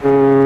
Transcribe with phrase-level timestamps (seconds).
[0.00, 0.39] ¿Qué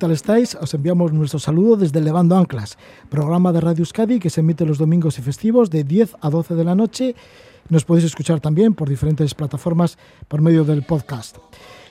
[0.00, 0.56] tal estáis?
[0.56, 2.78] Os enviamos nuestro saludo desde Levando Anclas,
[3.10, 6.54] programa de Radio Euskadi que se emite los domingos y festivos de 10 a 12
[6.54, 7.14] de la noche.
[7.68, 11.36] Nos podéis escuchar también por diferentes plataformas por medio del podcast.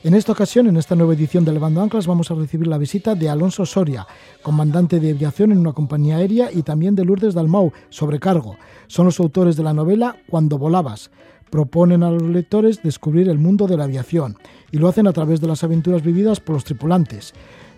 [0.03, 3.13] En esta ocasión, en esta nueva edición de Levando Anclas, vamos a recibir la visita
[3.13, 4.07] de Alonso Soria,
[4.41, 8.57] comandante de aviación en una compañía aérea, y también de Lourdes Dalmau, sobrecargo.
[8.87, 11.11] Son los autores de la novela Cuando volabas.
[11.51, 14.37] Proponen a los lectores descubrir el mundo de la aviación
[14.71, 17.33] y lo hacen a través de las aventuras vividas por los tripulantes.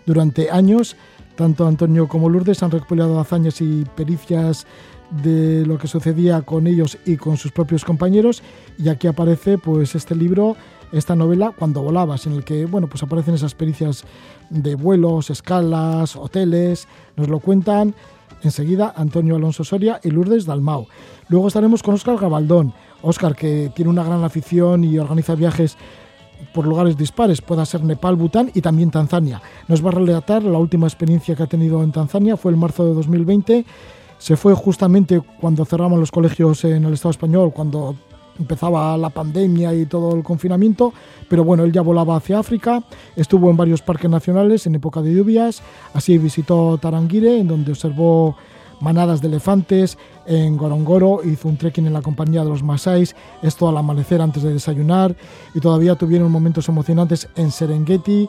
[0.06, 0.96] Durante años,
[1.36, 4.66] tanto Antonio como Lourdes han recopilado hazañas y pericias
[5.22, 8.42] de lo que sucedía con ellos y con sus propios compañeros.
[8.78, 10.56] Y aquí aparece pues este libro
[10.92, 14.04] esta novela cuando volabas en el que bueno pues aparecen esas pericias
[14.50, 16.86] de vuelos escalas hoteles.
[17.16, 17.94] Nos lo cuentan
[18.42, 20.86] enseguida Antonio Alonso Soria y Lourdes Dalmau.
[21.28, 22.74] Luego estaremos con Óscar Gabaldón.
[23.02, 25.76] Óscar que tiene una gran afición y organiza viajes
[26.52, 29.40] por lugares dispares, pueda ser Nepal, Bután y también Tanzania.
[29.68, 32.84] Nos va a relatar la última experiencia que ha tenido en Tanzania, fue el marzo
[32.84, 33.64] de 2020.
[34.18, 37.96] Se fue justamente cuando cerramos los colegios en el Estado español, cuando
[38.38, 40.92] empezaba la pandemia y todo el confinamiento,
[41.28, 42.82] pero bueno, él ya volaba hacia África,
[43.16, 45.62] estuvo en varios parques nacionales en época de lluvias,
[45.94, 48.36] así visitó Tarangire, en donde observó
[48.82, 53.68] manadas de elefantes, en Gorongoro hizo un trekking en la compañía de los Masáis, esto
[53.68, 55.16] al amanecer antes de desayunar,
[55.54, 58.28] y todavía tuvieron momentos emocionantes en Serengeti,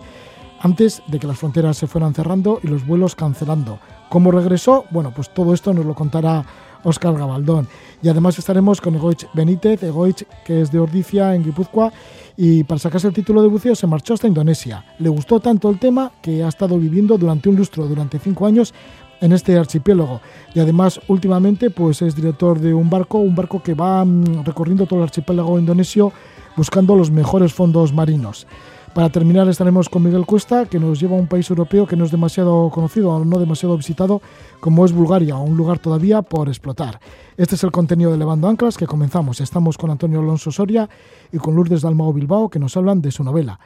[0.62, 3.80] antes de que las fronteras se fueran cerrando y los vuelos cancelando.
[4.10, 4.86] ¿Cómo regresó?
[4.92, 6.46] Bueno, pues todo esto nos lo contará
[6.84, 7.68] Óscar Gabaldón.
[8.02, 11.92] Y además estaremos con Egoich Benítez, Egoich que es de Ordicia, en Guipúzcoa,
[12.38, 14.86] y para sacarse el título de buceo se marchó hasta Indonesia.
[15.00, 18.74] Le gustó tanto el tema que ha estado viviendo durante un lustro, durante cinco años,
[19.22, 20.22] en este archipiélago.
[20.54, 24.86] Y además, últimamente, pues es director de un barco, un barco que va mm, recorriendo
[24.86, 26.12] todo el archipiélago indonesio
[26.56, 28.48] buscando los mejores fondos marinos.
[28.94, 32.06] Para terminar estaremos con Miguel Cuesta, que nos lleva a un país europeo que no
[32.06, 34.22] es demasiado conocido o no demasiado visitado,
[34.60, 37.00] como es Bulgaria, un lugar todavía por explotar.
[37.36, 39.42] Este es el contenido de Levando Anclas que comenzamos.
[39.42, 40.88] Estamos con Antonio Alonso Soria
[41.32, 43.60] y con Lourdes Dalmao Bilbao, que nos hablan de su novela,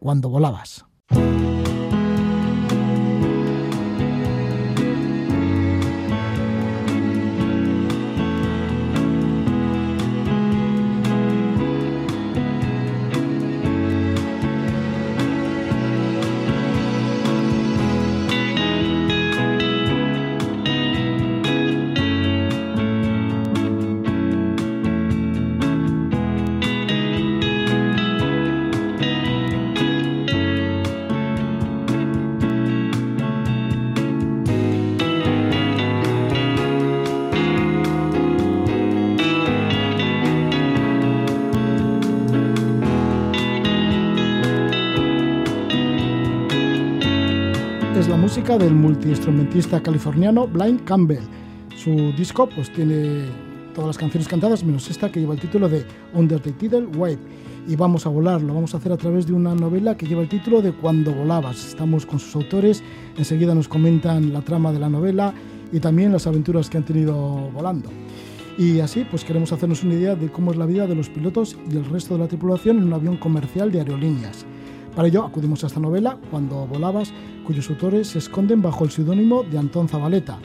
[0.00, 0.84] Cuando volabas.
[48.22, 51.24] Música del multiinstrumentista californiano Blind Campbell.
[51.76, 53.24] Su disco pues tiene
[53.74, 55.84] todas las canciones cantadas menos esta que lleva el título de
[56.14, 57.18] Under the Tidal Wave.
[57.66, 60.22] Y vamos a volar, lo vamos a hacer a través de una novela que lleva
[60.22, 61.66] el título de Cuando volabas.
[61.66, 62.80] Estamos con sus autores,
[63.18, 65.34] enseguida nos comentan la trama de la novela
[65.72, 67.16] y también las aventuras que han tenido
[67.52, 67.90] volando.
[68.56, 71.56] Y así pues queremos hacernos una idea de cómo es la vida de los pilotos
[71.68, 74.46] y el resto de la tripulación en un avión comercial de aerolíneas.
[74.94, 77.12] Para ello acudimos a esta novela, Cuando volabas,
[77.42, 80.38] cuyos autores se esconden bajo el seudónimo de Antón Zabaleta.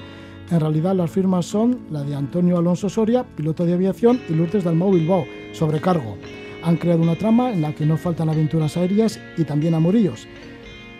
[0.49, 4.63] En realidad las firmas son la de Antonio Alonso Soria, piloto de aviación, y Lourdes
[4.63, 6.17] Dalmau Bilbao, sobrecargo.
[6.63, 10.27] Han creado una trama en la que no faltan aventuras aéreas y también amoríos.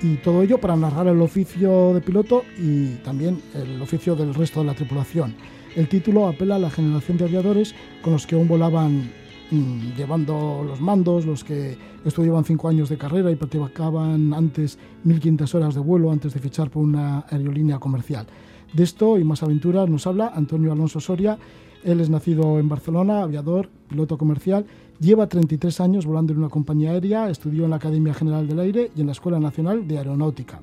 [0.01, 4.59] Y todo ello para narrar el oficio de piloto y también el oficio del resto
[4.59, 5.35] de la tripulación.
[5.75, 9.11] El título apela a la generación de aviadores con los que aún volaban
[9.49, 15.55] Mm, llevando los mandos, los que estudiaban cinco años de carrera y practicaban antes 1.500
[15.55, 18.27] horas de vuelo antes de fichar por una aerolínea comercial.
[18.73, 21.37] De esto y más aventuras nos habla Antonio Alonso Soria.
[21.85, 24.65] Él es nacido en Barcelona, aviador, piloto comercial,
[24.99, 28.91] lleva 33 años volando en una compañía aérea, estudió en la Academia General del Aire
[28.95, 30.59] y en la Escuela Nacional de Aeronáutica.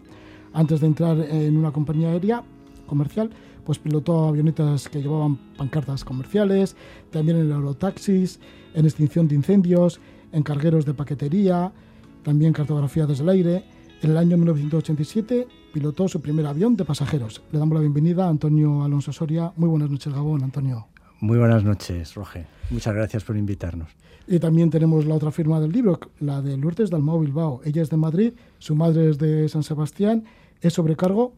[0.52, 2.42] Antes de entrar en una compañía aérea
[2.86, 3.30] comercial,
[3.64, 6.76] pues pilotó avionetas que llevaban pancartas comerciales,
[7.10, 8.40] también en aerotaxis,
[8.74, 10.00] en extinción de incendios,
[10.32, 11.72] en cargueros de paquetería,
[12.22, 13.64] también cartografía desde el aire.
[14.02, 17.42] En el año 1987 pilotó su primer avión de pasajeros.
[17.52, 19.52] Le damos la bienvenida a Antonio Alonso Soria.
[19.56, 20.88] Muy buenas noches, Gabón, Antonio.
[21.20, 22.46] Muy buenas noches, Roge.
[22.70, 23.88] Muchas gracias por invitarnos.
[24.26, 27.60] Y también tenemos la otra firma del libro, la de Lourdes Dalmau Bilbao.
[27.64, 30.24] Ella es de Madrid, su madre es de San Sebastián,
[30.60, 31.32] es sobrecargo,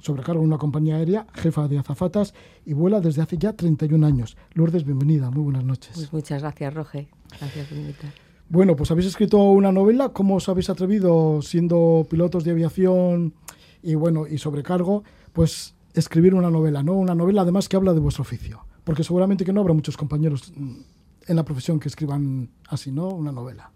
[0.00, 2.34] sobrecargo en una compañía aérea, jefa de azafatas
[2.64, 4.36] y vuela desde hace ya 31 años.
[4.54, 5.92] Lourdes, bienvenida, muy buenas noches.
[5.94, 7.08] Pues muchas gracias, Roge.
[7.38, 8.12] Gracias por invitar.
[8.48, 10.10] Bueno, pues habéis escrito una novela.
[10.10, 13.34] ¿Cómo os habéis atrevido, siendo pilotos de aviación
[13.82, 16.94] y bueno, y sobrecargo, pues escribir una novela, ¿no?
[16.94, 18.64] Una novela además que habla de vuestro oficio.
[18.84, 23.08] Porque seguramente que no habrá muchos compañeros en la profesión que escriban así, ¿no?
[23.08, 23.70] Una novela.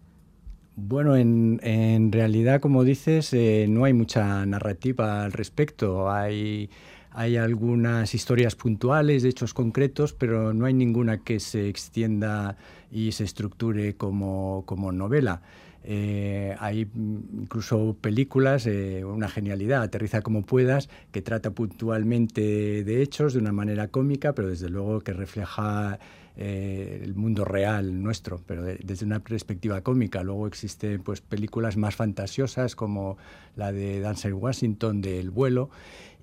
[0.75, 6.11] Bueno, en, en realidad, como dices, eh, no hay mucha narrativa al respecto.
[6.11, 6.71] Hay,
[7.11, 12.57] hay algunas historias puntuales hechos concretos, pero no hay ninguna que se extienda
[12.91, 15.43] y se estructure como, como novela.
[15.85, 23.35] Eh, hay incluso películas, eh, una genialidad, Aterriza como puedas, que trata puntualmente de hechos
[23.35, 25.99] de una manera cómica, pero desde luego que refleja
[26.37, 30.23] eh, el mundo real nuestro, pero desde una perspectiva cómica.
[30.23, 33.19] Luego existen pues, películas más fantasiosas como
[33.57, 35.71] la de Dancer Washington del vuelo.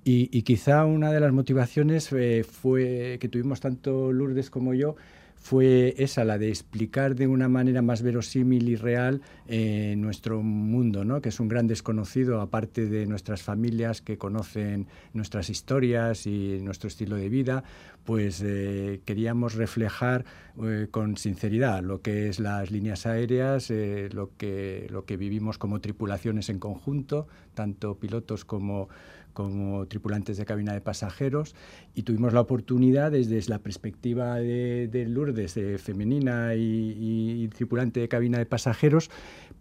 [0.02, 4.96] Y, y, quizá una de las motivaciones eh, fue que tuvimos tanto Lourdes como yo
[5.40, 11.04] fue esa, la de explicar de una manera más verosímil y real eh, nuestro mundo,
[11.04, 11.22] ¿no?
[11.22, 16.88] que es un gran desconocido, aparte de nuestras familias que conocen nuestras historias y nuestro
[16.88, 17.64] estilo de vida,
[18.04, 20.26] pues eh, queríamos reflejar
[20.62, 23.72] eh, con sinceridad lo que es las líneas aéreas,
[24.12, 28.90] lo, que, lo que vivimos como tripulaciones en conjunto, tanto pilotos como
[29.32, 31.54] como tripulantes de cabina de pasajeros
[31.94, 38.38] y tuvimos la oportunidad desde la perspectiva de, Lourdes, de femenina y, tripulante de cabina
[38.38, 39.10] de pasajeros,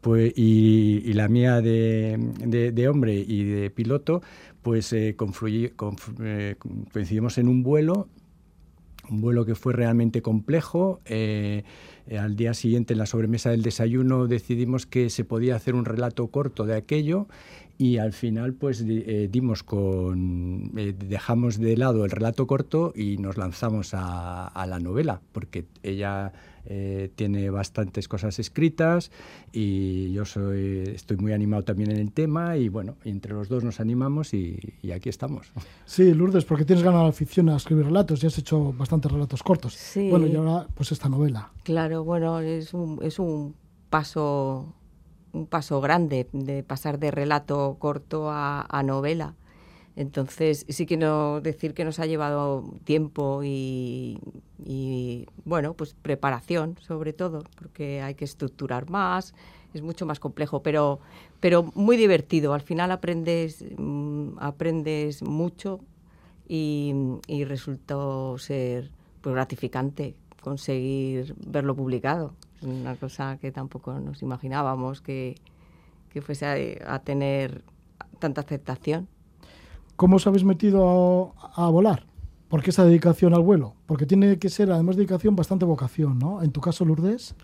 [0.01, 4.21] pues, y, la mía de, hombre y de piloto,
[4.61, 6.55] pues eh, eh,
[6.91, 8.07] coincidimos en un vuelo
[9.09, 11.01] un vuelo que fue realmente complejo.
[11.05, 11.63] Eh,
[12.17, 16.27] al día siguiente, en la sobremesa del desayuno, decidimos que se podía hacer un relato
[16.27, 17.27] corto de aquello
[17.79, 23.17] y al final pues eh, dimos con eh, dejamos de lado el relato corto y
[23.17, 26.33] nos lanzamos a, la novela porque ella
[26.69, 29.11] eh, tiene bastantes cosas escritas
[29.51, 33.63] y yo soy estoy muy animado también en el tema y bueno entre los dos
[33.63, 34.59] nos animamos y,
[34.93, 35.51] aquí estamos
[35.85, 39.43] sí Lourdes porque tienes ganas de afición a escribir relatos y has hecho bastantes relatos
[39.43, 40.09] cortos sí.
[40.09, 43.55] bueno y ahora pues esta novela claro bueno es un, es un
[43.89, 44.73] paso
[45.33, 49.35] un paso grande de pasar de relato corto a, novela.
[49.99, 54.17] Entonces, sí que no decir que nos ha llevado tiempo y,
[55.43, 59.33] bueno, pues preparación sobre todo, porque hay que estructurar más,
[59.73, 61.01] es mucho más complejo, pero,
[61.41, 62.53] pero muy divertido.
[62.53, 65.81] Al final aprendes, mm, aprendes mucho
[66.47, 66.93] y,
[67.45, 75.35] resultó ser pues, gratificante conseguir verlo publicado una cosa que tampoco nos imaginábamos que,
[76.09, 77.65] que fuese a, tener
[78.19, 79.09] tanta aceptación.
[79.99, 82.05] ¿Cómo os habéis metido a, volar?
[82.47, 83.75] ¿Por qué esa dedicación al vuelo?
[83.85, 86.41] Porque tiene que ser, además de dedicación, bastante vocación, ¿no?
[86.41, 87.35] En tu caso, Lourdes.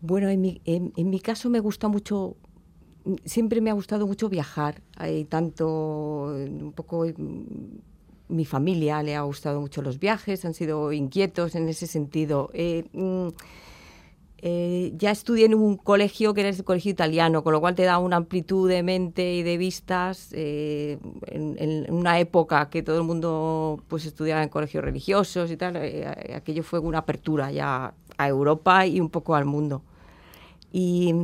[0.00, 2.34] Bueno, en mi, en, mi caso me gusta mucho,
[3.24, 4.82] siempre me ha gustado mucho viajar.
[4.96, 7.06] Hay tanto, un poco
[8.26, 12.50] mi familia le ha gustado mucho los viajes, han sido inquietos en ese sentido.
[12.54, 13.28] Eh, mm,
[14.46, 17.84] eh, ya estudié en un colegio que era el colegio italiano, con lo cual te
[17.84, 20.98] da una amplitud de mente y de vistas eh,
[21.28, 25.76] en, una época que todo el mundo pues estudiaba en colegios religiosos y tal.
[25.76, 29.82] Eh, aquello fue una apertura ya a Europa y un poco al mundo.
[30.70, 31.14] Y,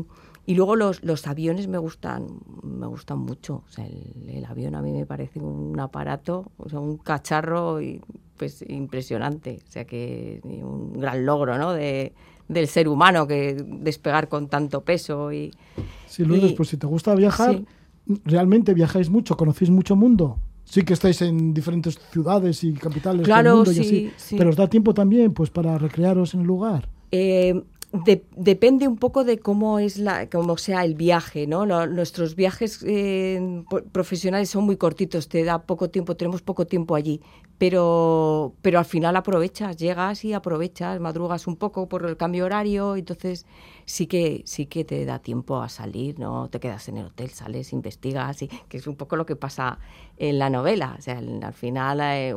[0.46, 3.64] y luego los, los, aviones me gustan, me gustan mucho.
[3.68, 7.82] O sea, el, el, avión a mí me parece un aparato, o sea, un cacharro
[7.82, 8.00] y,
[8.38, 9.60] pues impresionante.
[9.68, 11.74] O sea que un gran logro, ¿no?
[11.74, 12.14] De,
[12.50, 15.54] del ser humano que despegar con tanto peso y
[16.06, 17.62] sí Lourdes pues si te gusta viajar
[18.24, 20.38] realmente viajáis mucho conocéis mucho mundo.
[20.64, 24.68] Sí que estáis en diferentes ciudades y capitales del mundo y así pero os da
[24.68, 26.88] tiempo también pues para recrearos en el lugar.
[27.12, 31.66] Eh, depende un poco de cómo es la, cómo sea el viaje, ¿no?
[31.86, 37.20] nuestros viajes eh, profesionales son muy cortitos, te da poco tiempo, tenemos poco tiempo allí,
[37.58, 42.94] pero, pero al final aprovechas, llegas y aprovechas, madrugas un poco por el cambio horario,
[42.94, 43.44] entonces
[43.86, 47.30] sí que sí que te da tiempo a salir, no te quedas en el hotel,
[47.30, 49.80] sales, investigas, y, que es un poco lo que pasa
[50.16, 52.34] en la novela, o sea, al final eh,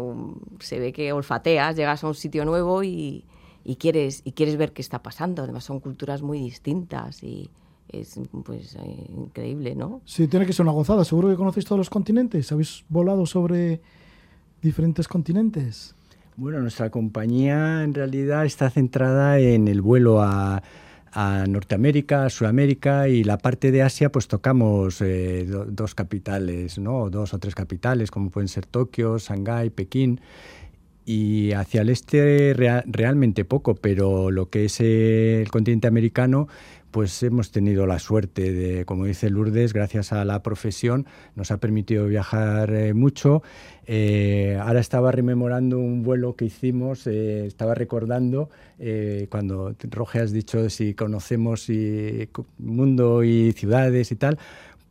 [0.60, 3.24] se ve que olfateas, llegas a un sitio nuevo y
[3.64, 5.44] y quieres, y quieres ver qué está pasando.
[5.44, 7.50] Además son culturas muy distintas y
[7.90, 10.02] es pues eh, increíble, ¿no?
[10.06, 11.06] Sí, tiene que ser una gozada.
[11.06, 12.52] Seguro que conocéis todos los continentes.
[12.52, 13.82] ¿Habéis volado sobre
[14.62, 15.96] diferentes continentes?
[16.36, 20.62] Bueno, nuestra compañía en realidad está centrada en el vuelo a,
[21.16, 27.12] Norteamérica, a Sudamérica y la parte de Asia, pues tocamos eh, dos capitales, ¿no?
[27.12, 30.20] Dos o tres capitales, como pueden ser Tokio, Shanghái, Pekín
[31.06, 36.48] y hacia el este realmente poco, pero lo que es el continente americano,
[36.94, 41.58] pues hemos tenido la suerte de, como dice Lourdes, gracias a la profesión, nos ha
[41.58, 43.42] permitido viajar eh, mucho.
[43.88, 48.50] Eh, ahora estaba rememorando un vuelo que hicimos, eh, estaba recordando
[49.30, 54.38] cuando Roge has dicho si conocemos y, mundo y ciudades y tal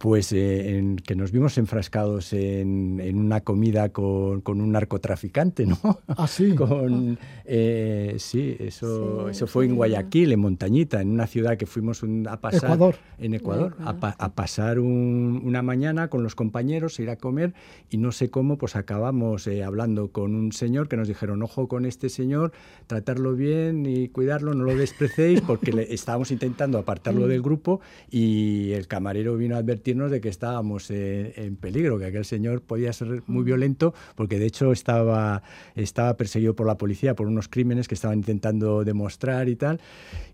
[0.03, 5.79] pues eh, en, que nos vimos enfrascados en, una comida con, un narcotraficante, ¿no?
[6.09, 6.55] Ah, sí.
[6.57, 12.03] con, eh, sí, eso, eso fue en Guayaquil, en Montañita, en una ciudad que fuimos
[12.29, 12.65] a pasar...
[12.65, 12.97] Ecuador.
[13.19, 17.55] En Ecuador, a, pasar una mañana con los compañeros, ir a comer
[17.89, 21.69] y no sé cómo, pues acabamos eh, hablando con un señor que nos dijeron, ojo
[21.69, 22.51] con este señor,
[22.89, 27.29] tratarlo bien y cuidarlo, no lo desprecéis, porque le, estábamos intentando apartarlo mm.
[27.29, 27.81] del grupo
[28.11, 32.93] y el camarero vino a advertir de que estábamos en, peligro, que aquel señor podía
[32.93, 35.43] ser muy violento, porque de hecho estaba,
[35.75, 39.81] estaba perseguido por la policía por unos crímenes que estaban intentando demostrar y tal.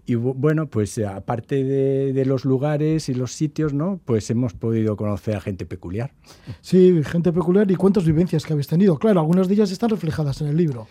[0.06, 4.00] Y bueno, pues eh, aparte de, los lugares y los sitios, ¿no?
[4.04, 6.12] Pues hemos podido conocer a gente peculiar.
[6.62, 8.98] Sí, gente peculiar y cuántas vivencias que habéis tenido.
[8.98, 10.86] Claro, algunas de ellas están reflejadas en el libro.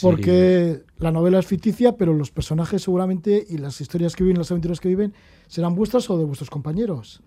[0.00, 4.50] Porque la novela es ficticia, pero los personajes seguramente y las historias que viven, las
[4.50, 5.12] aventuras que viven,
[5.48, 7.22] serán vuestras o de vuestros compañeros.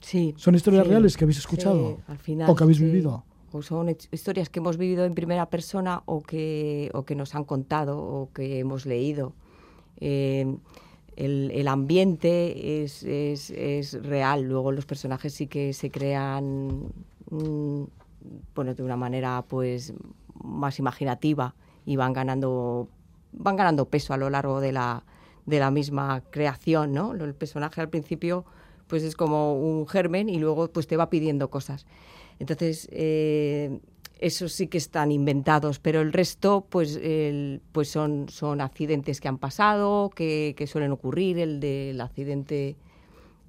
[0.00, 0.34] Sí.
[0.36, 1.98] ¿Son historias reales que habéis escuchado?
[2.06, 3.24] al final, ¿O que habéis vivido?
[3.52, 7.44] O son historias que hemos vivido en primera persona o que, o que nos han
[7.44, 9.32] contado o que hemos leído.
[9.98, 10.56] Eh,
[11.16, 16.92] el, ambiente es, es, es, real, luego los personajes sí que se crean
[17.30, 17.84] mm,
[18.54, 19.94] bueno, de una manera pues
[20.42, 21.54] más imaginativa
[21.86, 22.88] y van ganando
[23.32, 25.04] van ganando peso a lo largo de la,
[25.44, 27.12] de la misma creación, ¿no?
[27.12, 28.44] El personaje al principio
[28.86, 31.86] pues es como un germen y luego pues te va pidiendo cosas.
[32.38, 33.80] Entonces, eh,
[34.18, 36.98] esos sí que están inventados, pero el resto pues,
[37.72, 41.38] pues son, son accidentes que han pasado, que, suelen ocurrir.
[41.38, 42.76] El del accidente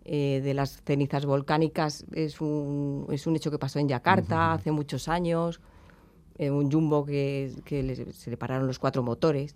[0.06, 4.72] eh, de las cenizas volcánicas es un, es un hecho que pasó en Yakarta hace
[4.72, 5.62] muchos años.
[6.38, 7.52] Eh, un jumbo que,
[8.14, 9.56] se le pararon los cuatro motores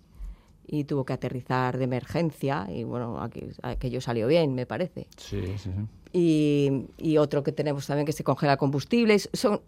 [0.66, 3.18] y tuvo que aterrizar de emergencia y bueno,
[3.62, 5.06] aquello salió bien, me parece.
[5.16, 5.70] Sí, sí, sí.
[6.14, 9.30] Y, y, otro que tenemos también que se congela combustibles.
[9.32, 9.62] Son,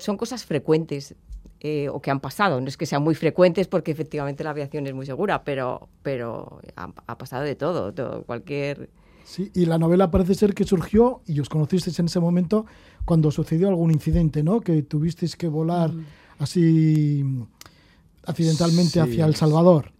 [0.00, 1.14] son cosas frecuentes
[1.66, 2.60] eh, o que han pasado.
[2.60, 6.60] No es que sean muy frecuentes porque efectivamente la aviación es muy segura, pero, pero
[6.76, 7.94] ha, pasado de todo,
[8.26, 8.90] cualquier...
[9.24, 12.66] Sí, y la novela parece ser que surgió y os conocisteis en ese momento
[13.06, 14.60] cuando sucedió algún incidente, ¿no?
[14.60, 15.90] Que tuvisteis que volar
[16.38, 17.24] así
[18.26, 19.93] accidentalmente hacia El Salvador.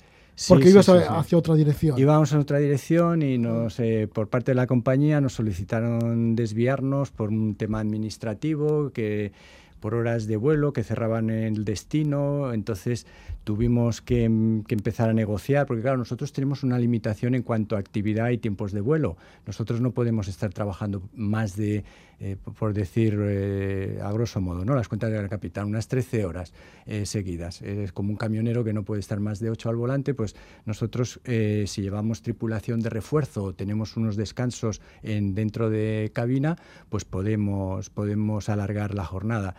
[0.48, 1.98] Porque ibas hacia otra dirección.
[1.98, 7.10] Íbamos en otra dirección y nos, eh, por parte de la compañía nos solicitaron desviarnos
[7.10, 9.32] por un tema administrativo que
[9.80, 13.06] por horas de vuelo que cerraban el destino, entonces
[13.44, 18.30] tuvimos que, empezar a negociar, porque claro, nosotros tenemos una limitación en cuanto a actividad
[18.30, 19.16] y tiempos de vuelo.
[19.46, 21.84] Nosotros no podemos estar trabajando más de,
[22.20, 24.74] eh, por decir eh, a grosso modo, ¿no?
[24.74, 26.54] las cuentas de la capital, unas 13 horas
[26.86, 27.60] eh, seguidas.
[27.62, 30.34] Es como un camionero que no puede estar más de 8 al volante, pues
[30.64, 36.56] nosotros si llevamos tripulación de refuerzo o tenemos unos descansos en, dentro de cabina,
[36.88, 39.54] pues podemos, podemos alargar la jornada.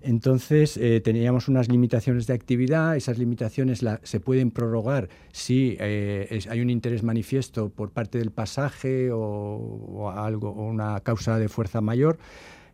[0.00, 6.60] Entonces, eh, teníamos unas limitaciones de actividad, esas limitaciones se pueden prorrogar si eh, hay
[6.60, 12.18] un interés manifiesto por parte del pasaje o, algo, o una causa de fuerza mayor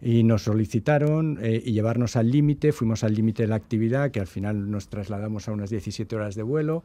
[0.01, 4.21] y nos solicitaron eh, y llevarnos al límite, fuimos al límite de la actividad, que
[4.21, 6.85] al final nos trasladamos a unas 17 horas de vuelo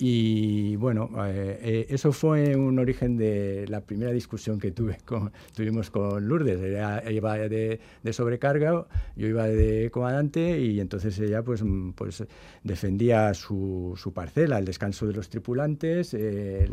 [0.00, 5.32] y bueno, eh, eh, eso fue un origen de la primera discusión que tuve con,
[5.56, 6.60] tuvimos con Lourdes.
[6.62, 7.80] Ella iba de,
[8.12, 8.86] sobrecarga,
[9.16, 11.64] yo iba de comandante y entonces ella pues,
[11.96, 12.24] pues
[12.62, 16.68] defendía su, su parcela, el descanso de los tripulantes, eh,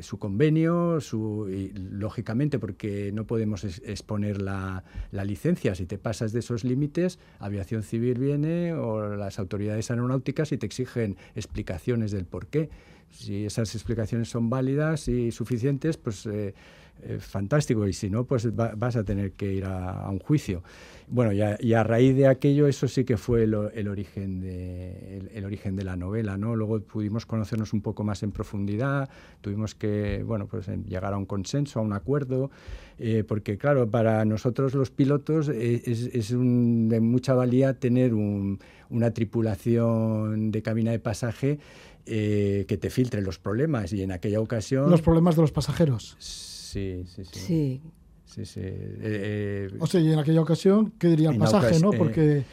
[0.00, 5.74] su convenio, su, y, lógicamente porque no podemos exponer la, la, licencia.
[5.74, 10.66] Si te pasas de esos límites, Aviación Civil viene o las autoridades aeronáuticas y te
[10.66, 12.70] exigen explicaciones del por qué.
[13.10, 16.26] Si esas explicaciones son válidas y suficientes, pues...
[16.26, 16.54] Eh,
[17.04, 20.62] eh, fantástico y si no, pues vas a tener que ir a, un juicio.
[21.08, 25.74] Bueno, y a, raíz de aquello, eso sí que fue el, origen de, el, origen
[25.74, 26.54] de la novela, ¿no?
[26.54, 31.26] Luego pudimos conocernos un poco más en profundidad, tuvimos que, bueno, pues llegar a un
[31.26, 32.52] consenso, a un acuerdo,
[33.00, 40.52] eh, porque claro, para nosotros los pilotos eh, es, de mucha valía tener una tripulación
[40.52, 41.58] de cabina de pasaje
[42.04, 44.88] que te filtre los problemas y en aquella ocasión...
[44.90, 46.51] Los problemas de los pasajeros.
[46.72, 47.80] Sí, sí, sí.
[48.24, 48.44] Sí.
[48.46, 51.92] sí, eh, eh, o sea, y en aquella ocasión, ¿qué diría el pasaje, no?
[51.92, 52.44] Eh, Porque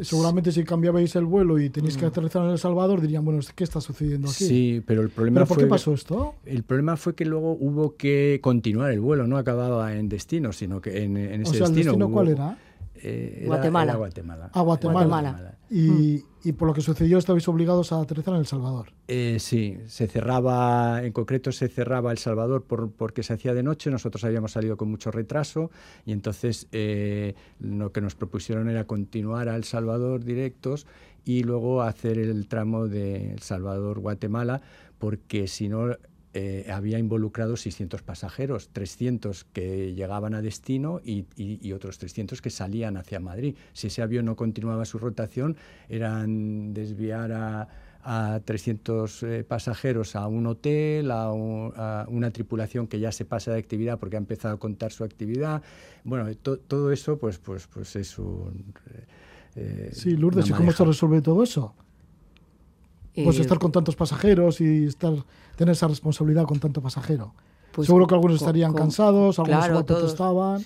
[0.00, 2.08] seguramente si cambiabais el vuelo y tenéis que mm.
[2.08, 4.46] aterrizar en El Salvador, dirían, bueno, ¿qué está sucediendo aquí?
[4.46, 6.36] Sí, pero el problema ¿Pero por qué pasó esto?
[6.46, 10.80] El problema fue que luego hubo que continuar el vuelo, no acababa en destino, sino
[10.80, 12.10] que en, ese o sea, ¿el destino...
[12.10, 12.58] cuál era?
[13.02, 13.94] Eh, Guatemala.
[13.96, 14.50] Guatemala.
[14.52, 15.58] A Guatemala.
[15.68, 18.92] Y, y, por lo que sucedió, estabais obligados a aterrizar en El Salvador.
[19.08, 23.62] Eh, sí, se cerraba, en concreto se cerraba El Salvador por, porque se hacía de
[23.62, 25.70] noche, nosotros habíamos salido con mucho retraso
[26.04, 30.86] y entonces eh, lo que nos propusieron era continuar a El Salvador directos
[31.24, 34.62] y luego hacer el tramo de El Salvador-Guatemala,
[34.98, 35.96] porque si no
[36.38, 41.24] eh, había involucrado 600 pasajeros, 300 que llegaban a destino y,
[41.72, 43.56] otros 300 que salían hacia Madrid.
[43.72, 45.56] Si ese avión no continuaba su rotación,
[45.88, 53.24] eran desviar a, 300 eh, pasajeros a un hotel, a, una tripulación que ya se
[53.24, 55.62] pasa de actividad porque ha empezado a contar su actividad.
[56.04, 58.74] Bueno, todo eso pues, pues, pues es un...
[59.54, 61.74] Eh, sí, Lourdes, ¿y cómo se resuelve todo eso?
[63.24, 65.14] Pues estar con tantos pasajeros y estar
[65.56, 67.32] tener esa responsabilidad con tanto pasajero.
[67.72, 70.64] Pues Seguro que algunos estarían cansados, algunos claro, protestaban.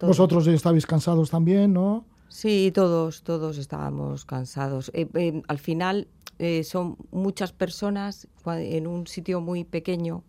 [0.00, 2.04] Vosotros estabais cansados también, ¿no?
[2.28, 4.90] Sí, todos, todos estábamos cansados.
[4.94, 6.08] Eh, eh, al final
[6.38, 10.24] eh, son muchas personas en un sitio muy pequeño,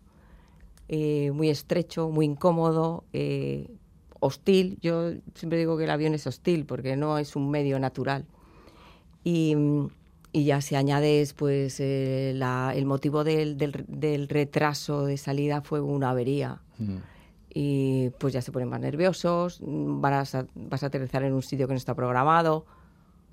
[0.88, 3.04] muy estrecho, muy incómodo,
[4.20, 4.78] hostil.
[4.82, 8.26] Yo siempre digo que el avión es hostil porque no es un medio natural.
[9.24, 9.88] Y mm,
[10.34, 16.10] y ya si añades pues eh, el motivo del, del, retraso de salida fue una
[16.10, 16.60] avería.
[16.76, 16.96] Mm.
[17.54, 21.68] y pues ya se ponen más nerviosos vas a, vas a aterrizar en un sitio
[21.68, 22.66] que no está programado.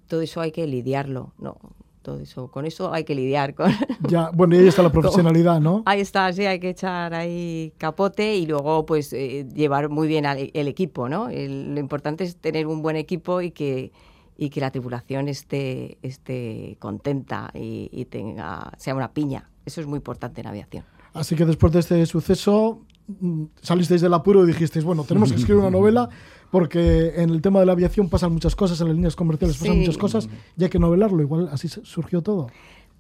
[0.08, 1.58] Todo eso hay que lidiarlo no
[2.04, 3.72] todo eso con eso hay que lidiar con
[4.08, 7.74] ya bueno y ahí está la profesionalidad no ahí está sí hay que echar ahí
[7.80, 12.68] capote y luego pues eh, llevar muy bien el equipo no lo importante es tener
[12.68, 13.92] un buen equipo y que
[14.42, 19.48] y que la tripulación esté, esté contenta y, tenga, sea una piña.
[19.68, 20.84] Eso es muy importante en aviación.
[21.14, 25.38] Así que después de este suceso mm, salisteis del apuro y dijisteis, bueno, tenemos que
[25.38, 26.10] escribir una novela
[26.50, 29.78] porque en el tema de la aviación pasan muchas cosas, en las líneas comerciales pasan
[29.78, 30.28] muchas cosas
[30.58, 31.22] y hay que novelarlo.
[31.22, 32.48] Igual así surgió todo.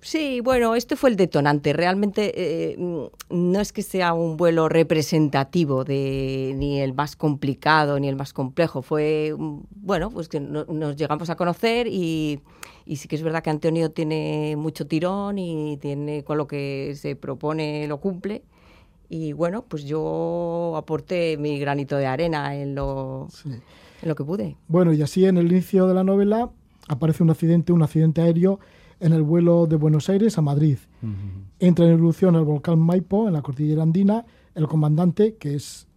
[0.03, 1.73] Sí, bueno, este fue el detonante.
[1.73, 8.09] Realmente eh, no es que sea un vuelo representativo de ni el más complicado ni
[8.09, 8.81] el más complejo.
[8.81, 12.41] Fue, bueno, pues que nos llegamos a conocer y,
[12.87, 17.15] sí que es verdad que Antonio tiene mucho tirón y tiene con lo que se
[17.15, 18.41] propone lo cumple.
[19.07, 24.55] Y bueno, pues yo aporté mi granito de arena en lo, en lo que pude.
[24.67, 26.49] Bueno, y así en el inicio de la novela
[26.87, 28.59] aparece un accidente, un accidente aéreo
[29.01, 30.77] en el vuelo de Buenos Aires a Madrid.
[31.59, 34.25] Entra en erupción el volcán Maipo en la cordillera andina.
[34.53, 35.87] El comandante, que es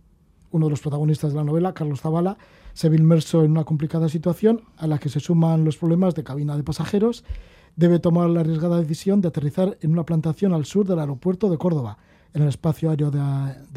[0.50, 2.38] uno de los protagonistas de la novela, Carlos Zavala,
[2.72, 6.24] se ve inmerso en una complicada situación a la que se suman los problemas de
[6.24, 7.24] cabina de pasajeros.
[7.76, 11.58] Debe tomar la arriesgada decisión de aterrizar en una plantación al sur del aeropuerto de
[11.58, 11.98] Córdoba,
[12.32, 13.20] en el espacio aéreo de,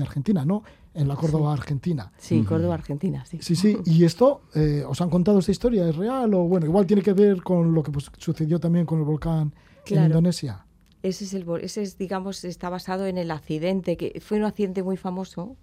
[0.03, 0.63] Argentina, ¿no?
[0.97, 2.11] En la Córdoba, Argentina.
[2.17, 3.37] Sí, Córdoba, Argentina, sí.
[3.39, 3.77] Sí, sí.
[3.85, 5.87] ¿Y esto, eh, os han contado esta historia?
[5.87, 6.33] ¿Es real?
[6.33, 9.53] O bueno, igual tiene que ver con lo que pues, sucedió también con el volcán
[9.85, 10.65] en Indonesia.
[11.03, 14.81] Ese es, el, ese es, digamos, está basado en el accidente, que fue un accidente
[14.81, 15.55] muy famoso,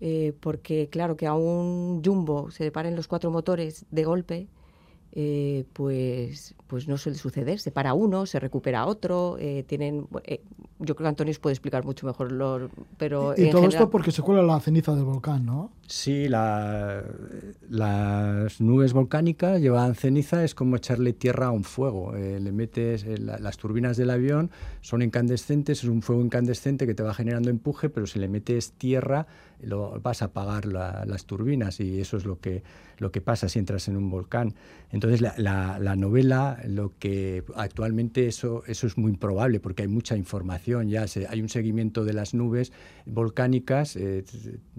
[0.00, 4.48] eh, porque claro, que a un jumbo se le paren los cuatro motores de golpe,
[5.18, 7.58] eh, pues, pues no suele suceder.
[7.58, 9.38] Se para uno, se recupera otro.
[9.40, 10.42] Eh, tienen, eh,
[10.78, 12.32] yo creo que Antonio puede explicar mucho mejor.
[12.32, 15.70] Lo, pero y, todo esto porque se cuela la ceniza del volcán, ¿no?
[15.86, 17.00] Sí, las
[18.60, 22.12] nubes volcánicas llevan ceniza, es como echarle tierra a un fuego.
[22.12, 24.50] le metes las turbinas del avión,
[24.82, 28.72] son incandescentes, es un fuego incandescente que te va generando empuje, pero si le metes
[28.72, 29.26] tierra,
[29.60, 32.62] lo, vas a apagar las turbinas y eso es lo que,
[32.98, 34.54] lo que pasa si entras en un volcán.
[34.90, 40.88] Entonces la, novela, lo que actualmente eso, eso es muy improbable porque hay mucha información,
[40.88, 42.72] ya hay un seguimiento de las nubes
[43.04, 44.24] volcánicas, eh,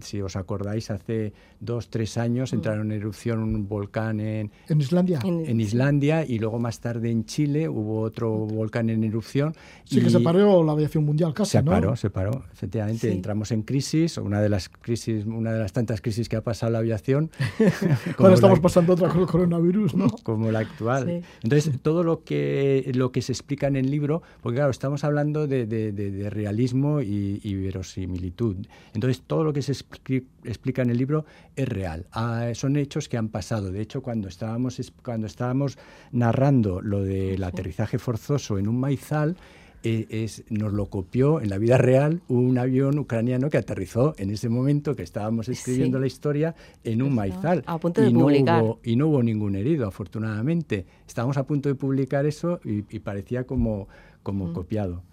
[0.02, 2.56] si os acordáis, hace dos, tres años mm.
[2.56, 5.20] entraron en erupción un volcán en, ¿En Islandia.
[5.24, 9.54] En, Islandia y luego más tarde en Chile hubo otro volcán en erupción.
[9.84, 13.12] Sí, que se paró la aviación mundial casi, Se paró, se paró, efectivamente.
[13.12, 16.72] Entramos en crisis, una de las crisis, una de las tantas crisis que ha pasado
[16.72, 17.30] la aviación.
[18.18, 20.10] Ahora estamos pasando otra con el coronavirus, ¿no?
[20.24, 21.24] Como la actual.
[21.44, 25.48] Entonces, todo lo que, lo que se explica en el libro, porque claro, estamos hablando
[25.48, 28.58] de, realismo y, verosimilitud.
[28.94, 31.26] Entonces, todo lo que se explica en el libro
[31.56, 32.06] es real.
[32.12, 33.72] Ah, son hechos que han pasado.
[33.72, 35.78] De hecho, cuando estábamos, cuando estábamos
[36.12, 39.38] narrando lo del aterrizaje forzoso en un maizal,
[39.84, 44.32] e, es, nos lo copió en la vida real un avión ucraniano que aterrizó en
[44.32, 47.64] ese momento que estábamos escribiendo la historia en un maizal.
[47.68, 48.62] A punto de y publicar.
[48.62, 50.86] No hubo, y no hubo ningún herido, afortunadamente.
[51.08, 53.88] Estábamos a punto de publicar eso y, parecía como,
[54.24, 54.54] como mm.
[54.54, 55.04] copiado.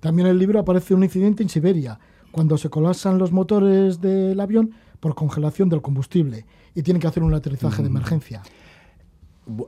[0.00, 1.98] También en el libro aparece un incidente en Siberia,
[2.30, 7.22] cuando se colapsan los motores del avión por congelación del combustible y tienen que hacer
[7.22, 7.92] un aterrizaje de mm.
[7.92, 8.42] emergencia.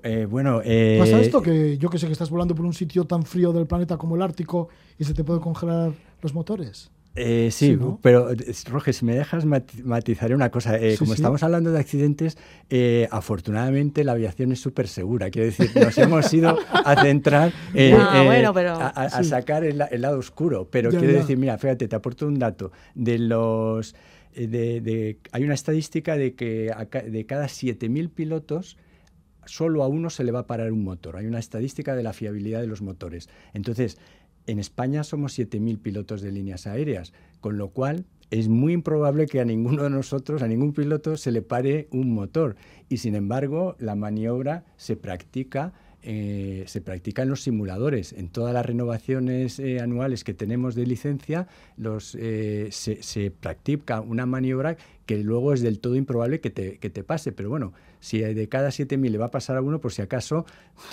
[0.03, 1.43] Eh, bueno, eh, ¿Pasa esto?
[1.43, 4.17] Que yo que sé que estás volando por un sitio tan frío del planeta como
[4.17, 6.91] el Ártico y se te puede congelar los motores.
[7.19, 8.29] Eh, sí, pero
[8.69, 10.79] Roger, si me dejas matizaré una cosa.
[10.99, 12.37] como estamos hablando de accidentes,
[13.11, 15.31] afortunadamente la aviación es súper segura.
[15.31, 17.53] Quiero decir, nos hemos ido a centrar
[17.99, 20.69] ah, a, sacar el, lado oscuro.
[20.71, 22.71] Pero quiero decir, mira, fíjate, te aporto un dato.
[22.95, 23.95] De los,
[24.35, 26.71] de, hay una estadística de que
[27.09, 28.77] de cada 7.000 pilotos,
[29.47, 31.17] solo a uno se le va a parar un motor.
[31.17, 33.29] Hay una estadística de la fiabilidad de los motores.
[33.55, 33.99] Entonces,
[34.47, 39.41] en España somos 7.000 pilotos de líneas aéreas, con lo cual es muy improbable que
[39.41, 42.57] a ninguno de nosotros, a ningún piloto, se le pare un motor.
[42.89, 45.73] Y sin embargo, la maniobra se practica
[46.09, 48.13] eh, se practica en los simuladores.
[48.13, 51.49] En todas las renovaciones eh, anuales que tenemos de licencia,
[52.17, 56.91] eh, se, se, practica una maniobra que luego es del todo improbable que te, que
[56.91, 57.33] te pase.
[57.33, 57.73] Pero bueno,
[58.07, 60.47] si de cada 7.000 le va a pasar a uno, por si acaso,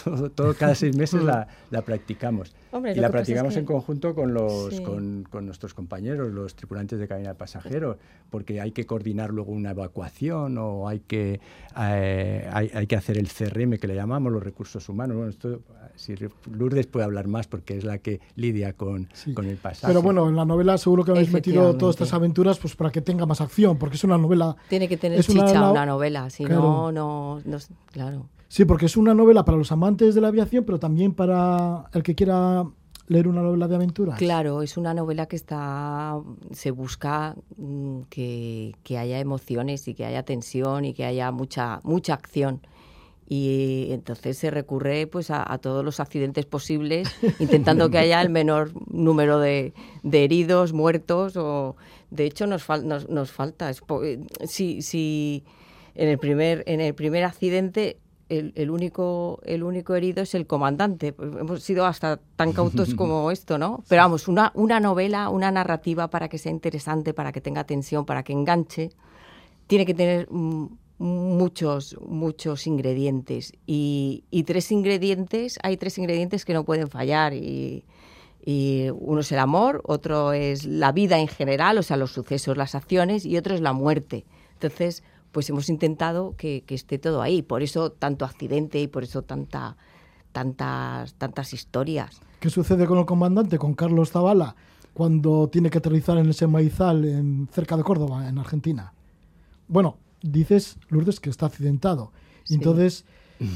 [0.35, 2.55] todo, cada seis meses la, la practicamos.
[2.95, 7.29] Y la practicamos en conjunto con, los, con, con, nuestros compañeros, los tripulantes de cabina
[7.29, 7.97] de pasajeros,
[8.29, 11.39] porque hay que coordinar luego una evacuación o hay que,
[11.79, 15.17] eh, hay, hay, que hacer el CRM, que le llamamos, los recursos humanos.
[15.17, 15.61] Bueno, esto,
[15.95, 16.15] si
[16.51, 19.91] Lourdes puede hablar más porque es la que lidia con, con el pasado.
[19.91, 23.01] Pero bueno, en la novela seguro que habéis metido todas estas aventuras pues para que
[23.01, 24.55] tenga más acción, porque es una novela...
[24.69, 27.57] Tiene que tener chicha una, novela, si no, no, no,
[27.91, 28.29] claro.
[28.53, 32.03] Sí, porque es una novela para los amantes de la aviación, pero también para el
[32.03, 32.63] que quiera
[33.07, 34.19] leer una novela de aventuras.
[34.19, 36.19] Claro, es una novela que está
[36.51, 41.81] se busca mm, que, que, haya emociones y que haya tensión y que haya mucha
[41.83, 42.61] mucha acción
[43.27, 48.71] y entonces se recurre pues a, todos los accidentes posibles intentando que haya el menor
[48.87, 51.75] número de, de heridos muertos o
[52.11, 53.71] de hecho nos, nos, nos falta
[54.45, 55.43] si, si
[55.95, 57.97] en el primer en el primer accidente
[58.29, 63.31] el, el, único el único herido es el comandante hemos sido hasta tan cautos como
[63.31, 67.41] esto no pero vamos una una novela una narrativa para que sea interesante para que
[67.41, 68.91] tenga tensión para que enganche
[69.67, 70.27] tiene que tener
[70.97, 73.53] muchos, muchos ingredientes.
[73.65, 77.33] Y, tres ingredientes, hay tres ingredientes que no pueden fallar.
[77.33, 77.83] Y,
[78.45, 82.75] uno es el amor, otro es la vida en general, o sea, los sucesos, las
[82.75, 84.25] acciones, y otro es la muerte.
[84.53, 85.01] Entonces,
[85.33, 87.41] pues hemos intentado que, esté todo ahí.
[87.41, 89.75] Por eso tanto accidente y por eso tanta,
[90.31, 92.21] tantas, tantas historias.
[92.39, 94.55] ¿Qué sucede con el comandante, con Carlos Zavala,
[94.93, 98.93] cuando tiene que aterrizar en ese maizal en, cerca de Córdoba, en Argentina?
[99.67, 102.11] Bueno, dices, Lourdes, que está accidentado.
[102.49, 103.05] Entonces,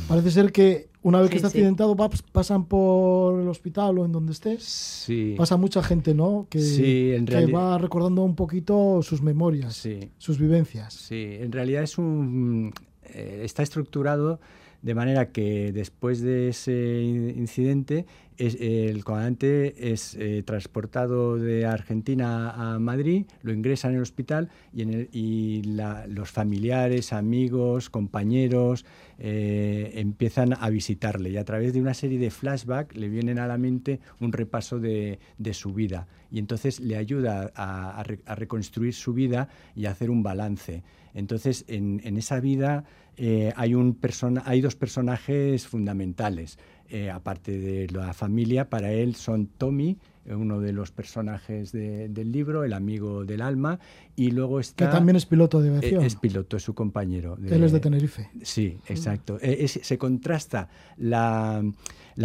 [0.07, 1.95] parece ser que una vez que está accidentado
[2.31, 4.57] pasan por el hospital o en donde esté.
[4.59, 5.35] Sí.
[5.37, 6.47] Pasa mucha gente, ¿no?
[6.49, 7.21] Que,
[7.53, 10.93] va recordando un poquito sus memorias, sus vivencias.
[10.93, 12.73] Sí, en realidad es un...
[13.03, 14.39] Eh, está estructurado
[14.81, 18.05] de manera que después de ese incidente
[18.37, 24.83] el comandante es eh, transportado de Argentina a Madrid, lo ingresan en el hospital y,
[24.83, 25.77] en
[26.13, 28.85] los familiares, amigos, compañeros
[29.17, 33.47] eh, empiezan a visitarle y a través de una serie de flashbacks le vienen a
[33.47, 35.19] la mente un repaso de,
[35.53, 38.03] su vida y entonces le ayuda a,
[38.35, 40.83] reconstruir su vida y a hacer un balance.
[41.17, 42.85] Entonces en, esa vida
[43.17, 43.97] eh, hay, un
[44.45, 46.59] hay dos personajes fundamentales.
[46.89, 52.63] eh, aparte de la familia, para él son Tommy, uno de los personajes del libro,
[52.63, 53.79] el amigo del alma,
[54.15, 54.85] y luego está...
[54.85, 56.03] Que también es piloto de aviación.
[56.03, 57.37] Es, piloto, es su compañero.
[57.43, 58.29] Él es de Tenerife.
[58.41, 59.37] Sí, exacto.
[59.41, 61.63] E, se contrasta la,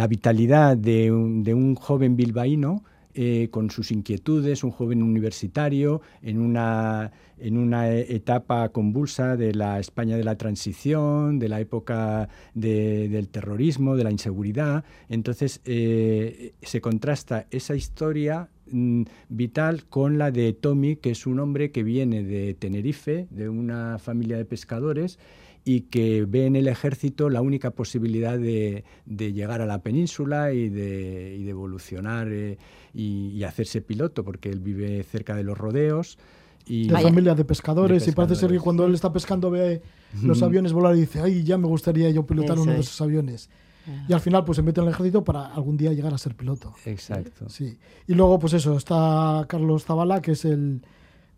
[0.07, 2.83] vitalidad de un, de un joven bilbaíno
[3.15, 9.79] eh, con sus inquietudes, un joven universitario en una, en una etapa convulsa de la
[9.79, 14.83] España de la transición, de la época del terrorismo, de la inseguridad.
[15.09, 21.39] Entonces eh, se contrasta esa historia mm, vital con la de Tommy, que es un
[21.39, 25.19] hombre que viene de Tenerife, de una familia de pescadores,
[25.65, 30.69] y que ve en el ejército la única posibilidad de, llegar a la península y
[30.69, 32.57] de, evolucionar eh,
[32.93, 36.17] y, hacerse piloto, porque él vive cerca de los rodeos.
[36.65, 39.81] Y la familia de pescadores, y parece ser que cuando él está pescando ve
[40.21, 43.49] los aviones volar y dice, ay, ya me gustaría yo pilotar uno de esos aviones.
[43.85, 44.05] Ah.
[44.07, 46.35] Y al final pues se mete en el ejército para algún día llegar a ser
[46.35, 46.73] piloto.
[46.85, 47.49] Exacto.
[47.49, 47.77] Sí.
[48.07, 50.81] Y luego pues eso, está Carlos Zavala, que es el,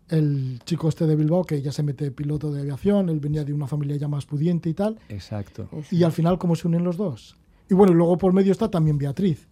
[0.08, 3.52] el chico este de Bilbao que ya se mete piloto de aviación, él venía de
[3.52, 4.98] una familia ya más pudiente y tal.
[5.08, 5.68] Exacto.
[5.90, 7.36] Y al final, ¿cómo se unen los dos?
[7.68, 9.48] Y bueno, luego por medio está también Beatriz,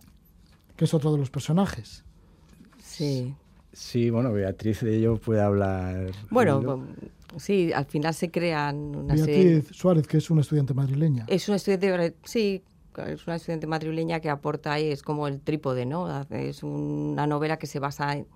[0.77, 2.05] que es otro de los personajes.
[2.83, 3.35] Sí.
[3.73, 6.13] Sí, bueno, Beatriz de ello puede hablar.
[6.31, 6.87] Bueno,
[7.37, 11.25] sí, al final se crean una Beatriz Suárez, que es una estudiante madrileña.
[11.27, 12.63] Es una estudiante, sí,
[13.09, 16.25] es una estudiante madrileña que aporta ahí, es como el trípode, ¿no?
[16.31, 18.29] Es una novela que se basa en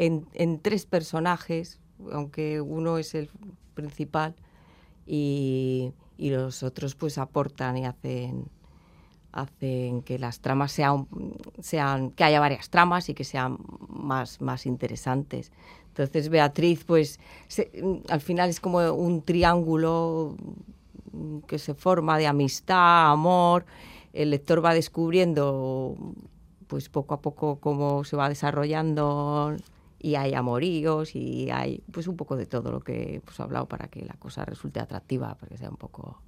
[0.00, 1.78] en, tres personajes,
[2.10, 3.28] aunque uno es el
[3.74, 4.34] principal
[5.06, 8.50] y, los otros pues aportan y hacen
[9.32, 11.06] hacen que las tramas sean,
[11.60, 13.58] sean que haya varias tramas y que sean
[13.88, 15.52] más, más interesantes.
[15.86, 17.20] Entonces Beatriz pues
[18.08, 20.36] al final es como un triángulo
[21.46, 23.64] que se forma de amistad, amor,
[24.12, 25.96] el lector va descubriendo
[26.66, 29.56] pues poco a poco cómo se va desarrollando
[30.00, 33.66] y hay amoríos y hay pues un poco de todo lo que pues, he hablado
[33.66, 36.20] para que la cosa resulte atractiva, para que sea un poco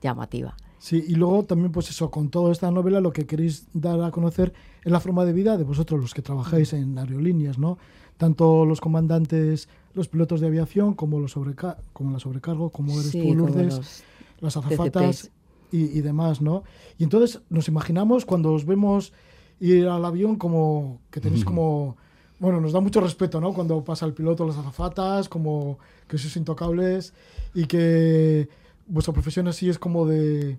[0.00, 0.56] llamativa.
[0.78, 4.10] Sí, y luego también pues eso, con toda esta novela lo que queréis dar a
[4.10, 7.78] conocer es la forma de vida de vosotros los que trabajáis en aerolíneas, ¿no?
[8.16, 13.12] Tanto los comandantes, los pilotos de aviación, como los sobreca como la sobrecargo, como eres
[13.12, 14.02] tú, Lourdes,
[14.40, 15.30] las azafatas
[15.70, 16.64] y, y, demás, ¿no?
[16.98, 19.12] Y entonces nos imaginamos cuando os vemos
[19.60, 21.96] ir al avión como que tenéis como
[22.42, 23.52] bueno, nos da mucho respeto, ¿no?
[23.52, 25.78] Cuando pasa el piloto, las azafatas, como
[26.08, 27.14] que sois intocables
[27.54, 28.48] y que
[28.88, 30.58] vuestra profesión así es como de,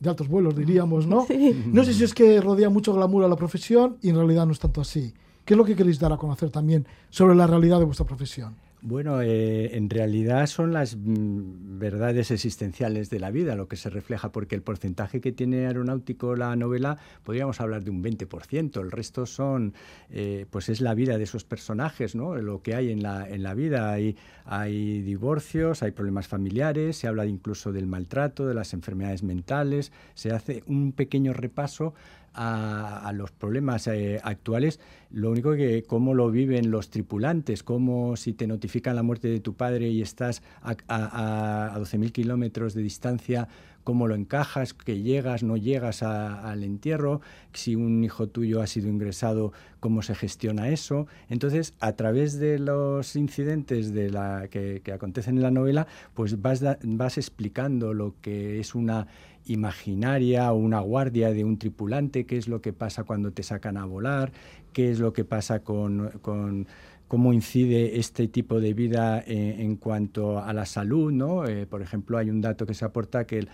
[0.00, 1.26] de altos vuelos, diríamos, ¿no?
[1.72, 4.52] No sé si es que rodea mucho glamour a la profesión y en realidad no
[4.52, 5.14] es tanto así.
[5.46, 8.54] ¿Qué es lo que queréis dar a conocer también sobre la realidad de vuestra profesión?
[8.80, 13.90] Bueno, eh, en realidad son las mm, verdades existenciales de la vida lo que se
[13.90, 18.92] refleja, porque el porcentaje que tiene aeronáutico la novela, podríamos hablar de un 20%, el
[18.92, 19.74] resto son,
[20.10, 22.36] eh, pues es la vida de esos personajes, ¿no?
[22.36, 27.08] Lo que hay en la, en la vida, hay, hay divorcios, hay problemas familiares, se
[27.08, 31.94] habla incluso del maltrato, de las enfermedades mentales, se hace un pequeño repaso
[32.40, 34.78] a, los problemas eh, actuales,
[35.10, 39.40] lo único que cómo lo viven los tripulantes, cómo si te notifican la muerte de
[39.40, 43.48] tu padre y estás a, a, a 12.000 kilómetros de distancia,
[43.88, 47.22] cómo lo encajas, que llegas, no llegas al entierro,
[47.54, 51.06] si un hijo tuyo ha sido ingresado, cómo se gestiona eso.
[51.30, 56.42] Entonces, a través de los incidentes de la, que, que acontecen en la novela, pues
[56.42, 59.06] vas, vas explicando lo que es una
[59.48, 63.76] imaginaria o una guardia de un tripulante, qué es lo que pasa cuando te sacan
[63.76, 64.32] a volar,
[64.72, 66.66] qué es lo que pasa con,
[67.08, 71.46] cómo incide este tipo de vida en, cuanto a la salud, ¿no?
[71.46, 73.48] Eh, por ejemplo, hay un dato que se aporta que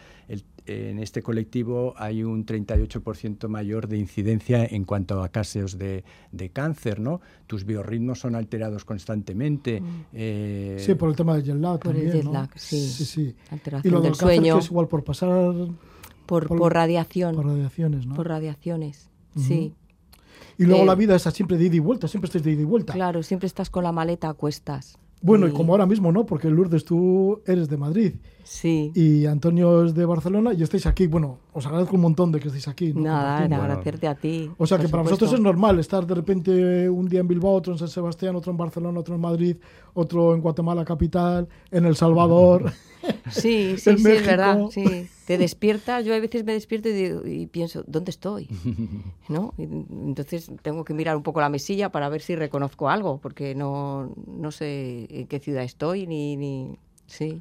[0.67, 6.05] en este colectivo hay un 38% mayor de incidencia en cuanto a casos de,
[6.53, 7.21] cáncer, ¿no?
[7.47, 9.81] Tus biorritmos son alterados constantemente.
[9.81, 10.05] Mm.
[10.13, 12.89] Eh, sí, por el tema del jet lag por el jet lag, sí.
[12.89, 13.37] sí, sí.
[13.51, 14.59] Alteración y lo del, sueño.
[14.59, 15.55] es igual por pasar...
[16.27, 17.37] Por, por, radiación.
[17.37, 18.15] Por radiaciones, ¿no?
[18.15, 19.75] Por radiaciones, sí.
[20.59, 22.65] Y luego la vida es siempre de ida y vuelta, siempre estás de ida y
[22.65, 22.93] vuelta.
[22.93, 24.99] Claro, siempre estás con la maleta a cuestas.
[25.21, 26.27] Bueno, y, como ahora mismo, ¿no?
[26.27, 28.15] Porque Lourdes, tú eres de Madrid.
[28.45, 28.93] Sí.
[28.95, 31.07] Y Antonio es de Barcelona y estáis aquí.
[31.07, 32.93] Bueno, os agradezco un montón de que estéis aquí.
[32.95, 34.51] Nada, agradecerte a ti.
[34.59, 37.73] O sea, que para vosotros es normal estar de repente un día en Bilbao, otro
[37.73, 39.57] en San Sebastián, otro en Barcelona, otro en Madrid,
[39.95, 42.73] otro en Guatemala capital, en El Salvador.
[43.31, 44.67] Sí, sí, sí, es verdad.
[44.71, 45.09] Sí.
[45.27, 48.49] Te despiertas, yo a veces me despierto y, pienso, ¿dónde estoy?
[49.29, 49.55] ¿No?
[49.59, 54.13] entonces tengo que mirar un poco la mesilla para ver si reconozco algo, porque no,
[54.27, 56.37] no sé en qué ciudad estoy ni...
[56.37, 57.41] ni sí.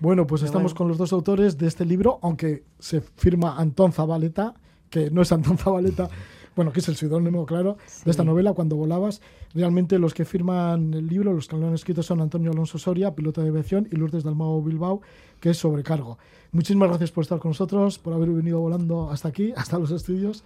[0.00, 4.54] Bueno, pues estamos con los dos autores de este libro, aunque se firma Antón Zabaleta,
[4.90, 6.08] que no es Antón Zabaleta,
[6.54, 9.20] bueno, que es el seudónimo, claro, de esta novela, Cuando volabas.
[9.54, 13.16] Realmente los que firman el libro, los que lo han escrito son Antonio Alonso Soria,
[13.16, 15.00] piloto de aviación, y Lourdes Dalmao Bilbao,
[15.40, 16.18] que es sobrecargo.
[16.52, 20.44] Muchísimas gracias por estar con nosotros, por haber venido volando hasta aquí, hasta los estudios,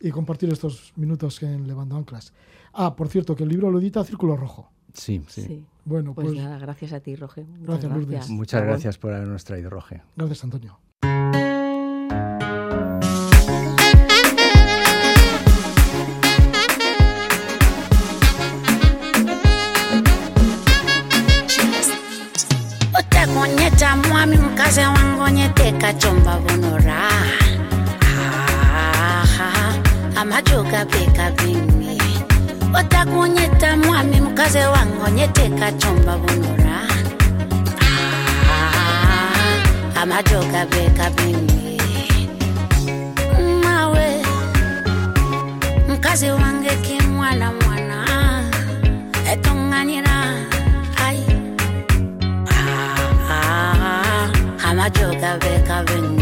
[0.00, 2.32] y compartir estos minutos en Levando Anclas.
[2.72, 4.70] Ah, por cierto, que el libro lo edita Círculo Rojo.
[4.98, 5.64] Sí, sí.
[5.84, 7.46] Bueno, pues, pues, nada, gracias a ti, Roge.
[7.60, 8.28] gracias, Lourdes.
[8.28, 10.02] Muchas gracias por habernos traído, Roge.
[10.16, 10.78] Gracias, Antonio.
[23.00, 27.08] utakuonyeta mwami mkaze wangonyeteka chomba vonora
[30.16, 31.98] amajoga beka bimi
[32.80, 36.78] utakuonyeta mwami kaze wankonyeteka chomba bunora
[38.60, 41.78] ah, amajoka beka mimi
[43.64, 44.08] mawe
[45.88, 47.98] Mkaze wange kimwana mwana
[49.32, 50.16] etonganyira
[51.06, 51.20] ai.
[52.50, 52.96] Ah,
[53.30, 53.74] ah,
[54.62, 56.17] ah amajoka beka bengi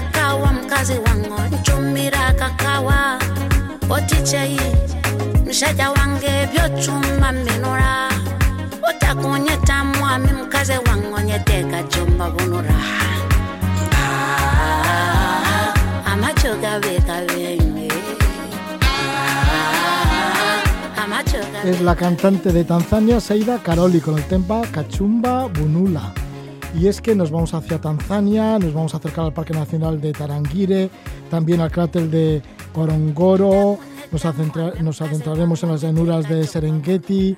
[0.00, 3.18] kakawa mkazi wango ncumbira kakawa.
[3.90, 4.60] Otichei
[5.46, 8.08] mshaja wange byochumba minura
[8.90, 12.74] utakunyeta mwami mkazi wango nyeteka chumba bunura
[13.92, 15.72] Ah,
[16.06, 16.80] Ah, amachoga
[21.64, 26.12] Es la cantante de Tanzania, Seida Karoli, con el tempa Kachumba Bunula.
[26.78, 30.12] Y es que nos vamos hacia Tanzania, nos vamos a acercar al Parque Nacional de
[30.12, 30.90] Tarangire,
[31.30, 32.42] también al cráter de
[32.74, 33.78] Gorongoro,
[34.12, 34.24] nos,
[35.00, 37.34] adentraremos en las llanuras de Serengeti,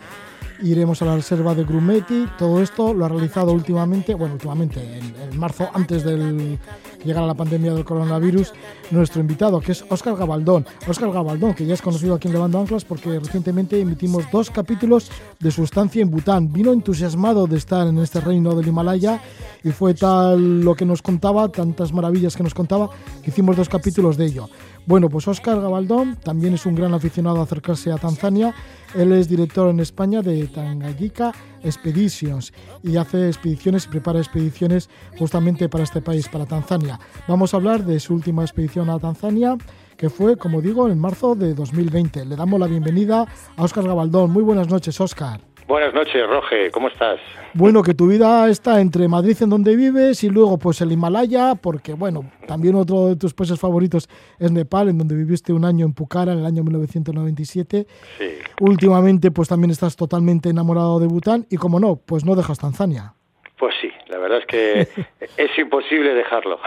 [0.63, 2.27] iremos a la reserva de Grumeti.
[2.39, 6.59] Todo esto lo ha realizado últimamente, bueno, últimamente, en, marzo, antes del
[6.99, 8.53] que llegara la pandemia del coronavirus,
[8.91, 10.67] nuestro invitado, que es Óscar Gabaldón.
[10.87, 15.11] Óscar Gabaldón, que ya es conocido aquí en Levando Anclas porque recientemente emitimos dos capítulos
[15.39, 16.53] de su estancia en Bután.
[16.53, 19.21] Vino entusiasmado de estar en este reino del Himalaya
[19.63, 22.91] y fue tal lo que nos contaba, tantas maravillas que nos contaba,
[23.23, 24.49] que hicimos dos capítulos de ello.
[24.87, 28.55] Bueno, pues Óscar Gabaldón también es un gran aficionado a acercarse a Tanzania.
[28.95, 35.69] Él es director en España de Tanganyika Expeditions y hace expediciones y prepara expediciones justamente
[35.69, 36.99] para este país, para Tanzania.
[37.27, 39.57] Vamos a hablar de su última expedición a Tanzania,
[39.97, 42.25] que fue, como digo, en marzo de 2020.
[42.25, 44.31] Le damos la bienvenida a Óscar Gabaldón.
[44.31, 45.48] Muy buenas noches, Óscar.
[45.69, 47.21] Buenas noches, Roge, ¿cómo estás?
[47.53, 51.57] Bueno, que tu vida está entre Madrid, en donde vives, y luego pues el Himalaya,
[51.57, 55.85] porque bueno, también otro de tus países favoritos es Nepal, en donde viviste un año
[55.85, 57.87] en Pucara, en el año 1997.
[58.17, 58.25] Sí.
[58.61, 63.13] Últimamente pues también estás totalmente enamorado de Bután, y como no, pues no dejas Tanzania.
[63.59, 64.89] Pues sí, la verdad es que
[65.37, 66.59] es imposible dejarlo.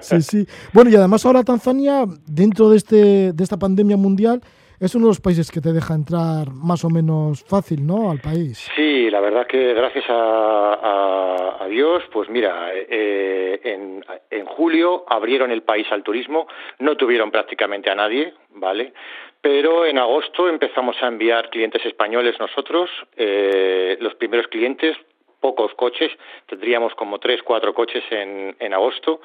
[0.00, 0.48] Sí, sí.
[0.72, 4.40] Bueno, y además ahora Tanzania, dentro de, este, de esta pandemia mundial,
[4.80, 8.10] es uno de los países que te deja entrar más o menos fácil, ¿no?
[8.10, 8.68] Al país.
[8.76, 15.62] Sí, la verdad que gracias a, Dios, pues mira, eh, en, en julio abrieron el
[15.62, 16.46] país al turismo,
[16.78, 18.92] no tuvieron prácticamente a nadie, ¿vale?
[19.40, 24.96] Pero en agosto empezamos a enviar clientes españoles nosotros, eh, los primeros clientes,
[25.40, 26.10] pocos coches,
[26.46, 29.20] tendríamos como tres, cuatro coches en, en agosto.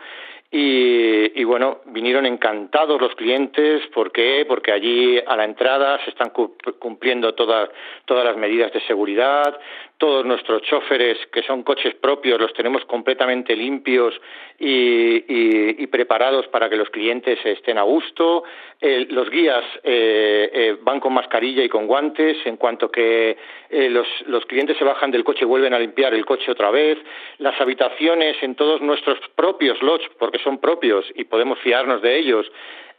[0.54, 3.88] Y, y bueno, vinieron encantados los clientes.
[3.94, 4.46] ¿Por qué?
[4.46, 7.70] Porque allí a la entrada se están cu- cumpliendo todas,
[8.06, 9.58] todas las medidas de seguridad.
[10.02, 14.20] Todos nuestros choferes, que son coches propios, los tenemos completamente limpios
[14.58, 18.44] y, preparados para que los clientes estén a gusto.
[18.82, 22.36] Los guías eh, eh, van con mascarilla y con guantes.
[22.46, 23.38] En cuanto que
[23.70, 26.98] eh, los, los clientes se bajan del coche, vuelven a limpiar el coche otra vez.
[27.38, 32.52] Las habitaciones en todos nuestros propios lodge, porque son propios y podemos fiarnos de ellos,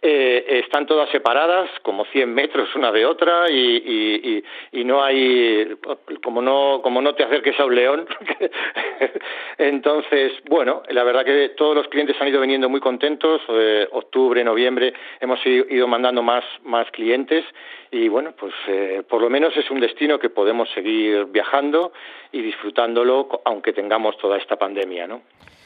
[0.05, 5.77] eh, están todas separadas, como 100 metros una de otra, y, y- no hay,
[6.25, 8.07] como no, como no te acerques a un león.
[9.59, 13.41] Entonces, bueno, la verdad que todos los clientes han ido viniendo muy contentos.
[13.49, 17.45] eh, octubre, noviembre, hemos ido mandando más, más clientes,
[17.91, 21.93] y bueno, pues eh, por lo menos es un destino que podemos seguir viajando
[22.33, 25.23] y disfrutándolo, aunque tengamos toda esta pandemia, ¿no?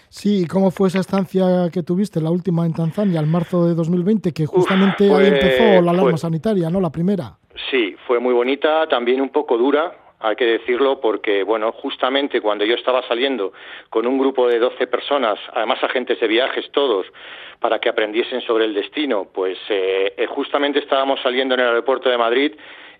[0.09, 3.75] Sí, ¿y ¿cómo fue esa estancia que tuviste, la última en Tanzania, el marzo de
[3.75, 6.81] 2020, que justamente fue- ahí empezó la alarma fue- sanitaria, ¿no?
[6.81, 7.37] La primera.
[7.71, 12.65] Sí, fue muy bonita, también un poco dura, hay que decirlo, porque, bueno, justamente cuando
[12.65, 13.53] yo estaba saliendo
[13.91, 17.07] con un grupo de 12 personas, además agentes de viajes todos,
[17.61, 22.09] para que aprendiesen sobre el destino, pues eh, eh, justamente estábamos saliendo en el aeropuerto
[22.09, 22.53] de Madrid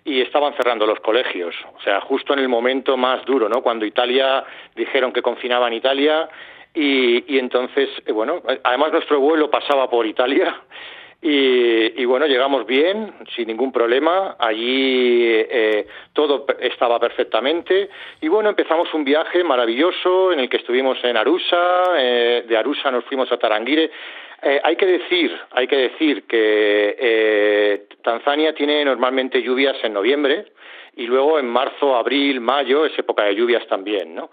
[0.05, 1.55] y estaban cerrando los colegios.
[1.79, 3.61] O sea, justo en el momento más duro, ¿no?
[3.63, 4.45] Cuando Italia
[4.75, 6.29] dijeron que confinaban Italia
[6.79, 10.63] y, entonces, eh, bueno, además nuestro vuelo pasaba por Italia
[11.23, 14.37] y, bueno, llegamos bien, sin ningún problema.
[14.39, 17.89] Allí eh, todo estaba perfectamente.
[18.21, 21.83] Y bueno, empezamos un viaje maravilloso en el que estuvimos en Arusa.
[21.99, 23.91] Eh, de Arusa nos fuimos a Tarangire.
[24.43, 30.53] Eh, hay que decir, hay que decir que Tanzania tiene normalmente lluvias en noviembre
[30.95, 34.31] y luego en marzo, abril, mayo es época de lluvias también, ¿no?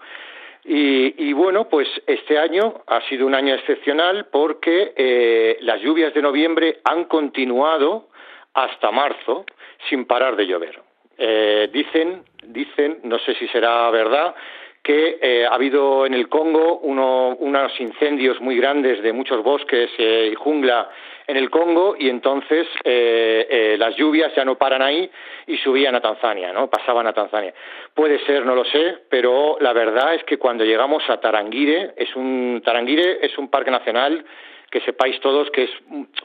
[0.66, 6.22] Y, bueno, pues este año ha sido un año excepcional porque eh, las lluvias de
[6.22, 8.08] noviembre han continuado
[8.54, 9.44] hasta marzo
[9.90, 10.80] sin parar de llover.
[11.18, 14.34] Eh, dicen, dicen, no sé si será verdad,
[14.82, 20.34] que eh, ha habido en el Congo unos incendios muy grandes de muchos bosques y
[20.34, 20.88] jungla
[21.26, 25.10] en el Congo y entonces eh, eh, las lluvias ya no paran ahí
[25.46, 26.68] y subían a Tanzania, ¿no?
[26.68, 27.54] Pasaban a Tanzania.
[27.94, 32.14] Puede ser, no lo sé, pero la verdad es que cuando llegamos a Tarangire, es
[32.16, 34.24] un Tarangire es un parque nacional
[34.70, 35.70] que sepáis todos que es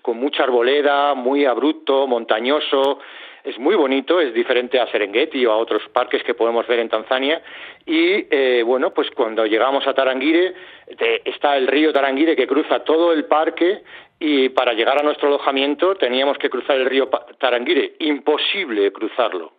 [0.02, 3.00] con mucha arboleda, muy abrupto, montañoso,
[3.44, 6.90] es muy bonito, es diferente a Serengeti o a otros parques que podemos ver en
[6.90, 7.42] Tanzania.
[7.86, 10.54] Y eh, bueno, pues cuando llegamos a Tarangire,
[11.26, 13.82] está el río Tarangire que cruza todo el parque
[14.20, 17.10] y para llegar a nuestro alojamiento teníamos que cruzar el río
[17.40, 17.94] Tarangire.
[18.00, 19.59] Imposible cruzarlo.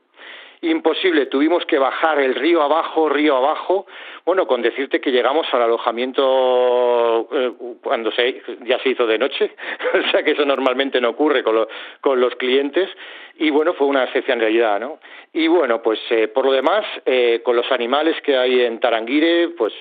[0.63, 3.87] Imposible, tuvimos que bajar el río abajo, río abajo.
[4.27, 7.53] Bueno, con decirte que llegamos al alojamiento eh,
[7.83, 9.53] cuando ya se hizo de noche,
[9.95, 11.67] o sea que eso normalmente no ocurre con,
[12.03, 12.91] con los clientes
[13.39, 14.99] y bueno, fue una excepcionalidad, ¿no?
[15.33, 19.49] Y bueno, pues eh, por lo demás, eh, con los animales que hay en Tarangire,
[19.57, 19.73] pues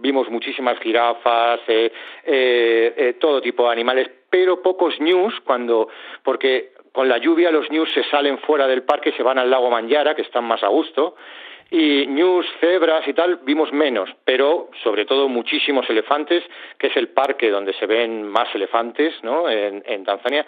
[0.00, 1.60] vimos muchísimas jirafas,
[3.18, 5.88] todo tipo de animales, pero pocos news cuando,
[6.22, 9.70] porque con la lluvia los news se salen fuera del parque, se van al lago
[9.70, 11.16] Manyara, que están más a gusto,
[11.70, 16.42] y news, cebras y tal vimos menos, pero sobre todo muchísimos elefantes,
[16.76, 19.48] que es el parque donde se ven más elefantes, ¿no?
[19.48, 20.44] En Tanzania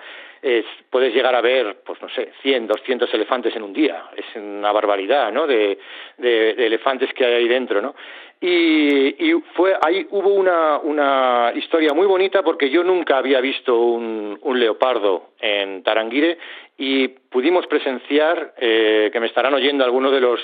[0.91, 4.05] puedes llegar a ver, pues no sé, 100, 200 elefantes en un día.
[4.17, 5.47] Es una barbaridad, ¿no?
[5.47, 5.79] De,
[6.19, 7.95] elefantes que hay ahí dentro, ¿no?
[8.41, 14.37] Y, fue ahí hubo una, una historia muy bonita porque yo nunca había visto un,
[14.43, 16.39] un leopardo en Tarangire
[16.77, 20.41] y pudimos presenciar, eh, que me estarán oyendo algunos de los,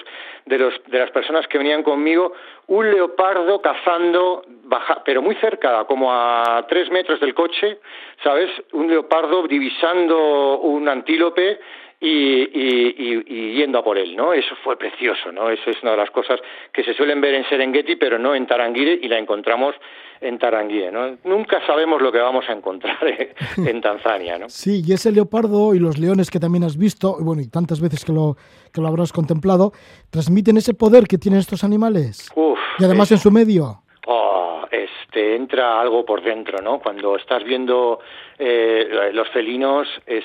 [0.46, 2.32] de los de las personas que venían conmigo,
[2.68, 7.78] un leopardo cazando, baja, pero muy cerca, como a tres metros del coche,
[8.22, 8.50] ¿sabes?
[8.72, 11.58] Un leopardo divisando un antílope
[12.00, 14.32] y, yendo a por él, ¿no?
[14.32, 15.50] Eso fue precioso, ¿no?
[15.50, 16.38] Eso es una de las cosas
[16.72, 19.74] que se suelen ver en Serengeti, pero no en Tarangire, y la encontramos
[20.20, 21.16] en Tarangire, ¿no?
[21.24, 22.98] Nunca sabemos lo que vamos a encontrar
[23.56, 24.48] en Tanzania, ¿no?
[24.50, 27.80] Sí, y ese leopardo y los leones que también has visto, y bueno, y tantas
[27.80, 28.36] veces que lo,
[28.72, 29.72] que lo habrás contemplado,
[30.10, 32.30] transmiten ese poder que tienen estos animales.
[32.78, 33.82] y además en su medio.
[34.06, 36.78] Oh, este, entra algo por dentro, ¿no?
[36.78, 38.00] Cuando estás viendo
[38.38, 40.24] eh, los felinos es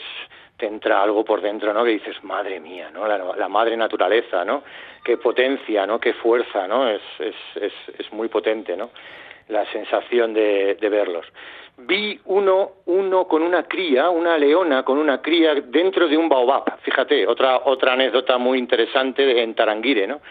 [0.58, 1.84] te entra algo por dentro, ¿no?
[1.84, 3.08] Que dices, madre mía, ¿no?
[3.08, 4.64] La, madre naturaleza, ¿no?
[5.04, 6.00] Qué potencia, ¿no?
[6.00, 6.88] Qué fuerza, ¿no?
[6.88, 8.92] Es, es, es, es muy potente, ¿no?
[9.50, 11.26] La sensación de, de verlos.
[11.78, 16.80] Vi uno, uno con una cría, una leona con una cría dentro de un baobab.
[16.82, 20.22] Fíjate, otra, otra anécdota muy interesante en Tarangire, ¿no?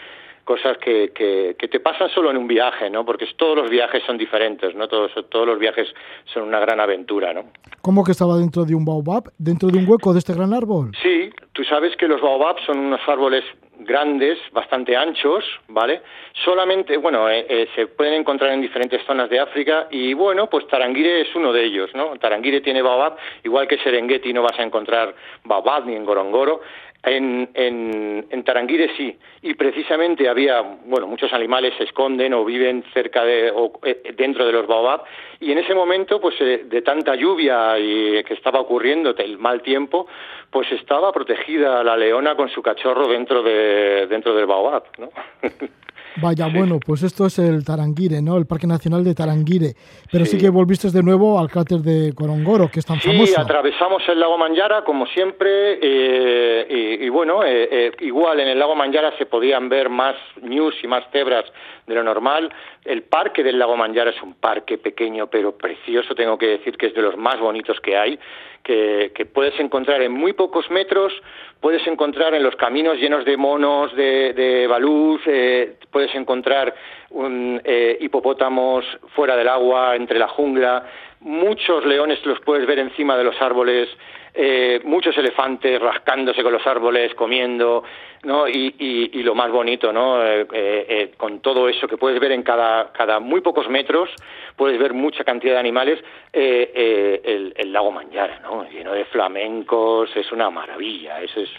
[0.45, 3.05] cosas que, que, te pasan solo en un viaje, ¿no?
[3.05, 4.89] Porque todos los viajes son diferentes, ¿no?
[4.89, 5.89] Todos, todos los viajes
[6.33, 7.45] son una gran aventura, ¿no?
[7.81, 9.25] ¿Cómo que estaba dentro de un baobab?
[9.39, 10.93] ¿Dentro de un hueco de este gran árbol?
[11.03, 13.45] Sí, tú sabes que los baobabs son unos árboles
[13.85, 16.03] grandes, bastante anchos, ¿vale?
[16.45, 20.67] Solamente, bueno, eh, eh, se pueden encontrar en diferentes zonas de África y bueno, pues
[20.67, 22.17] Tarangire es uno de ellos, ¿no?
[22.19, 25.15] Tarangire tiene baobab, igual que Serengeti no vas a encontrar
[25.45, 26.61] baobab ni en Gorongoro,
[27.03, 32.85] en, en, en, Tarangire sí, y precisamente había, bueno, muchos animales se esconden o viven
[32.95, 35.03] cerca de, o eh, dentro de los baobab,
[35.41, 39.63] y en ese momento, pues eh, de tanta lluvia y que estaba ocurriendo, el mal
[39.63, 40.07] tiempo,
[40.51, 45.11] pues estaba protegida la leona con su cachorro dentro de dentro del baobab, ¿no?
[46.21, 48.37] Vaya, bueno, pues esto es el Tarangire, ¿no?
[48.37, 49.75] El Parque Nacional de Tarangire.
[50.13, 53.25] Pero sí, que volviste de nuevo al cráter de Corongoro, que es tan famoso.
[53.25, 58.59] Sí, atravesamos el lago Manyara, como siempre, eh, y, bueno, eh, eh, igual en el
[58.59, 61.47] lago Manyara se podían ver más news y más cebras
[61.87, 62.53] de lo normal.
[62.85, 66.89] El parque del lago Manyara es un parque pequeño pero precioso, tengo que decir que
[66.89, 68.19] es de los más bonitos que hay
[68.63, 71.13] que, puedes encontrar en muy pocos metros,
[71.61, 76.75] puedes encontrar en los caminos llenos de monos, de, de balús, eh, puedes encontrar
[77.11, 78.85] un, eh, hipopótamos
[79.15, 80.87] fuera del agua, entre la jungla,
[81.21, 83.89] muchos leones los puedes ver encima de los árboles,
[84.35, 87.85] eh, muchos elefantes rascándose con los árboles, comiendo,
[88.23, 88.49] ¿no?
[88.49, 88.75] Y,
[89.13, 90.25] y, lo más bonito, ¿no?
[90.25, 94.09] Eh, eh, con todo eso que puedes ver en cada, cada muy pocos metros,
[94.57, 96.03] puedes ver mucha cantidad de animales,
[96.33, 98.67] el, lago Manjara, ¿no?
[98.71, 101.51] Lleno de flamencos, es una maravilla, eso es,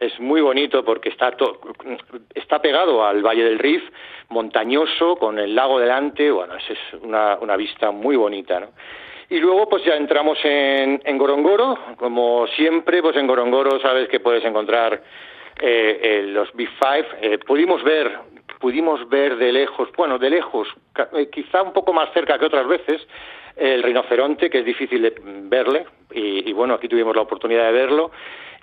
[0.00, 1.34] es muy bonito porque está,
[2.34, 3.82] está pegado al Valle del Rif,
[4.30, 8.68] montañoso, con el lago delante, bueno, es una, una vista muy bonita, ¿no?
[9.32, 14.44] Y luego pues ya entramos en, Gorongoro, como siempre, pues en Gorongoro sabes que puedes
[14.44, 15.02] encontrar
[15.58, 17.06] eh, eh, los Big Five.
[17.22, 18.12] Eh, pudimos ver,
[18.60, 20.68] pudimos ver de lejos, bueno, de lejos,
[21.32, 23.08] quizá un poco más cerca que otras veces,
[23.56, 25.14] el rinoceronte, que es difícil de
[25.44, 28.10] verle, y, y bueno, aquí tuvimos la oportunidad de verlo.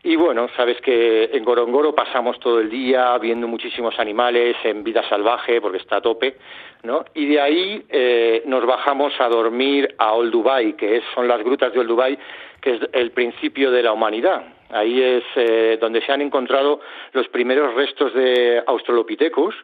[0.01, 5.07] Y bueno, sabes que en Gorongoro pasamos todo el día viendo muchísimos animales en vida
[5.09, 6.37] salvaje porque está a tope,
[6.83, 7.03] ¿no?
[7.13, 11.73] Y de ahí eh, nos bajamos a dormir a Old Dubai, que son las grutas
[11.73, 12.17] de Old Dubai,
[12.61, 14.43] que es el principio de la humanidad.
[14.69, 16.79] Ahí es eh, donde se han encontrado
[17.11, 19.55] los primeros restos de Australopithecus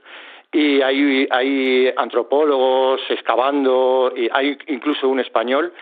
[0.51, 5.73] y hay, hay antropólogos excavando, y hay incluso un español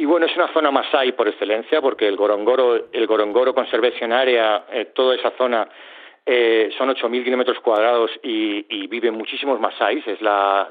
[0.00, 4.64] y bueno, es una zona masái por excelencia, porque el Gorongoro, el Gorongoro Conservation Area,
[4.72, 5.68] eh, toda esa zona
[6.24, 10.66] eh, son 8.000 kilómetros cuadrados y, y, viven muchísimos masáis, es la,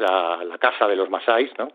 [0.59, 1.67] casa de los masáis, ¿no?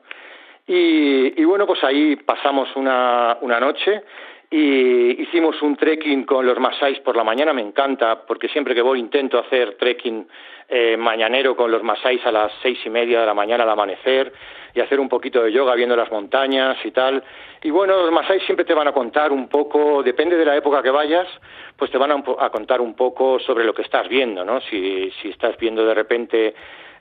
[0.67, 4.03] Y, bueno, pues ahí pasamos una, una noche
[4.51, 8.83] y hicimos un trekking con los masáis por la mañana, me encanta, porque siempre que
[8.83, 10.27] voy intento hacer trekking
[10.69, 14.33] eh, mañanero con los masáis a las seis y media de la mañana al amanecer
[14.75, 17.23] y hacer un poquito de yoga viendo las montañas y tal.
[17.63, 20.83] Y bueno, los masáis siempre te van a contar un poco, depende de la época
[20.83, 21.29] que vayas,
[21.77, 24.61] pues te van a, a contar un poco sobre lo que estás viendo, ¿no?
[24.61, 26.55] Si, si estás viendo de repente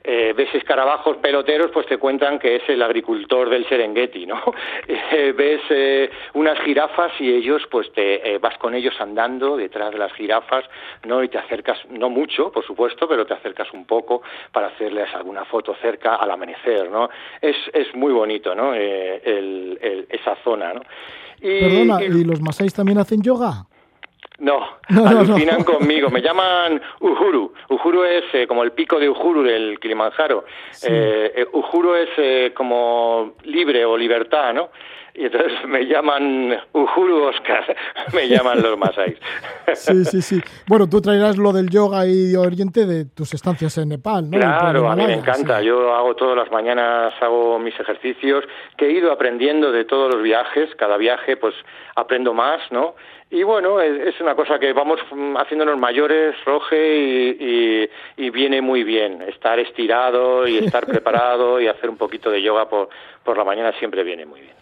[0.06, 4.40] eh, ves escarabajos peloteros, pues te cuentan que es el agricultor del Serengeti, ¿no?
[4.86, 9.98] Eh, ves eh, unas jirafas y ellos, pues te vas con ellos andando detrás de
[9.98, 10.64] las jirafas,
[11.04, 11.22] ¿no?
[11.22, 15.44] Y te acercas, no mucho, por supuesto, pero te acercas un poco para hacerles alguna
[15.44, 17.08] foto cerca al amanecer, ¿no?
[17.40, 18.74] Es, es muy bonito, ¿no?
[18.74, 20.82] esa zona, ¿no?
[21.40, 23.66] Y, Perdona, ¿y los masáis también hacen yoga?
[24.38, 26.10] No, alucinan conmigo.
[26.10, 27.52] Me llaman Uhuru.
[27.68, 30.44] Uhuru es eh, como el pico de Uhuru del Kilimanjaro.
[30.82, 34.70] Eh, eh, Uhuru es como libre o libertad, ¿no?
[35.16, 37.76] Y entonces me llaman Uhuru Oscar,
[38.12, 39.16] me llaman los masáis.
[39.74, 40.40] Sí, sí, sí.
[40.66, 44.38] Bueno, tú traerás lo del yoga y Oriente de tus estancias en Nepal, ¿no?
[44.38, 45.62] Claro, a mí me encanta.
[45.62, 48.44] Yo hago todas las mañanas, hago mis ejercicios,
[48.76, 50.68] que he ido aprendiendo de todos los viajes.
[50.76, 51.54] Cada viaje, pues,
[51.96, 52.94] aprendo más, ¿no?
[53.34, 55.00] Y bueno, es una cosa que vamos
[55.40, 59.22] haciéndonos mayores, Roge, y, viene muy bien.
[59.22, 62.88] Estar estirado y estar preparado y hacer un poquito de yoga por,
[63.24, 64.54] por la mañana siempre viene muy bien.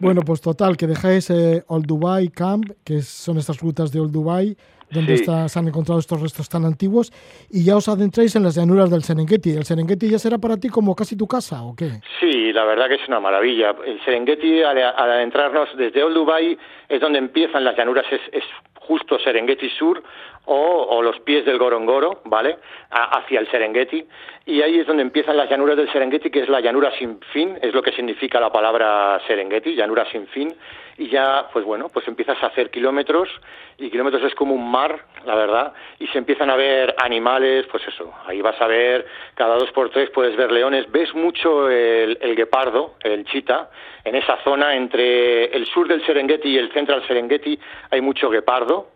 [0.00, 4.10] Bueno, pues total, que dejáis eh, Old Dubai Camp, que son estas rutas de Old
[4.10, 4.56] Dubai,
[4.90, 7.12] donde se han encontrado estos restos tan antiguos,
[7.50, 9.50] y ya os adentráis en las llanuras del Serengeti.
[9.50, 12.00] ¿El Serengeti ya será para ti como casi tu casa o qué?
[12.20, 13.74] Sí, la verdad que es una maravilla.
[13.84, 16.58] El Serengeti, al, adentrarnos desde Old Dubai,
[16.88, 18.44] es donde empiezan las llanuras, es, es
[18.86, 20.02] justo Serengeti Sur,
[20.46, 22.58] o, los pies del Gorongoro, ¿vale?
[22.90, 24.06] hacia el Serengeti.
[24.46, 27.58] Y ahí es donde empiezan las llanuras del Serengeti, que es la llanura sin fin,
[27.60, 30.54] es lo que significa la palabra Serengeti, llanura sin fin.
[30.98, 33.28] Y ya, pues bueno, pues empiezas a hacer kilómetros,
[33.76, 37.86] y kilómetros es como un mar, la verdad, y se empiezan a ver animales, pues
[37.86, 42.16] eso, ahí vas a ver, cada dos por tres puedes ver leones, ves mucho el,
[42.22, 43.68] el guepardo, el chita,
[44.04, 47.58] en esa zona entre el sur del Serengeti y el central Serengeti
[47.90, 48.95] hay mucho guepardo,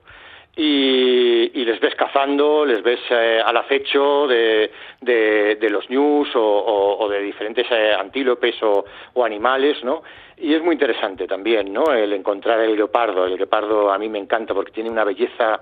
[0.56, 4.70] y, les ves cazando, les ves eh, al acecho de,
[5.00, 8.84] de, los ñus o, de diferentes eh, antílopes o,
[9.24, 10.02] animales, ¿no?
[10.36, 11.92] Y es muy interesante también, ¿no?
[11.92, 13.26] El encontrar el leopardo.
[13.26, 15.60] El leopardo a mí me encanta porque tiene una belleza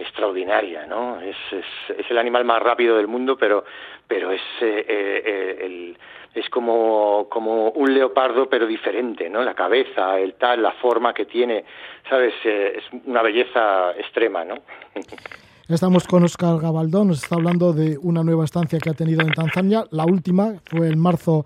[0.00, 1.20] extraordinaria, ¿no?
[1.20, 3.64] Es, es, es el animal más rápido del mundo, pero,
[4.08, 5.96] pero es eh, el
[6.34, 9.42] es como, como un leopardo pero diferente, ¿no?
[9.42, 11.64] La cabeza, el tal, la forma que tiene,
[12.08, 12.34] ¿sabes?
[12.44, 14.54] Eh, es una belleza extrema, ¿no?
[15.68, 19.32] Estamos con Oscar Gabaldón, nos está hablando de una nueva estancia que ha tenido en
[19.32, 19.84] Tanzania.
[19.92, 21.44] La última fue en marzo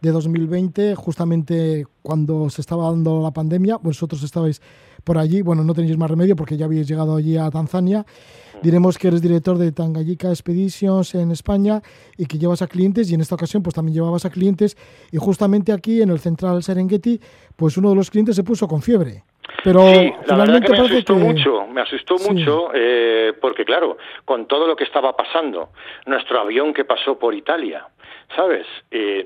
[0.00, 3.76] de 2020, justamente cuando se estaba dando la pandemia.
[3.76, 4.62] Vosotros estabais
[5.06, 8.04] por allí, bueno, no tenéis más remedio porque ya habéis llegado allí a Tanzania
[8.62, 11.82] Diremos que eres director de Tanganyika Expeditions en España
[12.16, 14.78] y que llevas a clientes y en esta ocasión pues también llevabas a clientes
[15.12, 17.20] y justamente aquí en el Central Serengeti
[17.54, 19.24] pues uno de los clientes se puso con fiebre.
[19.62, 22.32] Pero sí, la verdad que me asustó que- mucho, me asustó Sí.
[22.32, 25.68] mucho, eh, porque claro, con todo lo que estaba pasando,
[26.06, 27.86] nuestro avión que pasó por Italia,
[28.34, 28.66] ¿sabes?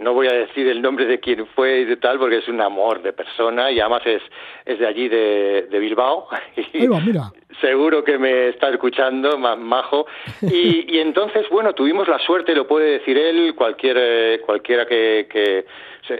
[0.00, 2.60] No voy a decir el nombre de quién fue y de tal, porque es un
[2.60, 4.22] amor de persona y además es,
[4.66, 6.28] es de allí, de, Bilbao.
[6.92, 7.32] Va, mira.
[7.60, 10.06] Seguro que me está escuchando, ma- majo.
[10.42, 15.26] Y, y entonces, bueno, tuvimos la suerte, lo puede decir él, cualquier, eh, cualquiera que,
[15.30, 15.64] que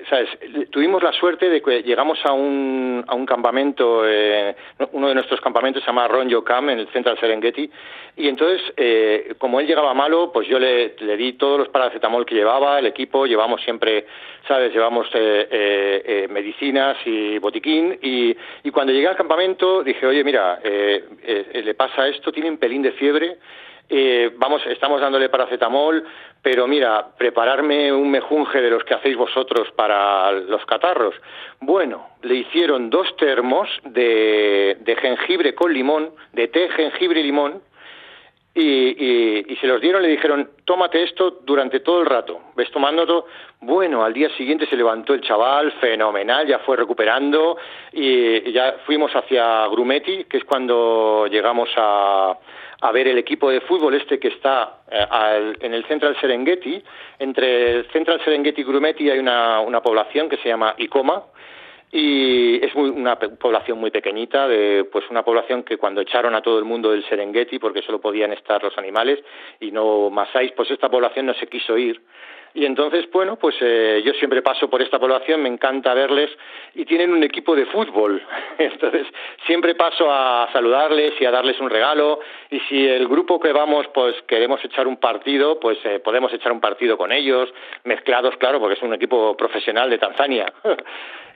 [0.08, 0.28] ¿sabes?
[0.70, 4.54] Tuvimos la suerte de que llegamos a un, a un campamento, eh,
[4.92, 7.68] uno de nuestros campamentos se llama Ron Yokam, en el Central Serengeti,
[8.16, 12.26] y entonces, eh, como él llegaba malo, pues yo le, le di todos los paracetamol
[12.26, 14.04] que llevaba, el equipo, llevamos siempre,
[14.46, 14.72] ¿sabes?
[14.72, 20.22] Llevamos eh, eh, eh, medicinas y botiquín, y, y cuando llegué al campamento dije, oye,
[20.22, 20.60] mira,
[21.22, 23.38] eh, eh, le pasa esto, tiene un pelín de fiebre,
[23.92, 26.04] eh, vamos, estamos dándole paracetamol,
[26.40, 31.14] pero mira, prepararme un mejunje de los que hacéis vosotros para los catarros.
[31.60, 37.62] Bueno, le hicieron dos termos de, de jengibre con limón, de té, jengibre y limón,
[38.54, 43.26] y, se los dieron, le dijeron, tómate esto durante todo el rato, ves tomándolo.
[43.60, 47.58] Bueno, al día siguiente se levantó el chaval, fenomenal, ya fue recuperando
[47.92, 52.36] y ya fuimos hacia Grumeti, que es cuando llegamos a,
[52.80, 56.82] a ver el equipo de fútbol este que está eh, en el Central Serengeti.
[57.18, 61.22] Entre el Central Serengeti y Grumeti hay una, una población que se llama Icoma,
[61.92, 66.42] y es muy- una población muy pequeñita, de, pues una población que cuando echaron a
[66.42, 69.18] todo el mundo del Serengeti, porque solo podían estar los animales
[69.58, 72.00] y no masáis, pues esta población no se quiso ir.
[72.52, 76.30] Y entonces, bueno, pues eh, yo siempre paso por esta población, me encanta verles
[76.74, 78.20] y tienen un equipo de fútbol.
[78.58, 79.06] Entonces,
[79.46, 82.18] siempre paso a saludarles y a darles un regalo.
[82.50, 86.50] Y si el grupo que vamos, pues queremos echar un partido, pues eh, podemos echar
[86.50, 87.48] un partido con ellos,
[87.84, 90.52] mezclados, claro, porque es un equipo profesional de Tanzania.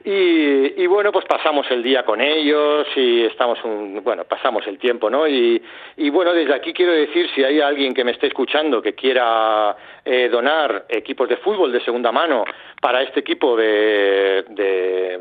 [0.07, 4.79] Y, y bueno, pues pasamos el día con ellos y estamos un, bueno, pasamos el
[4.79, 5.27] tiempo, ¿no?
[5.27, 5.63] Y,
[5.97, 9.75] y bueno, desde aquí quiero decir, si hay alguien que me esté escuchando que quiera
[10.05, 12.45] eh, donar equipos de fútbol de segunda mano
[12.83, 15.21] para este equipo de, de-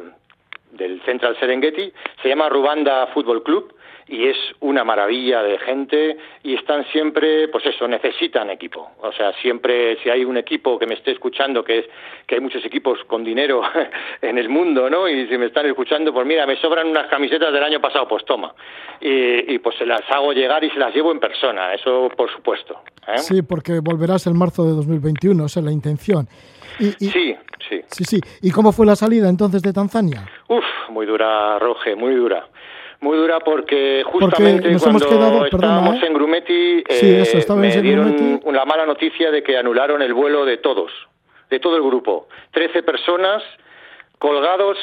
[0.71, 3.73] del Central Serengeti, se llama Rubanda Fútbol Club
[4.07, 8.91] y es una maravilla de gente y están siempre, pues eso, necesitan equipo.
[9.01, 11.85] O sea, siempre si hay un equipo que me esté escuchando, que es
[12.27, 13.61] que hay muchos equipos con dinero
[14.21, 15.07] en el mundo, ¿no?
[15.07, 18.23] Y si me están escuchando, pues mira, me sobran unas camisetas del año pasado, pues
[18.25, 18.53] toma.
[19.01, 22.31] Y, y pues se las hago llegar y se las llevo en persona, eso por
[22.31, 22.81] supuesto.
[23.07, 23.17] ¿eh?
[23.17, 26.27] Sí, porque volverás en marzo de 2021, esa es la intención.
[26.79, 27.35] Y, y- sí,
[27.69, 27.81] sí.
[27.87, 28.19] sí, sí.
[28.41, 30.25] ¿Y cómo fue la salida entonces de Tanzania?
[30.47, 32.47] Uf, muy dura, Roge, muy dura.
[33.03, 36.05] Muy dura porque justamente nos cuando hemos quedado- perdona, estábamos ¿eh?
[36.07, 38.51] en Grumeti, Sí, eh, eso, me en dieron Grumeti.
[38.51, 40.89] la mala noticia de que anularon el vuelo de todos,
[41.49, 42.29] de todo el grupo.
[42.51, 43.43] Trece personas
[44.19, 44.77] colgados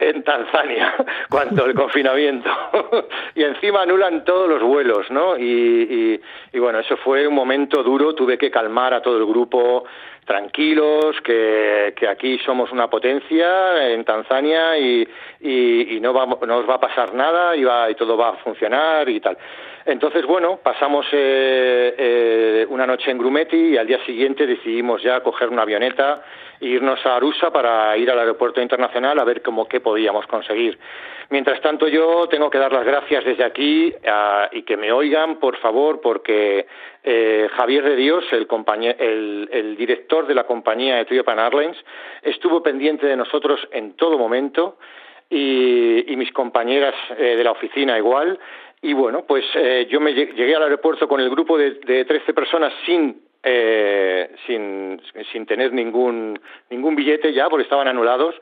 [0.00, 0.94] en Tanzania
[1.30, 2.50] cuando el confinamiento
[3.34, 5.36] y encima anulan todos los vuelos, ¿no?
[5.38, 6.20] Y,
[6.54, 9.84] bueno, eso fue un momento duro, tuve que calmar a todo el grupo,
[10.24, 15.06] tranquilos, que, aquí somos una potencia en Tanzania y
[16.00, 19.08] no, va, no os va a pasar nada y, va, y todo va a funcionar
[19.08, 19.36] y tal.
[19.90, 25.20] Entonces, bueno, pasamos eh, eh, una noche en Grumeti y al día siguiente decidimos ya
[25.20, 26.22] coger una avioneta
[26.60, 30.78] e irnos a Arusa para ir al aeropuerto internacional a ver cómo qué podíamos conseguir.
[31.30, 33.92] Mientras tanto, yo tengo que dar las gracias desde aquí
[34.52, 36.66] y que me oigan, por favor, porque
[37.02, 41.78] eh, Javier de Dios, el, director de la compañía Ethiopian Airlines,
[42.22, 44.78] estuvo pendiente de nosotros en todo momento
[45.28, 48.38] y, mis compañeras de la oficina igual.
[48.82, 52.04] Y bueno, pues eh, yo me lleg- llegué al aeropuerto con el grupo de, de
[52.04, 55.00] 13 personas sin, eh, sin,
[55.32, 58.34] sin tener ningún, ningún billete ya, porque estaban anulados.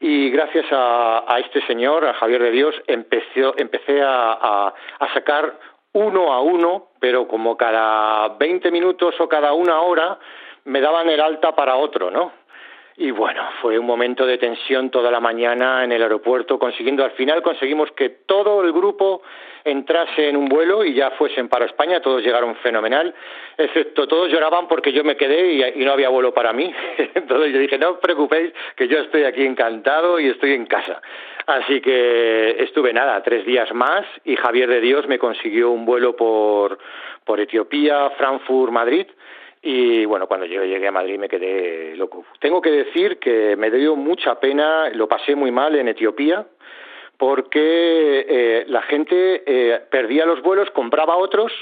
[0.00, 5.54] Y gracias a, este señor, a Javier de Dios, empecé, empecé a- a sacar
[5.92, 10.18] uno a uno, pero como cada 20 minutos o cada una hora
[10.64, 12.32] me daban el alta para otro, ¿no?
[12.98, 17.10] Y bueno, fue un momento de tensión toda la mañana en el aeropuerto, consiguiendo, al
[17.10, 19.20] final conseguimos que todo el grupo
[19.64, 23.14] entrase en un vuelo y ya fuesen para España, todos llegaron fenomenal,
[23.58, 26.72] excepto todos lloraban porque yo me quedé y, no había vuelo para mí.
[27.14, 31.02] Entonces yo dije, no os preocupéis, que yo estoy aquí encantado y estoy en casa.
[31.46, 36.16] Así que estuve nada, tres días más y Javier de Dios me consiguió un vuelo
[36.16, 36.78] por,
[37.24, 39.06] por Etiopía, Frankfurt, Madrid.
[39.68, 42.24] Y bueno, cuando yo llegué a Madrid me quedé loco.
[42.38, 46.46] Tengo que decir que me dio mucha pena, lo pasé muy mal en Etiopía,
[47.18, 51.52] porque eh, la gente eh, perdía los vuelos, compraba otros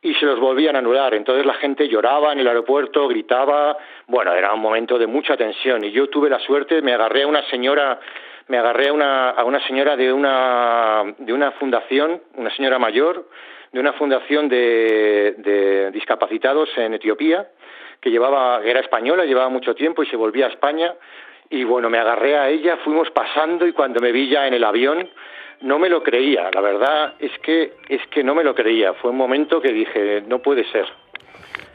[0.00, 1.12] y se los volvían a anular.
[1.12, 3.78] Entonces la gente lloraba en el aeropuerto, gritaba.
[4.06, 7.26] Bueno, era un momento de mucha tensión y yo tuve la suerte, me agarré a
[7.26, 7.98] una señora
[8.46, 13.26] me agarré a una, a una señora de una, de una fundación, una señora mayor,
[13.74, 17.48] de una fundación de, discapacitados en Etiopía,
[18.00, 20.94] que llevaba, que era española, llevaba mucho tiempo y se volvía a España.
[21.50, 24.62] Y bueno, me agarré a ella, fuimos pasando y cuando me vi ya en el
[24.62, 25.10] avión,
[25.62, 26.48] no me lo creía.
[26.54, 28.94] La verdad es que, es que no me lo creía.
[28.94, 30.86] Fue un momento que dije, no puede ser.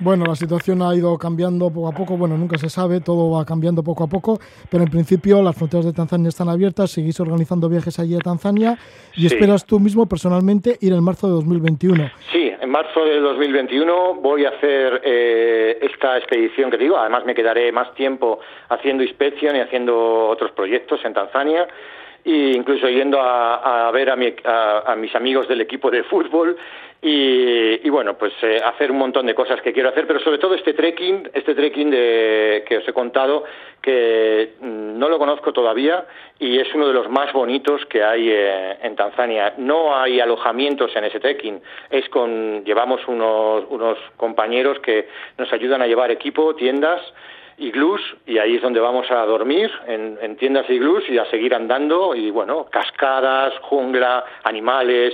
[0.01, 3.43] Bueno, la situación ha ido cambiando poco a poco, bueno, nunca se sabe, todo va
[3.43, 4.39] cambiando poco a poco,
[4.71, 8.77] pero en principio las fronteras de Tanzania están abiertas, seguís organizando viajes allí a Tanzania
[9.17, 12.11] y esperas tú mismo personalmente ir en marzo de 2021.
[12.31, 17.35] Sí, en marzo de 2021 voy a hacer eh, esta expedición que digo, además me
[17.35, 18.39] quedaré más tiempo
[18.69, 21.67] haciendo inspección y haciendo otros proyectos en Tanzania
[22.23, 26.57] e incluso yendo a, ver a, mis amigos del equipo de fútbol
[27.01, 30.53] y, bueno, pues eh, hacer un montón de cosas que quiero hacer, pero sobre todo
[30.53, 33.45] este trekking, este trekking que os he contado,
[33.81, 36.05] que mm, no lo conozco todavía
[36.39, 39.53] y es uno de los más bonitos que hay eh, en Tanzania.
[39.57, 45.07] No hay alojamientos en ese trekking, es con, llevamos unos, unos compañeros que
[45.37, 47.01] nos ayudan a llevar equipo, tiendas,
[47.59, 51.53] iglús y ahí es donde vamos a dormir en, en tiendas iglús y a seguir
[51.53, 55.13] andando y bueno cascadas jungla animales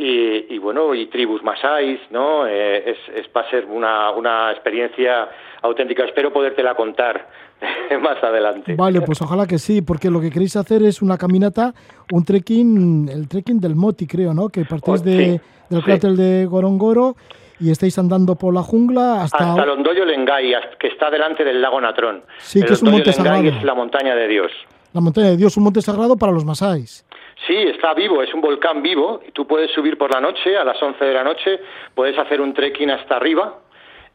[0.00, 5.28] y, bueno y tribus masáis no eh, es, es, va a ser una, una experiencia
[5.62, 6.04] auténtica.
[6.04, 7.28] Espero podértela contar
[8.00, 8.76] más adelante.
[8.76, 11.74] Vale pues ojalá que sí porque lo que queréis hacer es una caminata
[12.12, 16.46] un trekking el trekking del Moti creo no que partís oh, de, del cráter de
[16.46, 17.16] Gorongoro
[17.60, 19.50] y estáis andando por la jungla hasta...
[19.50, 22.22] Hasta Londoyo Lengay, que está delante del lago Natrón.
[22.38, 23.42] Sí, que es un monte sagrado.
[23.42, 24.52] es la montaña de Dios.
[24.92, 27.04] La montaña de Dios, un monte sagrado para los masáis.
[27.46, 29.20] Sí, está vivo, es un volcán vivo.
[29.26, 31.60] y Tú puedes subir por la noche, a las 11 de la noche,
[31.94, 33.58] puedes hacer un trekking hasta arriba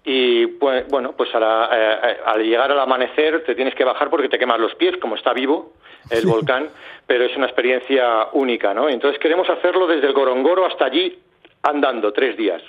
[0.05, 4.27] y pues, bueno, pues eh, eh, al llegar al amanecer te tienes que bajar porque
[4.27, 5.73] te quemas los pies, como está vivo
[6.09, 6.67] el volcán,
[7.07, 8.89] pero es una experiencia única, ¿no?
[8.89, 11.17] Entonces queremos hacerlo desde el Gorongoro hasta allí
[11.61, 12.61] andando tres días.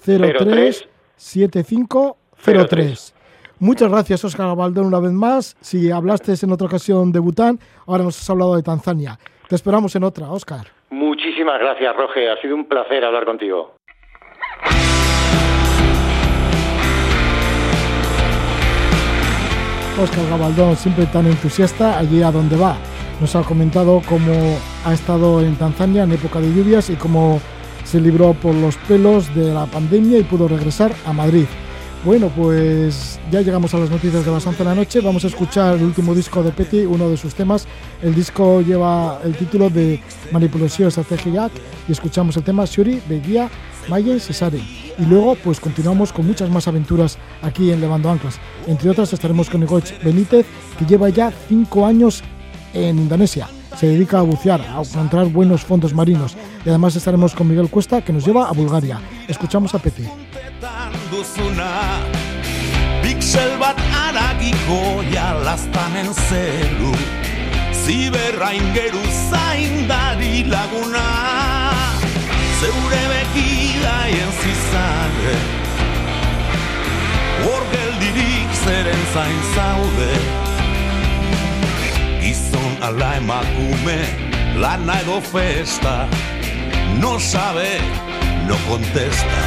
[0.02, 3.14] 03 7503.
[3.60, 5.56] Muchas gracias, Oscar Baldón, una vez más.
[5.60, 9.18] Si hablaste en otra ocasión de Bután, ahora nos has hablado de Tanzania.
[9.48, 10.66] Te esperamos en otra, Oscar.
[10.90, 12.30] Muchísimas gracias, Roge.
[12.30, 13.74] Ha sido un placer hablar contigo.
[20.00, 22.76] Oscar Gabaldón, siempre tan entusiasta allí a donde va.
[23.20, 27.40] Nos ha comentado cómo ha estado en Tanzania en época de lluvias y cómo
[27.84, 31.46] se libró por los pelos de la pandemia y pudo regresar a Madrid.
[32.04, 35.00] Bueno, pues ya llegamos a las noticias de las 11 de la noche.
[35.00, 37.66] Vamos a escuchar el último disco de Petty, uno de sus temas.
[38.02, 41.50] El disco lleva el título de Manipulación Estrategia
[41.88, 43.48] y escuchamos el tema Shuri, Beguía,
[43.88, 44.60] Mayen, Cesare.
[44.98, 48.38] Y luego, pues continuamos con muchas más aventuras aquí en Levando Anclas.
[48.66, 50.44] Entre otras, estaremos con Igoch Benítez,
[50.78, 52.22] que lleva ya cinco años
[52.74, 53.48] en Indonesia.
[53.76, 56.36] Se dedica a bucear, a encontrar buenos fondos marinos.
[56.64, 59.00] Y además estaremos con Miguel Cuesta, que nos lleva a Bulgaria.
[59.28, 59.78] Escuchamos a
[61.10, 62.00] duzuna
[63.02, 65.02] Pixel bat aragiko
[66.28, 66.92] zelu
[69.30, 71.04] zaindari laguna
[82.24, 83.98] Gizon ala emakume
[84.56, 86.08] lana edo festa
[87.00, 87.68] No sabe,
[88.48, 89.42] no contesta.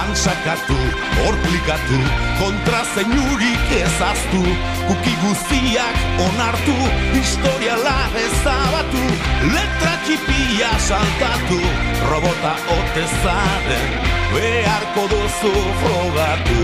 [0.00, 0.78] Antsakatu,
[1.28, 1.98] orplikatu,
[2.38, 4.42] kontra zeinurik ezaztu.
[4.88, 6.76] Kuki guztiak onartu,
[7.14, 9.04] historiala ezabatu.
[9.54, 11.60] Letra txipia saltatu,
[12.10, 13.88] robota otezaren
[14.34, 16.60] Beharko duzu frogatu.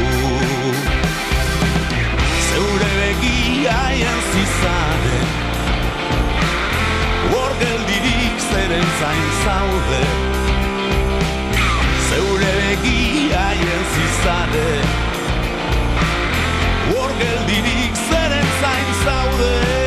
[2.52, 5.20] Zeure begiaien zizade
[7.32, 10.02] Hor geldirik zeren zain zaude
[12.72, 13.52] Begia
[13.94, 14.80] zizade.
[16.90, 19.81] Hor geldirik zeren zain zaude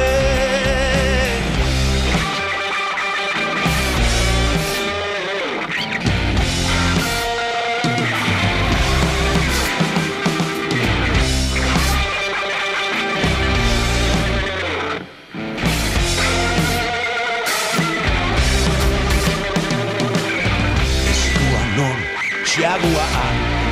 [22.56, 23.06] Txiagua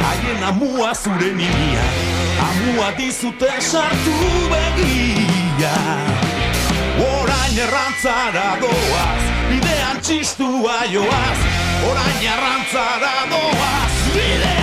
[0.04, 1.84] haien amua zure nimia
[2.46, 4.16] Amua dizute sartu
[4.52, 5.72] begia.
[7.06, 11.48] Orain errantzara doaz, bidean txistua joaz
[11.94, 14.63] Orain errantzara doaz, bidean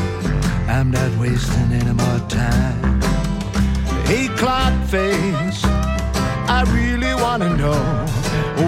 [0.81, 3.01] I'm not wasting any more time.
[4.05, 5.63] Hey, clock face,
[6.49, 7.77] I really wanna know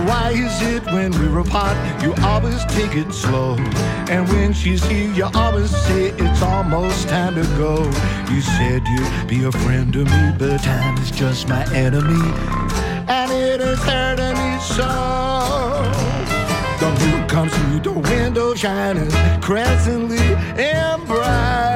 [0.06, 3.56] why is it when we're apart you always take it slow,
[4.12, 7.78] and when she's here you always say it's almost time to go.
[8.32, 12.30] You said you'd be a friend to me, but time is just my enemy,
[13.08, 14.92] and it is hurting me so.
[16.80, 19.10] The moon comes through the window shining
[19.42, 20.20] crescently
[20.60, 21.73] and bright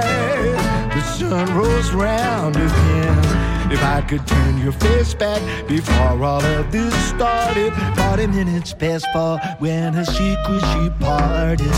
[1.18, 3.72] sun rolls round again.
[3.72, 9.08] If I could turn your face back before all of this started, 40 minutes past
[9.12, 11.74] four when her secret she parted.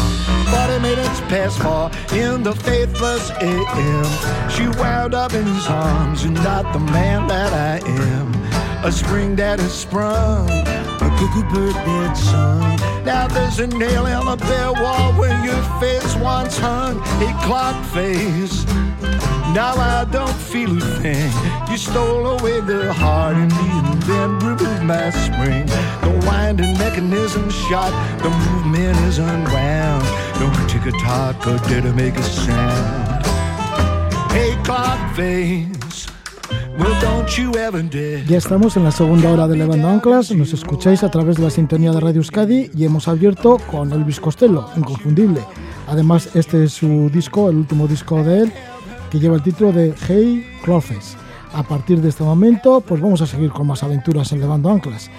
[0.52, 4.50] 40 minutes past four in the faithless AM.
[4.50, 8.34] She wound up in his arms and not the man that I am.
[8.84, 13.06] A spring that has sprung, a cuckoo bird that sung.
[13.06, 17.84] Now there's a nail in the bare wall where your face once hung, a clock
[17.86, 18.66] face.
[19.54, 21.32] Now I don't feel a thing.
[21.70, 25.66] You stole away the heart in me and then removed my spring.
[26.02, 27.92] The winding mechanism shot,
[28.22, 30.04] the movement is unwound.
[30.40, 33.26] No tick a tock or did it make a sound.
[34.32, 35.80] Hey, clock face.
[38.28, 41.50] Ya estamos en la segunda hora de Levando Anclas, nos escucháis a través de la
[41.50, 45.42] sintonía de Radio Euskadi y hemos abierto con Elvis Costello, inconfundible.
[45.88, 48.54] Además, este es su disco, el último disco de él,
[49.10, 51.18] que lleva el título de Hey Clofes.
[51.54, 55.10] A partir de este momento, pues vamos a seguir con más aventuras en Levando Anclas.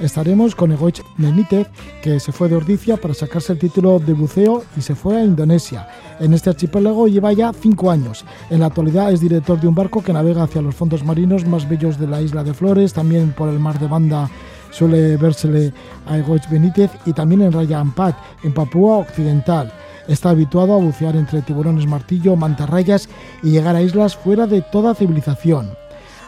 [0.00, 1.66] Estaremos con Egoich Benítez,
[2.02, 5.24] que se fue de Ordicia para sacarse el título de buceo y se fue a
[5.24, 5.88] Indonesia.
[6.20, 8.24] En este archipiélago lleva ya cinco años.
[8.50, 11.68] En la actualidad es director de un barco que navega hacia los fondos marinos más
[11.68, 14.30] bellos de la isla de Flores, también por el mar de Banda
[14.70, 15.72] suele vérsele
[16.06, 19.72] a Egoich Benítez y también en Raya Ampat, en Papúa Occidental.
[20.08, 23.08] Está habituado a bucear entre tiburones martillo, mantarrayas
[23.42, 25.70] y llegar a islas fuera de toda civilización.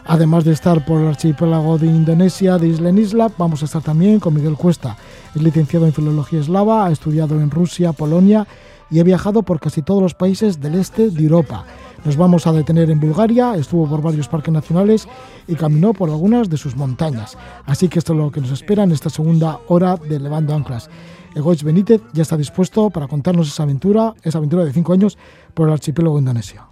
[0.05, 3.81] Además de estar por el archipiélago de Indonesia, de isla en isla, vamos a estar
[3.81, 4.97] también con Miguel Cuesta.
[5.35, 8.47] Es licenciado en Filología Eslava, ha estudiado en Rusia, Polonia
[8.89, 11.65] y ha viajado por casi todos los países del este de Europa.
[12.03, 15.07] Nos vamos a detener en Bulgaria, estuvo por varios parques nacionales
[15.47, 17.37] y caminó por algunas de sus montañas.
[17.65, 20.89] Así que esto es lo que nos espera en esta segunda hora de Levando Anclas.
[21.35, 25.17] Egoich Benítez ya está dispuesto para contarnos esa aventura, esa aventura de cinco años
[25.53, 26.67] por el archipiélago indonesio.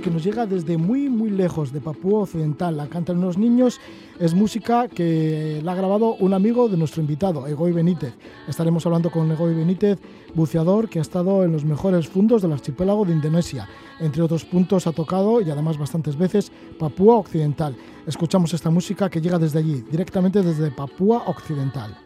[0.00, 2.76] Que nos llega desde muy muy lejos de Papúa Occidental.
[2.76, 3.80] La cantan unos niños.
[4.18, 8.14] Es música que la ha grabado un amigo de nuestro invitado, Egoy Benítez.
[8.46, 9.98] Estaremos hablando con Egoy Benítez,
[10.34, 13.68] buceador que ha estado en los mejores fundos del archipiélago de Indonesia.
[13.98, 17.74] Entre otros puntos ha tocado y además bastantes veces Papúa Occidental.
[18.06, 21.96] Escuchamos esta música que llega desde allí, directamente desde Papúa Occidental.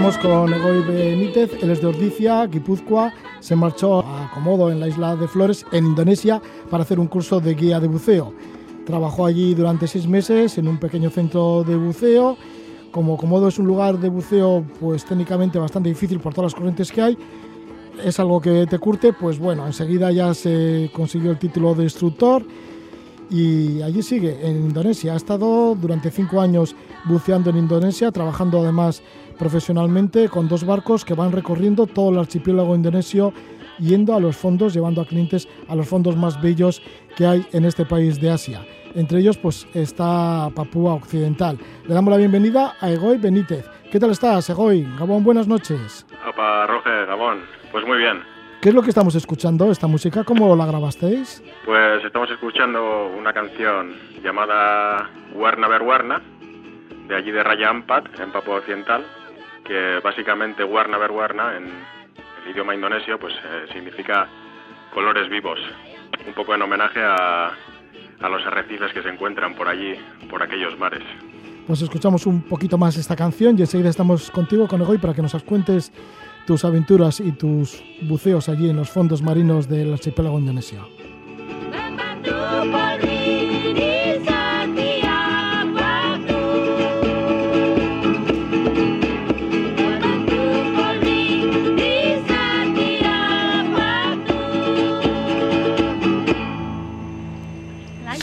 [0.00, 3.12] Estamos con Egoy Benítez, él es de Ordicia, Guipúzcoa.
[3.40, 6.40] Se marchó a Komodo en la isla de Flores, en Indonesia,
[6.70, 8.32] para hacer un curso de guía de buceo.
[8.86, 12.38] Trabajó allí durante seis meses en un pequeño centro de buceo.
[12.90, 16.90] Como Komodo es un lugar de buceo, pues técnicamente bastante difícil por todas las corrientes
[16.90, 17.18] que hay,
[18.02, 22.42] es algo que te curte, pues bueno, enseguida ya se consiguió el título de instructor
[23.28, 25.12] y allí sigue, en Indonesia.
[25.12, 26.74] Ha estado durante cinco años
[27.04, 29.02] buceando en Indonesia, trabajando además
[29.40, 33.32] profesionalmente con dos barcos que van recorriendo todo el archipiélago indonesio,
[33.78, 36.82] yendo a los fondos, llevando a clientes a los fondos más bellos
[37.16, 38.60] que hay en este país de Asia.
[38.94, 41.58] Entre ellos, pues está Papúa Occidental.
[41.86, 43.64] Le damos la bienvenida a Egoy Benítez.
[43.90, 44.86] ¿Qué tal estás, Egoy?
[44.98, 46.06] Gabón, buenas noches.
[46.28, 47.40] Opa, Roge, Gabón.
[47.72, 48.22] Pues muy bien.
[48.60, 49.70] ¿Qué es lo que estamos escuchando?
[49.70, 51.42] ¿Esta música cómo la grabasteis?
[51.64, 56.20] Pues estamos escuchando una canción llamada Warna Ver Warna,
[57.08, 59.02] de allí de Raya Ampat, en Papua Occidental,
[59.70, 64.26] que básicamente Warna Ver Warna, en el idioma indonesio, pues eh, significa
[64.92, 65.60] colores vivos.
[66.26, 67.52] Un poco en homenaje a,
[68.20, 69.94] a los arrecifes que se encuentran por allí,
[70.28, 71.04] por aquellos mares.
[71.68, 75.22] Pues escuchamos un poquito más esta canción y enseguida estamos contigo con Egoy para que
[75.22, 75.92] nos cuentes
[76.48, 80.88] tus aventuras y tus buceos allí en los fondos marinos del archipiélago indonesio.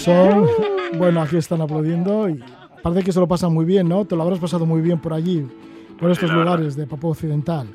[0.08, 0.48] Son,
[0.98, 2.42] bueno, aquí están aplaudiendo y
[2.82, 4.06] parece que se lo pasan muy bien, ¿no?
[4.06, 5.46] Te lo habrás pasado muy bien por allí,
[6.00, 6.46] por estos verdad.
[6.46, 7.68] lugares de Papua Occidental.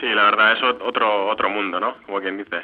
[0.00, 1.94] Sí, la verdad, es ot- otro, otro mundo, ¿no?
[2.04, 2.56] Como quien dice.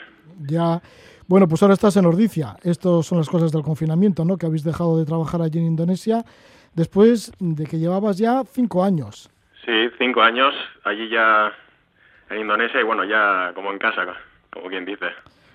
[0.48, 0.82] Ya,
[1.28, 2.56] bueno, pues ahora estás en Ordicia.
[2.64, 4.36] Estas son las cosas del confinamiento, ¿no?
[4.36, 6.24] Que habéis dejado de trabajar allí en Indonesia
[6.74, 9.30] después de que llevabas ya cinco años.
[9.64, 10.52] Sí, cinco años
[10.84, 11.52] allí ya
[12.30, 14.06] en Indonesia y bueno, ya como en casa,
[14.52, 15.06] como quien dice.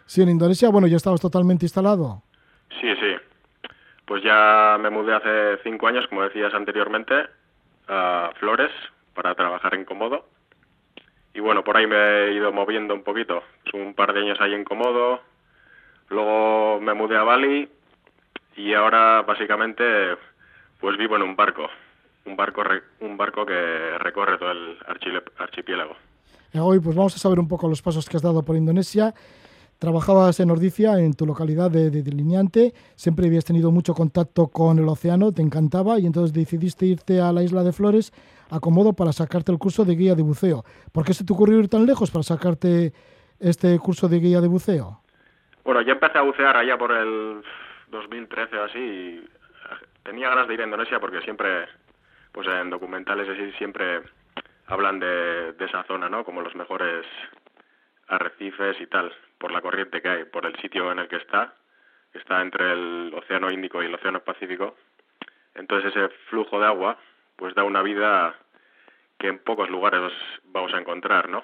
[0.06, 2.24] Sí, en Indonesia, bueno, ya estabas totalmente instalado.
[2.80, 3.16] Sí, sí.
[4.10, 7.14] Pues ya me mudé hace cinco años, como decías anteriormente,
[7.88, 8.72] a Flores
[9.14, 10.26] para trabajar en Comodo.
[11.36, 13.44] Y bueno, por ahí me he ido moviendo un poquito.
[13.72, 15.20] Un par de años ahí en Comodo.
[16.10, 17.70] Luego me mudé a Bali
[18.56, 19.84] y ahora básicamente
[20.80, 21.68] pues vivo en un barco.
[22.26, 22.64] Un barco,
[23.02, 24.76] un barco que recorre todo el
[25.38, 25.96] archipiélago.
[26.52, 29.14] Eh, Hoy pues vamos a saber un poco los pasos que has dado por Indonesia.
[29.80, 34.78] Trabajabas en Ordicia, en tu localidad de, de delineante, siempre habías tenido mucho contacto con
[34.78, 38.12] el océano, te encantaba y entonces decidiste irte a la isla de Flores
[38.52, 38.60] a
[38.94, 40.64] para sacarte el curso de guía de buceo.
[40.92, 42.92] ¿Por qué se te ocurrió ir tan lejos para sacarte
[43.40, 45.02] este curso de guía de buceo?
[45.64, 47.42] Bueno, yo empecé a bucear allá por el
[47.92, 49.30] 2013 o así y
[50.04, 51.68] tenía ganas de ir a Indonesia porque siempre,
[52.32, 54.02] pues en documentales así siempre
[54.68, 56.24] hablan de, de esa zona, ¿no?
[56.24, 57.06] Como los mejores
[58.08, 61.56] arrecifes y tal, por la corriente que hay, por el sitio en el que está,
[62.12, 64.76] que está entre el Océano Índico y el Océano Pacífico.
[65.56, 66.98] Entonces ese flujo de agua,
[67.36, 68.36] pues da una vida
[69.18, 70.12] que en pocos lugares
[70.46, 71.44] vamos a encontrar, ¿no?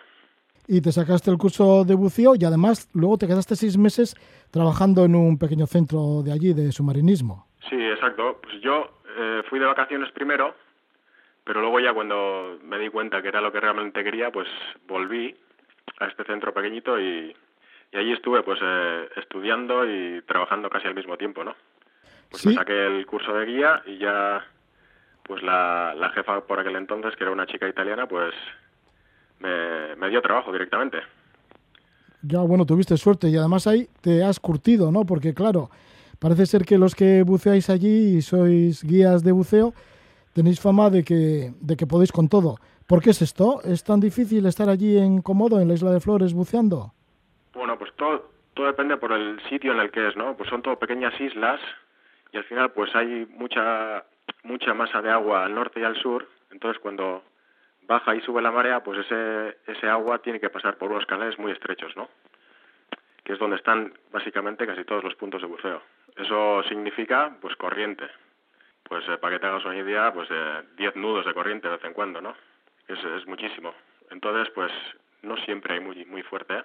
[0.68, 4.16] Y te sacaste el curso de buceo y además luego te quedaste seis meses
[4.52, 7.48] trabajando en un pequeño centro de allí de submarinismo.
[7.70, 8.40] Sí, exacto.
[8.42, 10.56] Pues yo eh, fui de vacaciones primero,
[11.44, 14.48] pero luego ya cuando me di cuenta que era lo que realmente quería, pues
[14.88, 15.36] volví
[16.00, 17.36] a este centro pequeñito y,
[17.96, 21.56] y allí estuve pues eh, estudiando y trabajando casi al mismo tiempo, ¿no?
[22.30, 22.50] Pues Sí.
[22.50, 24.44] me saqué el curso de guía y ya
[25.24, 28.34] pues la, la jefa por aquel entonces, que era una chica italiana, pues
[29.40, 30.98] me, me dio trabajo directamente.
[32.22, 35.06] Ya, bueno, tuviste suerte y además ahí te has curtido, ¿no?
[35.06, 35.70] Porque claro,
[36.20, 39.74] parece ser que los que buceáis allí y sois guías de buceo,
[40.34, 42.58] tenéis fama de que, de que podéis con todo.
[42.88, 43.62] ¿Por qué es esto?
[43.64, 46.94] ¿Es tan difícil estar allí en Comodo, en la Isla de Flores, buceando?
[47.56, 50.36] Bueno, pues todo, todo depende por el sitio en el que es, ¿no?
[50.36, 51.60] Pues son todo pequeñas islas
[52.32, 54.04] y al final pues hay mucha
[54.44, 57.24] mucha masa de agua al norte y al sur, entonces cuando
[57.84, 61.40] baja y sube la marea, pues ese ese agua tiene que pasar por unos canales
[61.40, 62.10] muy estrechos, ¿no?
[63.24, 65.82] Que es donde están básicamente casi todos los puntos de buceo.
[66.18, 68.06] Eso significa pues corriente.
[68.84, 71.78] Pues eh, para que te hagas una idea, pues eh, 10 nudos de corriente de
[71.78, 72.36] vez en cuando, ¿no?
[72.88, 73.74] Es, es muchísimo.
[74.12, 74.72] Entonces, pues
[75.24, 76.64] no siempre hay muy muy fuerte, ¿eh?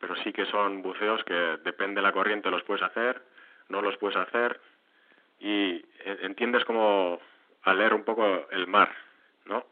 [0.00, 3.22] Pero sí que son buceos que depende de la corriente los puedes hacer,
[3.68, 4.58] no los puedes hacer
[5.38, 5.74] y
[6.04, 7.18] eh, entiendes como
[7.62, 8.90] al leer un poco el mar,
[9.44, 9.64] ¿no?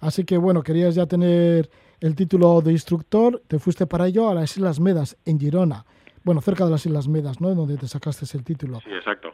[0.00, 4.34] Así que bueno, querías ya tener el título de instructor, te fuiste para ello a
[4.34, 5.84] las Islas Medas, en Girona.
[6.24, 7.54] Bueno, cerca de las Islas Medas, ¿no?
[7.54, 8.80] Donde te sacaste el título.
[8.80, 9.32] Sí, exacto.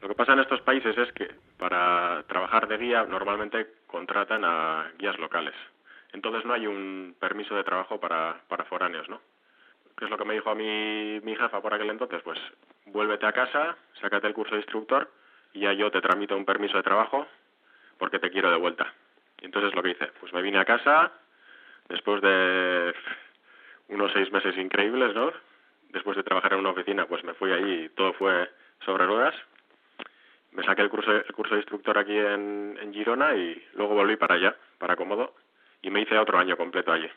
[0.00, 1.28] Lo que pasa en estos países es que
[1.58, 5.54] para trabajar de guía normalmente contratan a guías locales.
[6.12, 9.20] Entonces no hay un permiso de trabajo para, para foráneos, ¿no?
[10.02, 12.20] ¿Qué es lo que me dijo a mí mi jefa por aquel entonces?
[12.24, 12.36] Pues
[12.86, 15.08] vuélvete a casa, sácate el curso de instructor
[15.52, 17.28] y ya yo te tramito un permiso de trabajo
[17.98, 18.92] porque te quiero de vuelta.
[19.40, 21.12] Y entonces lo que hice, pues me vine a casa
[21.88, 22.92] después de
[23.90, 25.32] unos seis meses increíbles, ¿no?
[25.90, 28.50] Después de trabajar en una oficina, pues me fui allí y todo fue
[28.84, 29.36] sobre ruedas.
[30.50, 34.16] Me saqué el curso, el curso de instructor aquí en, en Girona y luego volví
[34.16, 35.36] para allá, para Cómodo,
[35.80, 37.08] y me hice otro año completo allí,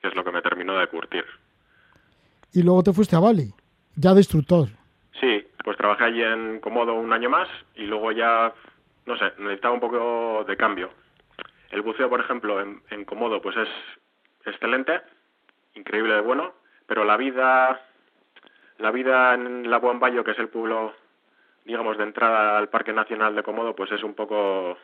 [0.00, 1.26] que es lo que me terminó de curtir.
[2.54, 3.52] Y luego te fuiste a Bali,
[3.96, 4.68] ya de instructor.
[5.20, 8.54] Sí, pues trabajé allí en Comodo un año más y luego ya,
[9.06, 10.90] no sé, necesitaba un poco de cambio.
[11.70, 13.68] El buceo, por ejemplo, en, en Comodo, pues es
[14.46, 15.00] excelente,
[15.74, 16.54] increíble de bueno,
[16.86, 17.80] pero la vida,
[18.78, 20.94] la vida en Labuan Bayo, que es el pueblo,
[21.64, 24.78] digamos, de entrada al Parque Nacional de Comodo, pues es un poco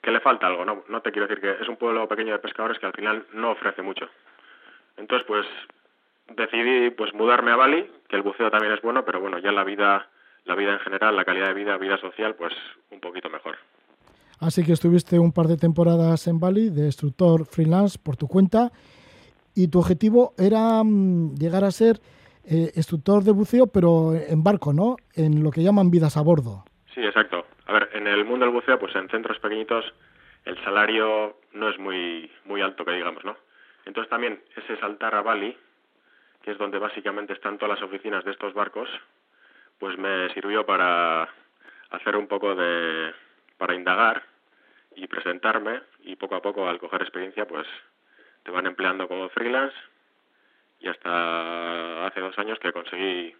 [0.00, 0.84] que le falta algo, ¿no?
[0.88, 3.50] No te quiero decir que es un pueblo pequeño de pescadores que al final no
[3.50, 4.08] ofrece mucho.
[4.96, 5.44] Entonces, pues
[6.28, 9.64] decidí pues mudarme a Bali, que el buceo también es bueno, pero bueno, ya la
[9.64, 10.08] vida,
[10.44, 12.52] la vida en general, la calidad de vida, vida social, pues
[12.90, 13.56] un poquito mejor.
[14.40, 18.72] Así que estuviste un par de temporadas en Bali de instructor freelance por tu cuenta
[19.54, 22.00] y tu objetivo era mm, llegar a ser
[22.44, 24.96] eh, instructor de buceo, pero en barco, ¿no?
[25.14, 26.64] En lo que llaman vidas a bordo.
[26.92, 27.46] Sí, exacto.
[27.66, 29.84] A ver, en el mundo del buceo, pues en centros pequeñitos
[30.44, 33.36] el salario no es muy muy alto, que digamos, ¿no?
[33.86, 35.56] Entonces también ese saltar a Bali,
[36.44, 38.88] que es donde básicamente están todas las oficinas de estos barcos,
[39.78, 41.26] pues me sirvió para
[41.90, 43.12] hacer un poco de
[43.56, 44.22] para indagar
[44.94, 47.66] y presentarme y poco a poco al coger experiencia pues
[48.42, 49.74] te van empleando como freelance
[50.80, 53.34] y hasta hace dos años que conseguí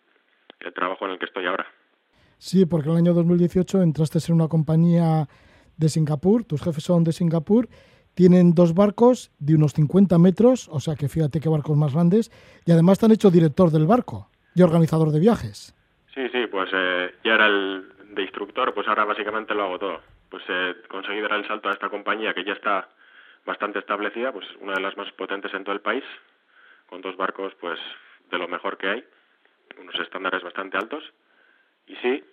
[0.61, 1.67] el trabajo en el que estoy ahora.
[2.39, 5.29] Sí, porque el año 2018 entraste en una compañía
[5.77, 7.69] de Singapur, tus jefes son de Singapur,
[8.15, 12.31] tienen dos barcos de unos 50 metros, o sea que fíjate qué barcos más grandes,
[12.65, 15.75] y además te han hecho director del barco y organizador de viajes.
[16.15, 20.01] Sí, sí, pues eh, ya era el de instructor, pues ahora básicamente lo hago todo.
[20.31, 22.89] Pues eh, conseguí dar el salto a esta compañía que ya está
[23.45, 26.05] bastante establecida, pues una de las más potentes en todo el país,
[26.89, 27.79] con dos barcos pues
[28.31, 29.05] de lo mejor que hay,
[29.81, 31.03] unos estándares bastante altos.
[31.87, 32.25] Y sí,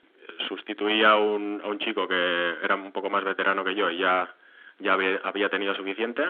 [0.48, 3.98] sustituí a un, a un chico que era un poco más veterano que yo y
[3.98, 4.34] ya,
[4.82, 6.24] ya había, tenido suficiente.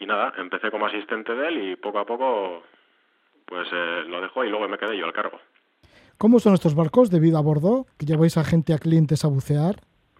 [0.00, 2.62] Y nada, empecé como asistente de él y poco a poco
[3.46, 5.40] pues eh, lo dejó y luego me quedé yo al cargo.
[6.18, 9.28] ¿Cómo son estos barcos de vida a bordo que lleváis a gente, a clientes a
[9.28, 9.76] bucear?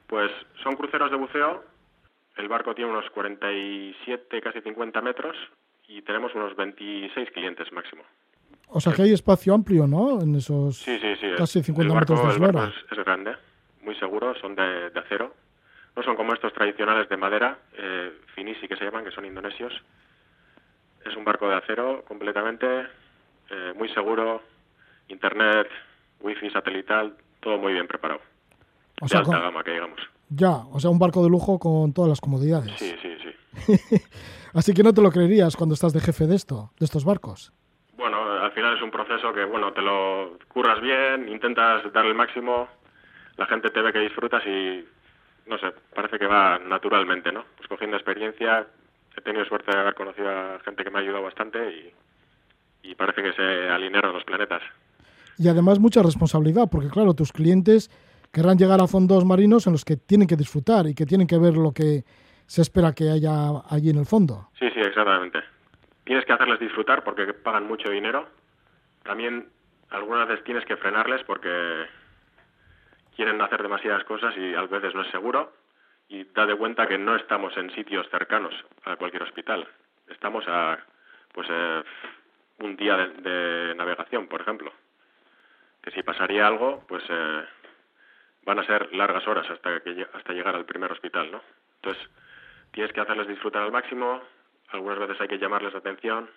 [0.06, 0.30] Pues
[0.62, 1.64] son cruceros de buceo.
[2.36, 5.36] El barco tiene unos 47, casi 50 metros
[5.88, 8.02] y tenemos unos 26 clientes máximo.
[8.68, 10.20] O sea que hay espacio amplio, ¿no?
[10.22, 11.26] En esos Sí, sí, sí.
[11.36, 12.74] casi el 50 barco, metros de el barco eslora.
[12.90, 13.36] es, es grande,
[13.82, 15.34] muy seguro, son de, de acero.
[15.98, 19.72] No son como estos tradicionales de madera, eh, finisi que se llaman, que son indonesios.
[21.04, 22.82] Es un barco de acero completamente,
[23.50, 24.40] eh, muy seguro,
[25.08, 25.66] internet,
[26.20, 28.20] wifi satelital, todo muy bien preparado.
[29.00, 30.00] O de sea, alta con- gama, que digamos.
[30.28, 32.70] Ya, o sea, un barco de lujo con todas las comodidades.
[32.78, 34.00] Sí, sí, sí.
[34.54, 37.52] Así que no te lo creerías cuando estás de jefe de esto, de estos barcos.
[37.96, 42.14] Bueno, al final es un proceso que, bueno, te lo curras bien, intentas dar el
[42.14, 42.68] máximo,
[43.36, 44.86] la gente te ve que disfrutas y,
[45.48, 47.44] no sé, parece que va naturalmente, ¿no?
[47.56, 48.66] Pues cogiendo experiencia,
[49.16, 51.92] he tenido suerte de haber conocido a gente que me ha ayudado bastante y,
[52.90, 54.62] y parece que se alinearon los planetas.
[55.38, 57.90] Y además mucha responsabilidad, porque claro, tus clientes
[58.32, 61.38] querrán llegar a fondos marinos en los que tienen que disfrutar y que tienen que
[61.38, 62.04] ver lo que
[62.46, 64.48] se espera que haya allí en el fondo.
[64.58, 65.40] Sí, sí, exactamente.
[66.04, 68.26] Tienes que hacerles disfrutar porque pagan mucho dinero.
[69.04, 69.48] También
[69.90, 71.86] algunas veces tienes que frenarles porque
[73.18, 75.52] quieren hacer demasiadas cosas y a veces no es seguro.
[76.08, 78.54] Y date cuenta que no estamos en sitios cercanos
[78.84, 79.66] a cualquier hospital.
[80.06, 80.78] Estamos a
[81.32, 81.82] pues eh,
[82.60, 84.72] un día de, de navegación, por ejemplo.
[85.82, 87.44] Que si pasaría algo, pues eh,
[88.44, 91.42] van a ser largas horas hasta que hasta llegar al primer hospital, ¿no?
[91.82, 92.08] Entonces
[92.70, 94.22] tienes que hacerles disfrutar al máximo.
[94.68, 96.30] Algunas veces hay que llamarles la atención.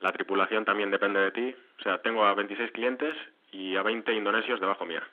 [0.00, 1.56] La tripulación también depende de ti.
[1.78, 3.14] O sea, tengo a 26 clientes
[3.52, 5.06] y a 20 indonesios debajo mía.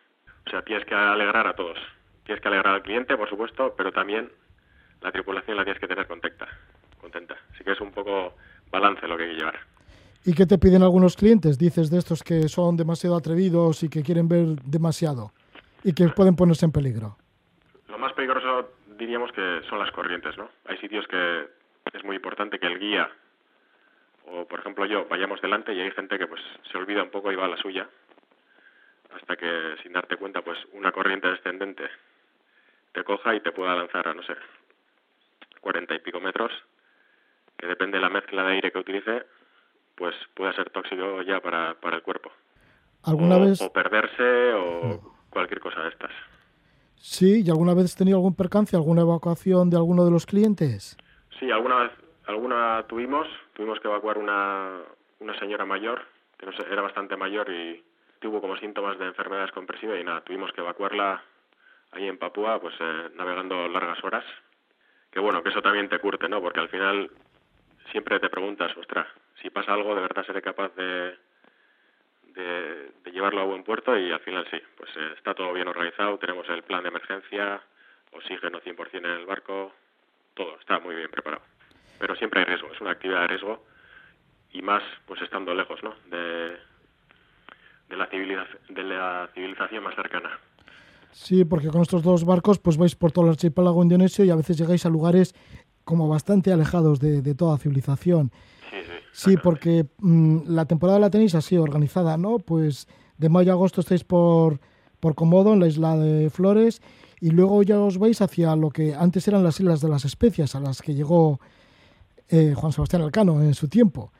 [0.45, 1.77] O sea, tienes que alegrar a todos.
[2.23, 4.29] Tienes que alegrar al cliente, por supuesto, pero también
[5.01, 6.47] la tripulación la tienes que tener contenta.
[6.99, 7.35] contenta.
[7.53, 8.33] Así que es un poco
[8.71, 9.59] balance lo que hay que llevar.
[10.25, 11.59] ¿Y qué te piden algunos clientes?
[11.59, 15.31] Dices de estos que son demasiado atrevidos y que quieren ver demasiado
[15.83, 17.15] y que pueden ponerse en peligro.
[17.87, 20.49] Lo más peligroso diríamos que son las corrientes, ¿no?
[20.67, 21.47] Hay sitios que
[21.93, 23.07] es muy importante que el guía
[24.27, 26.41] o, por ejemplo, yo vayamos delante y hay gente que pues
[26.71, 27.87] se olvida un poco y va a la suya
[29.15, 31.83] hasta que sin darte cuenta pues una corriente descendente
[32.91, 34.35] te coja y te pueda lanzar a no sé
[35.61, 36.51] cuarenta y pico metros
[37.57, 39.25] que depende de la mezcla de aire que utilice
[39.95, 42.31] pues puede ser tóxico ya para, para el cuerpo
[43.03, 43.61] ¿Alguna o, vez?
[43.61, 46.11] o perderse o cualquier cosa de estas
[46.97, 50.97] Sí, ¿y alguna vez has tenido algún percance, alguna evacuación de alguno de los clientes?
[51.39, 51.91] Sí, alguna vez,
[52.25, 54.79] alguna tuvimos, tuvimos que evacuar una,
[55.19, 56.01] una señora mayor,
[56.39, 57.83] que no sé, era bastante mayor y
[58.19, 61.23] tuvo como síntomas de enfermedad descompresiva y nada, tuvimos que evacuarla
[61.91, 64.25] ahí en Papúa, pues eh, navegando largas horas.
[65.11, 66.41] Que bueno, que eso también te curte, ¿no?
[66.41, 67.09] Porque al final
[67.91, 69.07] siempre te preguntas, ostras,
[69.41, 71.17] si pasa algo, de verdad seré capaz de,
[72.33, 75.67] de, de llevarlo a buen puerto y al final sí, pues eh, está todo bien
[75.67, 77.61] organizado, tenemos el plan de emergencia,
[78.11, 79.73] oxígeno 100% en el barco,
[80.33, 81.43] todo está muy bien preparado.
[81.99, 83.65] Pero siempre hay riesgo, es una actividad de riesgo
[84.51, 85.95] y más pues estando lejos, ¿no?
[86.05, 86.57] De,
[87.89, 90.29] de, la, de la civilización más cercana.
[91.11, 94.35] Sí, porque con estos dos barcos pues vais por todo el archipiélago indonesio y a
[94.35, 95.33] veces llegáis a lugares
[95.85, 98.31] como bastante alejados de, de toda civilización.
[98.69, 99.31] Sí, sí.
[99.31, 102.39] Sí, porque mm, la temporada la tenéis así organizada, ¿no?
[102.39, 102.87] Pues
[103.17, 104.59] de mayo a agosto estáis por,
[104.99, 106.81] por Comodo, en la isla de Flores,
[107.21, 110.55] y luego ya os vais hacia lo que antes eran las Islas de las Especias,
[110.55, 111.39] a las que llegó
[112.27, 114.11] eh, Juan Sebastián Elcano en su tiempo,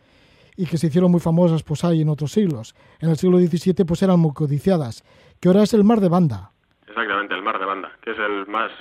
[0.58, 2.76] y que se hicieron muy famosas pues ahí en otros siglos.
[3.00, 5.04] En el siglo XVII pues eran muy codiciadas,
[5.40, 6.52] que ahora es el mar de Banda.
[6.88, 8.72] Exactamente, el mar de Banda, que es el más,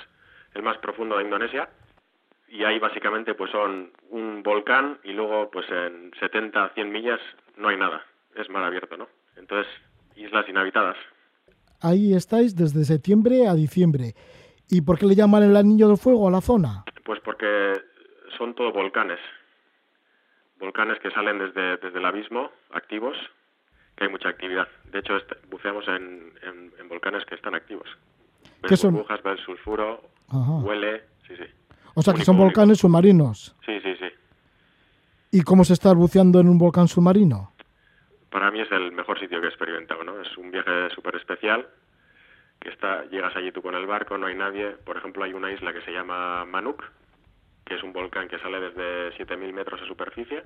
[0.53, 1.69] el más profundo de Indonesia.
[2.47, 7.19] Y ahí básicamente pues son un volcán y luego pues en 70, 100 millas
[7.57, 8.01] no hay nada.
[8.35, 9.07] Es mar abierto, ¿no?
[9.35, 9.67] Entonces,
[10.15, 10.95] islas inhabitadas.
[11.81, 14.13] Ahí estáis desde septiembre a diciembre.
[14.69, 16.85] ¿Y por qué le llaman el Anillo del Fuego a la zona?
[17.03, 17.73] Pues porque
[18.37, 19.19] son todo volcanes.
[20.65, 23.15] Volcanes que salen desde, desde el abismo, activos,
[23.95, 24.67] que hay mucha actividad.
[24.91, 27.87] De hecho, est- buceamos en, en, en volcanes que están activos.
[28.63, 28.93] ¿Qué Ves son?
[28.95, 30.53] burbujas, ves sulfuro, Ajá.
[30.63, 31.43] huele, sí, sí.
[31.93, 32.45] O sea, que son único.
[32.45, 33.55] volcanes submarinos.
[33.63, 34.07] Sí, sí, sí.
[35.31, 37.53] ¿Y cómo se está buceando en un volcán submarino?
[38.31, 40.19] Para mí es el mejor sitio que he experimentado, ¿no?
[40.19, 41.67] Es un viaje súper especial,
[42.59, 44.71] que está, llegas allí tú con el barco, no hay nadie.
[44.83, 46.83] Por ejemplo, hay una isla que se llama Manuk,
[47.65, 50.43] que es un volcán que sale desde 7.000 metros de superficie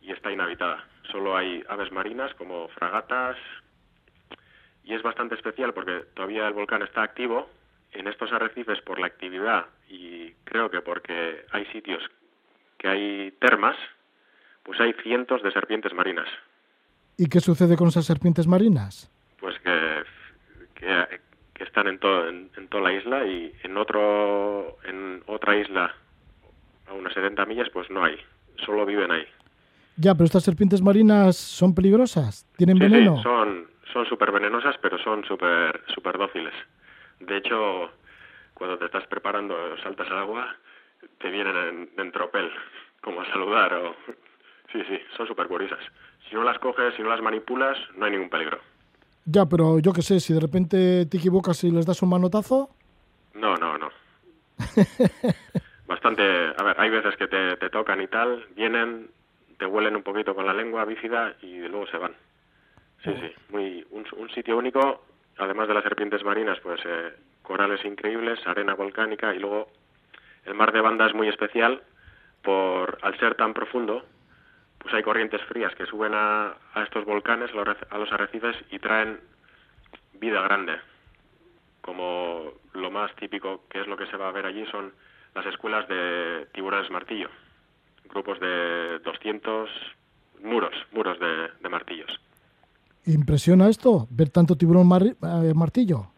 [0.00, 0.84] y está inhabitada.
[1.10, 3.36] Solo hay aves marinas como fragatas
[4.84, 7.50] y es bastante especial porque todavía el volcán está activo.
[7.92, 12.02] En estos arrecifes, por la actividad y creo que porque hay sitios
[12.78, 13.76] que hay termas,
[14.62, 16.28] pues hay cientos de serpientes marinas.
[17.16, 19.10] ¿Y qué sucede con esas serpientes marinas?
[19.40, 20.02] pues que,
[20.74, 21.20] que,
[21.58, 25.94] que están en, todo, en, en toda la isla y en otro en otra isla
[26.86, 28.16] a unas 70 millas pues no hay
[28.64, 29.26] solo viven ahí.
[29.96, 33.16] Ya, pero estas serpientes marinas son peligrosas, tienen Sí, veneno.
[33.16, 36.54] sí, son son súper venenosas, pero son súper súper dóciles.
[37.20, 37.90] De hecho,
[38.54, 40.54] cuando te estás preparando, saltas al agua,
[41.18, 42.50] te vienen en, en tropel,
[43.00, 43.74] como a saludar.
[43.74, 43.94] O...
[44.70, 45.78] Sí, sí, son súper curiosas.
[46.28, 48.60] Si no las coges, si no las manipulas, no hay ningún peligro.
[49.30, 52.70] Ya, pero yo qué sé, si de repente te equivocas y les das un manotazo,
[53.34, 53.90] No, no, no.
[55.86, 56.22] Bastante,
[56.56, 59.10] a ver, hay veces que te, te tocan y tal, vienen,
[59.58, 62.12] te huelen un poquito con la lengua bífida y luego se van.
[63.04, 65.04] Sí, sí, muy, un, un sitio único,
[65.36, 69.68] además de las serpientes marinas, pues eh, corales increíbles, arena volcánica y luego
[70.46, 71.82] el mar de Banda es muy especial
[72.42, 74.04] por al ser tan profundo,
[74.78, 77.50] pues hay corrientes frías que suben a, a estos volcanes,
[77.90, 79.20] a los arrecifes y traen
[80.14, 80.76] vida grande
[81.80, 84.92] como lo más típico que es lo que se va a ver allí son
[85.34, 87.28] las escuelas de tiburones martillo,
[88.10, 89.70] grupos de 200
[90.42, 92.10] muros, muros de, de martillos.
[93.06, 94.06] ¿impresiona esto?
[94.10, 96.08] Ver tanto tiburón mar- eh, martillo.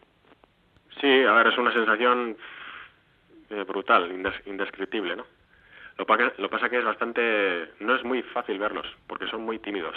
[0.99, 2.35] Sí, a ver, es una sensación
[3.49, 5.25] eh, brutal, indes- indescriptible, ¿no?
[5.97, 9.59] Lo, que- lo pasa que es bastante, no es muy fácil verlos, porque son muy
[9.59, 9.95] tímidos.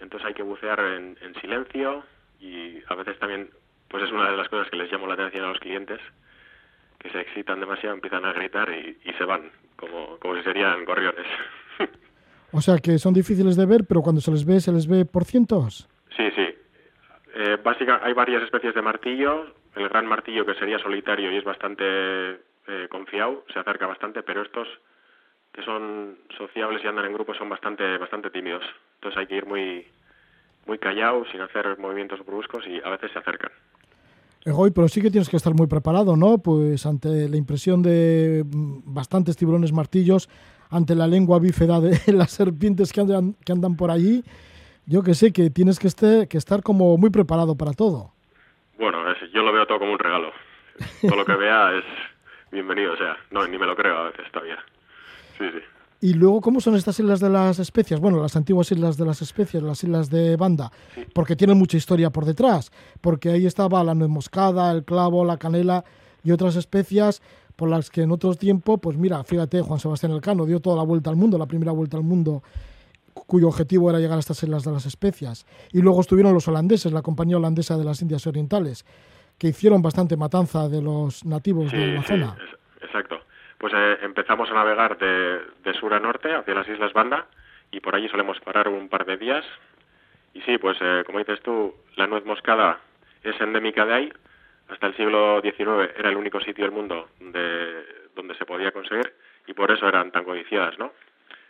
[0.00, 2.04] Entonces hay que bucear en, en silencio
[2.40, 3.50] y a veces también,
[3.88, 6.00] pues es una de las cosas que les llama la atención a los clientes,
[6.98, 10.84] que se excitan demasiado, empiezan a gritar y, y se van, como, como si serían
[10.84, 11.26] gorriones.
[12.52, 15.04] O sea que son difíciles de ver, pero cuando se les ve, se les ve
[15.04, 15.88] por cientos.
[16.16, 16.48] Sí, sí.
[17.32, 19.54] Eh, básica, hay varias especies de martillo.
[19.76, 22.40] El gran martillo, que sería solitario y es bastante
[22.70, 24.68] eh, confiado, se acerca bastante, pero estos
[25.52, 28.62] que son sociables y andan en grupo son bastante bastante tímidos.
[28.96, 29.86] Entonces hay que ir muy
[30.66, 33.50] muy callado, sin hacer movimientos bruscos y a veces se acercan.
[34.44, 36.38] Egoy, pero sí que tienes que estar muy preparado, ¿no?
[36.38, 40.28] Pues ante la impresión de mm, bastantes tiburones martillos,
[40.70, 44.22] ante la lengua bífeda de las serpientes que andan, que andan por allí,
[44.86, 48.12] yo que sé que tienes que, este- que estar como muy preparado para todo.
[48.78, 50.30] Bueno, es- yo lo veo todo como un regalo.
[51.02, 51.84] Todo lo que vea es
[52.52, 54.56] bienvenido, o sea, no, ni me lo creo a veces todavía.
[55.38, 55.58] Sí, sí.
[56.02, 58.00] Y luego, ¿cómo son estas islas de las especias?
[58.00, 60.72] Bueno, las antiguas islas de las especias, las islas de Banda,
[61.12, 62.72] porque tienen mucha historia por detrás,
[63.02, 65.84] porque ahí estaba la nuez moscada, el clavo, la canela
[66.24, 67.20] y otras especias
[67.54, 70.82] por las que en otros tiempos, pues mira, fíjate, Juan Sebastián Elcano dio toda la
[70.84, 72.42] vuelta al mundo, la primera vuelta al mundo,
[73.12, 75.44] cu- cuyo objetivo era llegar a estas islas de las especias.
[75.70, 78.86] Y luego estuvieron los holandeses, la compañía holandesa de las Indias Orientales,
[79.40, 82.36] que hicieron bastante matanza de los nativos de la sí, zona.
[82.38, 83.22] es- exacto.
[83.58, 87.26] Pues eh, empezamos a navegar de, de sur a norte hacia las Islas Banda
[87.72, 89.44] y por allí solemos parar un par de días.
[90.34, 92.78] Y sí, pues eh, como dices tú, la nuez moscada
[93.22, 94.12] es endémica de ahí.
[94.68, 97.84] Hasta el siglo XIX era el único sitio del mundo de-
[98.14, 99.12] donde se podía conseguir
[99.46, 100.92] y por eso eran tan codiciadas, ¿no?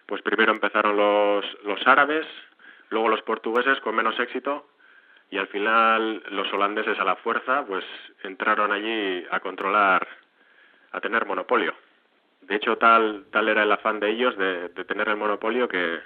[0.06, 2.26] Pues primero empezaron los, los árabes,
[2.90, 4.68] luego los portugueses con menos éxito
[5.30, 7.84] y al final los holandeses a la fuerza pues
[8.22, 10.06] entraron allí a controlar,
[10.92, 11.74] a tener monopolio.
[12.42, 16.00] De hecho, tal, tal era el afán de ellos de, de tener el monopolio que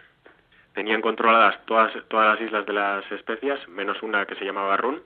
[0.75, 5.03] tenían controladas todas, todas las islas de las especias, menos una que se llamaba Run,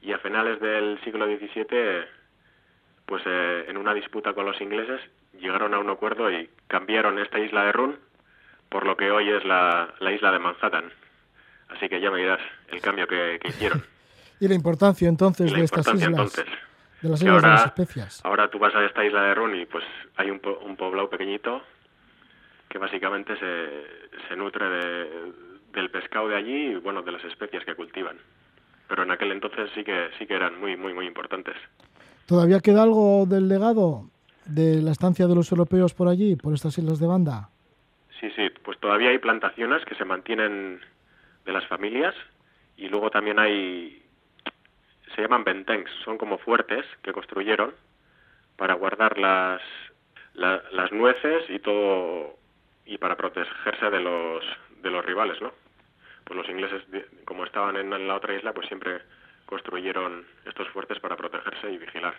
[0.00, 2.04] y a finales del siglo XVII,
[3.06, 5.00] pues eh, en una disputa con los ingleses,
[5.40, 7.98] llegaron a un acuerdo y cambiaron esta isla de Run
[8.68, 10.92] por lo que hoy es la, la isla de Manhattan.
[11.68, 12.40] Así que ya me dirás
[12.70, 13.82] el cambio que, que hicieron.
[14.40, 16.54] Y la importancia entonces la de estas importancia islas, entonces.
[17.02, 18.20] de las islas de las ahora- especias.
[18.24, 19.82] Ahora tú vas a esta isla de Run y pues
[20.16, 21.60] hay un, un poblado pequeñito
[22.68, 25.32] que básicamente se, se nutre de-
[25.72, 28.16] del pescado de allí y bueno, de las especies que cultivan.
[28.88, 31.56] Pero en aquel entonces sí que sí que eran muy muy muy importantes.
[32.26, 34.04] ¿Todavía queda algo del legado
[34.44, 37.48] de la estancia de los europeos por allí, por estas islas de banda?
[38.20, 40.80] Sí, sí, pues todavía hay plantaciones que se mantienen
[41.48, 42.14] de las familias
[42.76, 44.02] y luego también hay
[45.16, 47.72] se llaman bentengs, son como fuertes que construyeron
[48.56, 49.60] para guardar las
[50.34, 52.36] la- las nueces y todo
[52.86, 54.44] y para protegerse de los
[54.82, 55.50] de los rivales, ¿no?
[56.24, 56.82] Pues los ingleses
[57.24, 59.00] como estaban en, en la otra isla, pues siempre
[59.46, 62.14] construyeron estos fuertes para protegerse y vigilar.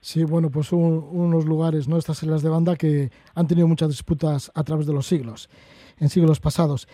[0.00, 1.96] Sí, bueno, pues un- unos lugares, ¿no?
[1.98, 5.48] Estas islas de banda que han tenido muchas disputas a través de los siglos,
[5.98, 6.86] en siglos pasados.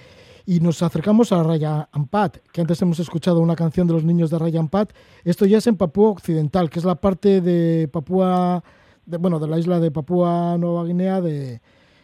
[0.50, 4.30] Y nos acercamos a Raya Ampat, que antes hemos escuchado una canción de los niños
[4.30, 4.90] de Raya Ampat.
[5.24, 8.60] Esto ya es en Papúa Occidental, que es la parte de Papúa,
[9.06, 11.60] bueno, de la isla de Papúa Nueva Guinea de,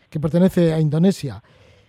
[0.09, 1.43] que pertenece a Indonesia.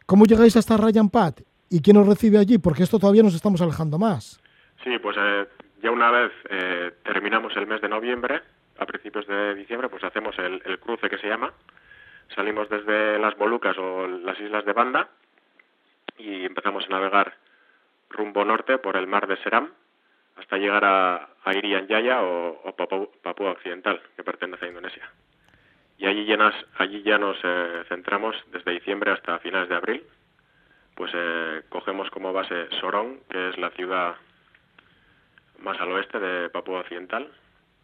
[0.08, 1.42] ¿Cómo llegáis hasta Raya Ampat?
[1.70, 2.58] ¿Y quién os recibe allí?
[2.58, 4.42] Porque esto todavía nos estamos alejando más.
[4.84, 5.46] Sí, pues eh,
[5.84, 8.42] ya una vez eh, terminamos el mes de noviembre,
[8.80, 11.54] a principios de diciembre, pues hacemos el, el cruce que se llama
[12.36, 15.08] salimos desde las Molucas o las islas de Banda
[16.18, 17.34] y empezamos a navegar
[18.10, 19.72] rumbo norte por el mar de Seram
[20.36, 25.10] hasta llegar a, a Irian Jaya o, o Papúa Occidental, que pertenece a Indonesia.
[25.98, 30.04] Y allí ya nos, allí ya nos eh, centramos desde diciembre hasta finales de abril.
[30.96, 34.16] Pues eh, cogemos como base Sorong, que es la ciudad
[35.60, 37.32] más al oeste de Papúa Occidental,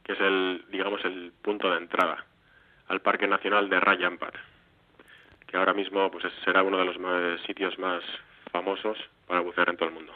[0.04, 2.24] que es el, digamos, el punto de entrada
[2.88, 4.36] al Parque Nacional de Raja Ampat,
[5.54, 8.02] que ahora mismo pues es- será uno de los más- sitios más
[8.52, 8.98] famosos
[9.28, 10.12] para bucear en todo el mundo.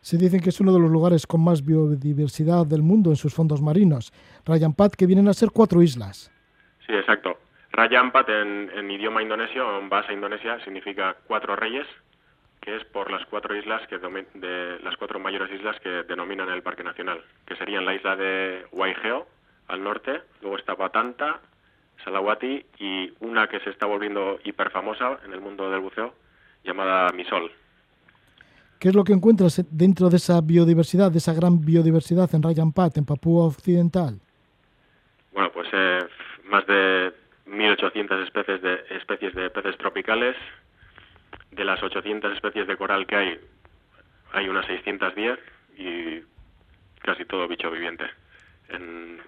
[0.00, 3.34] Se dicen que es uno de los lugares con más biodiversidad del mundo en sus
[3.34, 4.12] fondos marinos.
[4.46, 6.32] Rayanpat, que vienen a ser cuatro islas.
[6.86, 7.36] Sí, exacto.
[7.70, 11.86] Raja Ampat en, en idioma indonesio, en base a Indonesia, significa cuatro reyes,
[12.62, 16.62] que es por las cuatro islas que de las cuatro mayores islas que denominan el
[16.62, 19.26] parque nacional, que serían la isla de Waigeo
[19.68, 21.40] al norte, luego está Batanta,
[22.04, 26.14] Salawati y una que se está volviendo hiperfamosa en el mundo del buceo
[26.64, 27.50] llamada Misol.
[28.78, 32.96] ¿Qué es lo que encuentras dentro de esa biodiversidad, de esa gran biodiversidad en Rayanpat,
[32.96, 34.20] en Papúa Occidental?
[35.32, 35.98] Bueno, pues eh,
[36.44, 37.12] más de
[37.46, 40.36] 1.800 especies de, especies de peces tropicales.
[41.50, 43.40] De las 800 especies de coral que hay,
[44.32, 45.38] hay unas 610
[45.76, 46.22] y
[47.02, 48.04] casi todo bicho viviente.
[48.68, 49.18] En-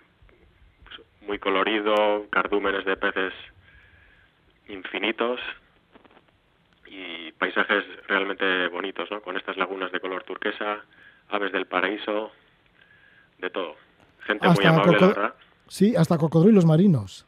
[1.27, 3.33] muy colorido, cardúmenes de peces
[4.69, 5.41] infinitos
[6.87, 9.21] y paisajes realmente bonitos, ¿no?
[9.21, 10.81] Con estas lagunas de color turquesa,
[11.29, 12.33] aves del paraíso,
[13.39, 13.77] de todo.
[14.21, 15.35] Gente muy amable, la verdad.
[15.69, 17.27] Sí, hasta cocodrilos marinos.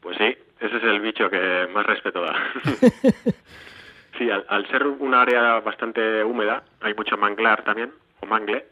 [0.00, 2.34] Pues sí, ese es el bicho que más respeto da.
[4.18, 8.66] sí, al, al ser un área bastante húmeda, hay mucho manglar también, o mangle,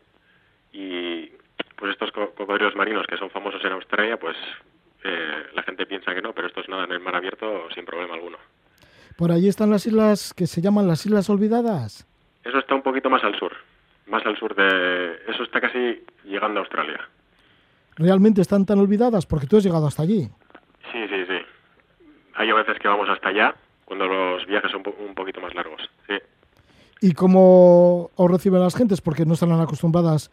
[0.72, 1.32] y
[1.78, 4.36] pues estos co- cocodrilos marinos que son famosos en Australia, pues
[5.04, 8.14] eh, la gente piensa que no, pero estos nadan en el mar abierto sin problema
[8.14, 8.36] alguno.
[9.16, 12.06] Por allí están las islas que se llaman las Islas Olvidadas.
[12.44, 13.52] Eso está un poquito más al sur,
[14.06, 15.20] más al sur de...
[15.28, 17.00] Eso está casi llegando a Australia.
[17.96, 19.26] ¿Realmente están tan olvidadas?
[19.26, 20.28] Porque tú has llegado hasta allí.
[20.92, 21.38] Sí, sí, sí.
[22.34, 26.14] Hay veces que vamos hasta allá, cuando los viajes son un poquito más largos, sí.
[27.00, 29.00] ¿Y cómo os reciben las gentes?
[29.00, 30.30] Porque no están acostumbradas,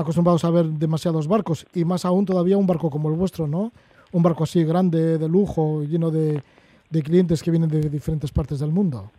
[0.00, 1.66] acostumbrados a ver demasiados barcos.
[1.74, 3.72] Y más aún todavía un barco como el vuestro, ¿no?
[4.12, 6.42] Un barco así grande, de lujo, lleno de,
[6.90, 9.10] de clientes que vienen de diferentes partes del mundo.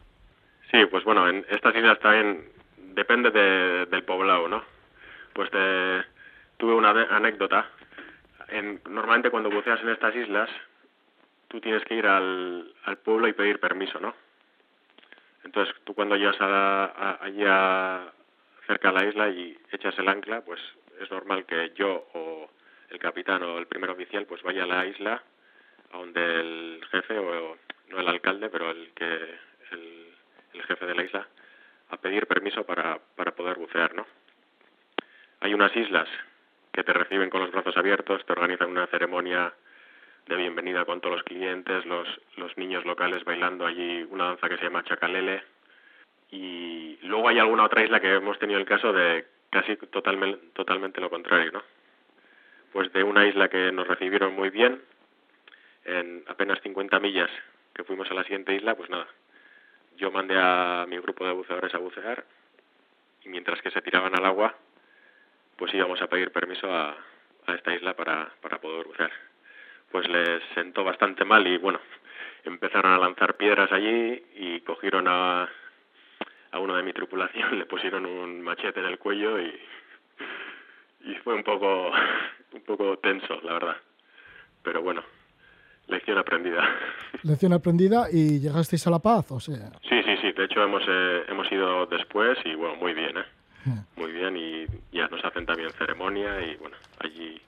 [0.72, 2.42] Sí, pues bueno, en estas islas también
[2.96, 4.62] depende de- del poblado, ¿no?
[5.34, 6.04] Pues te-
[6.58, 7.66] tuve una anécdota.
[8.50, 10.50] En, normalmente cuando buceas en estas islas,
[11.50, 14.14] tú tienes que ir al, al pueblo y pedir permiso, ¿no?
[15.44, 18.12] Entonces tú cuando llegas a a- allí a-
[18.68, 20.60] cerca a la isla y echas el ancla, pues
[21.00, 22.50] es normal que yo o
[22.90, 25.24] el capitán o el primer oficial pues vaya a la isla
[25.92, 27.58] a donde el jefe o
[27.90, 29.14] no el alcalde, pero el que
[29.72, 30.14] el,
[30.54, 31.28] el jefe de la isla
[31.90, 34.06] a pedir permiso para, para poder bucear, ¿no?
[35.40, 36.10] Hay unas islas
[36.74, 39.54] que te reciben con los brazos abiertos, te organizan una ceremonia
[40.28, 44.58] de bienvenida con todos los clientes, los, los niños locales bailando allí una danza que
[44.58, 45.44] se llama chacalele.
[46.32, 51.02] Y luego hay alguna otra isla que hemos tenido el caso de casi totalmente, totalmente
[51.02, 51.64] lo contrario, ¿no?
[52.74, 54.82] Pues de una isla que nos recibieron muy bien,
[55.86, 57.30] en apenas 50 millas
[57.74, 59.08] que fuimos a la siguiente isla, pues nada,
[59.96, 62.26] yo mandé a mi grupo de buceadores a bucear
[63.24, 64.56] y mientras que se tiraban al agua,
[65.56, 66.96] pues íbamos a pedir permiso a,
[67.46, 69.12] a esta isla para, para poder bucear.
[69.92, 71.80] Pues les sentó bastante mal y bueno,
[72.44, 75.50] empezaron a lanzar piedras allí y cogieron a,
[76.58, 79.54] a uno de mi tripulación, le pusieron un machete en el cuello y,
[81.06, 81.92] y fue un poco,
[82.54, 83.78] un poco tenso, la verdad.
[84.64, 85.04] Pero bueno,
[85.88, 86.68] lección aprendida.
[87.24, 89.72] Lección aprendida y llegasteis a La Paz, o sea.
[89.88, 90.32] Sí, sí, sí.
[90.34, 93.26] De hecho, hemos eh, hemos ido después y bueno, muy bien, ¿eh?
[93.98, 97.42] Muy bien y ya nos hacen también ceremonia y bueno, allí,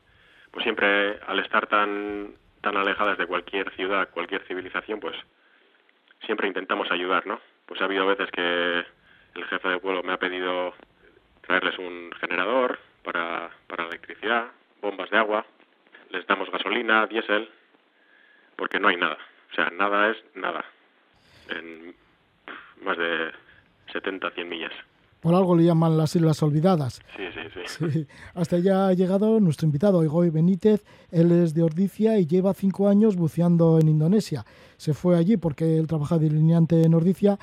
[0.51, 5.15] pues siempre al estar tan tan alejadas de cualquier ciudad, cualquier civilización, pues
[6.25, 7.39] siempre intentamos ayudar, ¿no?
[7.65, 8.83] Pues ha habido veces que
[9.35, 10.73] el jefe del pueblo me ha pedido
[11.41, 14.47] traerles un generador para para electricidad,
[14.81, 15.45] bombas de agua,
[16.09, 17.49] les damos gasolina, diésel,
[18.55, 19.17] porque no hay nada.
[19.51, 20.65] O sea, nada es nada.
[21.49, 21.95] En
[22.83, 23.31] más de
[23.91, 24.71] 70, 100 millas.
[25.21, 27.01] Por algo le llaman las Islas Olvidadas.
[27.17, 27.89] Sí, sí, sí.
[27.91, 28.07] Sí.
[28.35, 30.83] Hasta allá ha llegado nuestro invitado, Igoy Benítez.
[31.11, 34.45] Él es de Ordicia y lleva cinco años buceando en Indonesia.
[34.77, 37.37] Se fue allí porque él trabaja de delineante en Ordicia.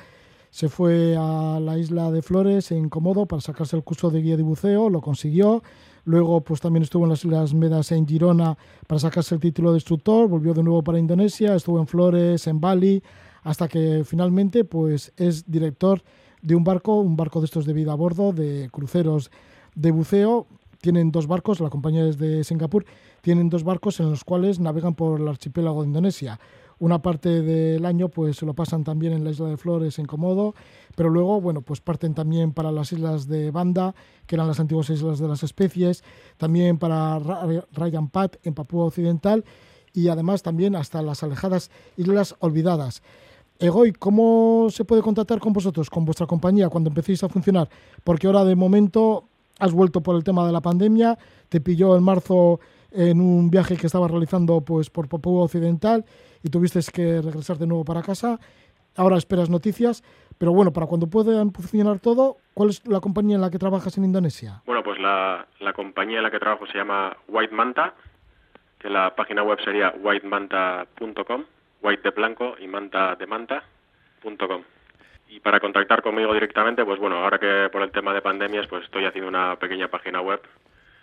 [0.57, 4.39] Se fue a la isla de Flores en Komodo para sacarse el curso de guía
[4.39, 4.89] de buceo.
[4.89, 5.63] Lo consiguió.
[6.07, 8.57] luego pues también estuvo en las Islas Medas en Girona
[8.87, 12.59] para sacarse el título de instructor, volvió de nuevo para Indonesia, estuvo en Flores, en
[12.59, 13.03] Bali,
[13.43, 16.03] hasta que finalmente pues es director
[16.41, 19.31] de un barco, un barco de estos de vida a bordo, de cruceros
[19.75, 20.47] de buceo.
[20.81, 22.87] Tienen dos barcos, la compañía es de Singapur,
[23.21, 26.41] tienen dos barcos en los cuales navegan por el archipiélago de Indonesia.
[26.79, 30.05] Una parte del año pues se lo pasan también en la isla de Flores, en
[30.05, 30.55] Komodo,
[30.95, 33.95] pero luego, bueno, pues parten también para las islas de Banda,
[34.27, 36.05] que eran las antiguas islas de las especies,
[36.37, 39.45] también para Ra- Rayan Pat, en Papúa Occidental,
[39.95, 43.03] y además también hasta las alejadas Islas Olvidadas.
[43.59, 47.71] Egoy, ¿cómo se puede contactar con vosotros, con vuestra compañía, cuando empecéis a funcionar?
[48.05, 49.25] Porque ahora de momento
[49.59, 53.77] has vuelto por el tema de la pandemia, te pilló en marzo en un viaje
[53.77, 56.05] que estabas realizando pues, por Papúa Occidental
[56.43, 58.39] y tuviste que regresar de nuevo para casa.
[58.97, 60.03] Ahora esperas noticias,
[60.39, 63.99] pero bueno, para cuando puedan funcionar todo, ¿cuál es la compañía en la que trabajas
[63.99, 64.63] en Indonesia?
[64.65, 67.95] Bueno, pues la, la compañía en la que trabajo se llama White Manta,
[68.79, 71.45] que la página web sería whitemanta.com,
[71.83, 74.63] white de blanco y manta de manta.com.
[75.29, 78.85] Y para contactar conmigo directamente, pues bueno, ahora que por el tema de pandemias, pues
[78.85, 80.41] estoy haciendo una pequeña página web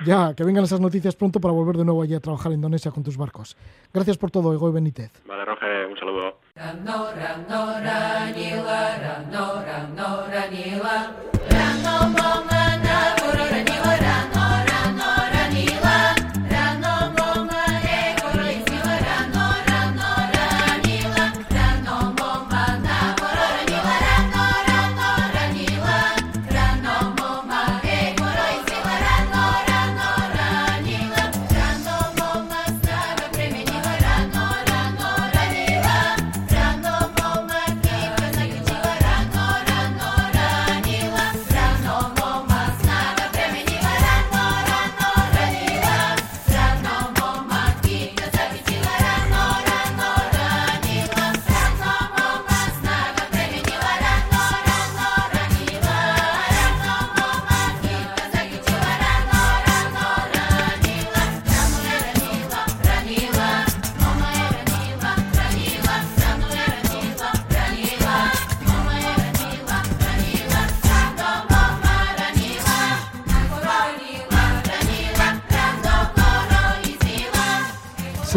[0.07, 2.91] Ya, que vengan esas noticias pronto para volver de nuevo allí a trabajar en Indonesia
[2.91, 3.57] con tus barcos.
[3.93, 5.11] Gracias por todo, Egoy Benítez.
[5.27, 6.39] Vale, Roge, un saludo.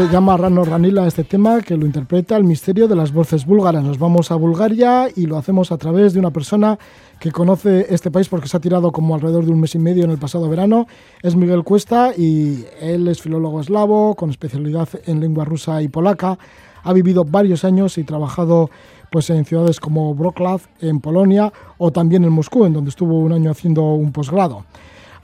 [0.02, 3.84] Se llama Rano Ranila este tema que lo interpreta el misterio de las voces búlgaras.
[3.84, 6.80] Nos vamos a Bulgaria y lo hacemos a través de una persona
[7.20, 10.04] que conoce este país porque se ha tirado como alrededor de un mes y medio
[10.04, 10.88] en el pasado verano.
[11.22, 16.40] Es Miguel Cuesta y él es filólogo eslavo con especialidad en lengua rusa y polaca.
[16.82, 18.72] Ha vivido varios años y trabajado
[19.12, 23.34] pues en ciudades como Wrocław en Polonia o también en Moscú, en donde estuvo un
[23.34, 24.66] año haciendo un posgrado.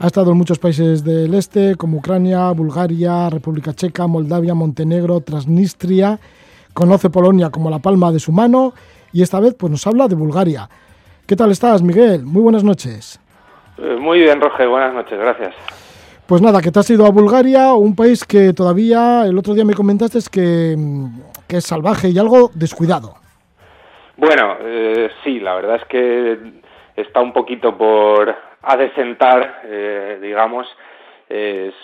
[0.00, 6.20] Ha estado en muchos países del este, como Ucrania, Bulgaria, República Checa, Moldavia, Montenegro, Transnistria.
[6.72, 8.74] Conoce Polonia como la palma de su mano
[9.12, 10.68] y esta vez pues, nos habla de Bulgaria.
[11.26, 12.22] ¿Qué tal estás, Miguel?
[12.22, 13.20] Muy buenas noches.
[13.76, 15.54] Eh, Muy bien, Roger, buenas noches, gracias.
[16.26, 19.64] Pues nada, que te has ido a Bulgaria, un país que todavía, el otro día
[19.64, 21.06] me comentaste, es que, mm,
[21.48, 23.14] que es salvaje y algo descuidado.
[24.16, 26.38] Bueno, eh, sí, la verdad es que
[26.94, 30.66] está un poquito por adecentar, eh, digamos.
[31.28, 31.74] Es,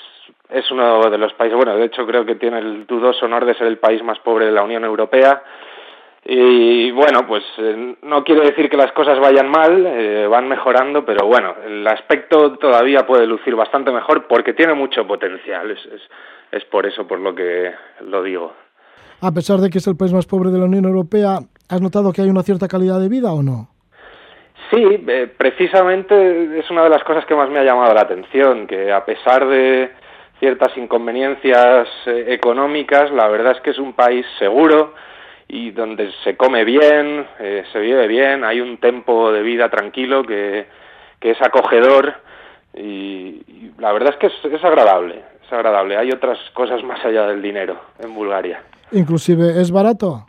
[0.50, 3.54] es uno de los países, bueno, de hecho creo que tiene el dudoso honor de
[3.54, 5.42] ser el país más pobre de la Unión Europea.
[6.26, 11.04] Y bueno, pues eh, no quiere decir que las cosas vayan mal, eh, van mejorando,
[11.04, 15.70] pero bueno, el aspecto todavía puede lucir bastante mejor porque tiene mucho potencial.
[15.70, 16.00] Es, es,
[16.50, 18.54] es por eso por lo que lo digo.
[19.20, 22.12] A pesar de que es el país más pobre de la Unión Europea, ¿has notado
[22.12, 23.73] que hay una cierta calidad de vida o no?
[24.70, 28.66] Sí, eh, precisamente es una de las cosas que más me ha llamado la atención,
[28.66, 29.90] que a pesar de
[30.38, 34.94] ciertas inconveniencias eh, económicas, la verdad es que es un país seguro
[35.48, 40.24] y donde se come bien, eh, se vive bien, hay un tempo de vida tranquilo
[40.24, 40.66] que,
[41.20, 42.14] que es acogedor
[42.74, 45.96] y, la verdad es que es, es agradable, es agradable.
[45.96, 48.62] Hay otras cosas más allá del dinero en Bulgaria.
[48.92, 50.26] Inclusive, ¿es barato?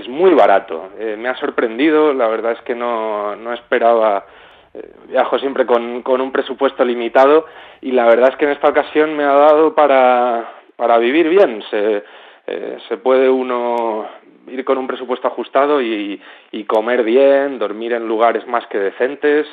[0.00, 0.90] Es muy barato.
[0.98, 2.12] Eh, me ha sorprendido.
[2.12, 4.26] La verdad es que no, no esperaba.
[4.74, 7.46] eh, viajo siempre con, con un presupuesto limitado
[7.80, 11.62] y la verdad es que en esta ocasión me ha dado para, para vivir bien.
[11.70, 12.02] Se,
[12.46, 14.06] eh, se puede uno
[14.48, 16.20] ir con un presupuesto ajustado y,
[16.68, 19.46] comer bien, dormir en lugares más que decentes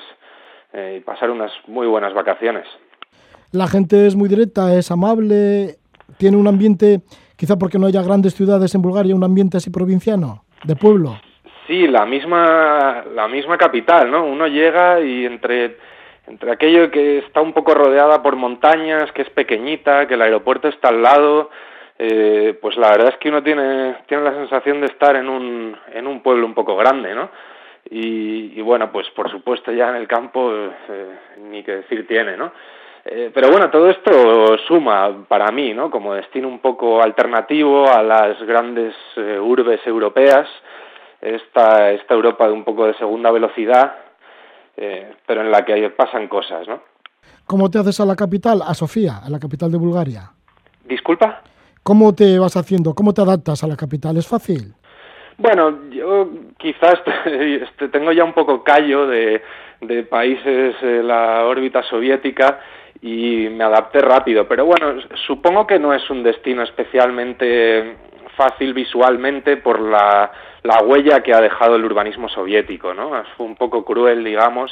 [0.71, 2.65] eh, y pasar unas muy buenas vacaciones.
[3.51, 5.77] La gente es muy directa, es amable,
[6.17, 7.01] tiene un ambiente,
[7.43, 11.19] quizá porque no haya grandes ciudades en Bulgaria, un ambiente así provinciano, de pueblo.
[11.67, 14.23] Sí, la misma, la misma capital, ¿no?
[14.25, 15.75] Uno llega y entre,
[16.25, 20.69] entre aquello que está un poco rodeada por montañas, que es pequeñita, que el aeropuerto
[20.69, 21.49] está al lado,
[21.99, 25.75] eh, pues la verdad es que uno tiene, tiene la sensación de estar en un,
[25.93, 27.29] en un pueblo un poco grande, ¿no?
[27.89, 31.17] Y, y bueno, pues por supuesto ya en el campo eh,
[31.51, 32.53] ni que decir tiene, ¿no?
[33.05, 35.91] Eh, pero bueno, todo esto suma para mí, ¿no?
[35.91, 40.47] Como destino un poco alternativo a las grandes eh, urbes europeas,
[41.21, 43.93] esta, esta Europa de un poco de segunda velocidad,
[44.77, 46.81] eh, pero en la que pasan cosas, ¿no?
[47.45, 50.31] ¿Cómo te haces a la capital, a Sofía, a la capital de Bulgaria?
[50.85, 51.41] Disculpa.
[51.83, 52.93] ¿Cómo te vas haciendo?
[52.93, 54.15] ¿Cómo te adaptas a la capital?
[54.15, 54.73] ¿Es fácil?
[55.37, 57.01] Bueno, yo quizás
[57.91, 59.41] tengo ya un poco callo de,
[59.81, 62.59] de países de la órbita soviética
[63.03, 64.95] y me adapté rápido, pero bueno,
[65.27, 67.97] supongo que no es un destino especialmente
[68.37, 70.31] fácil visualmente por la,
[70.63, 73.11] la huella que ha dejado el urbanismo soviético, ¿no?
[73.35, 74.71] Fue un poco cruel, digamos,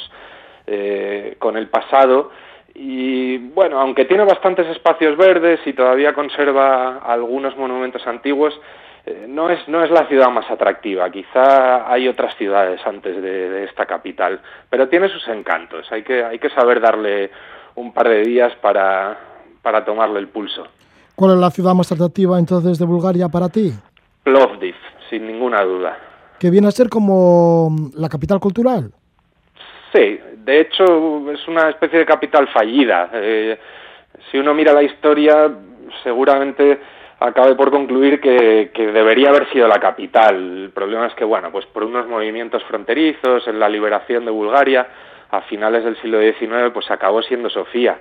[0.65, 2.31] eh, con el pasado
[2.73, 8.57] y bueno, aunque tiene bastantes espacios verdes y todavía conserva algunos monumentos antiguos,
[9.05, 11.09] eh, no es no es la ciudad más atractiva.
[11.09, 14.39] Quizá hay otras ciudades antes de, de, esta capital,
[14.69, 15.91] pero tiene sus encantos.
[15.91, 17.29] Hay que hay que saber darle
[17.75, 19.17] un par de días para
[19.61, 20.63] para tomarle el pulso.
[21.15, 23.71] ¿Cuál es la ciudad más atractiva entonces de Bulgaria para ti?
[24.23, 24.75] Plovdiv,
[25.09, 25.97] sin ninguna duda.
[26.39, 28.91] Que viene a ser como la capital cultural.
[29.93, 33.09] Sí, de hecho es una especie de capital fallida.
[33.13, 33.59] Eh,
[34.31, 35.51] si uno mira la historia,
[36.03, 36.79] seguramente
[37.19, 40.63] acabe por concluir que, que, debería haber sido la capital.
[40.63, 44.87] El problema es que, bueno, pues por unos movimientos fronterizos, en la liberación de Bulgaria,
[45.31, 47.99] a finales del siglo XIX, pues acabó siendo Sofía.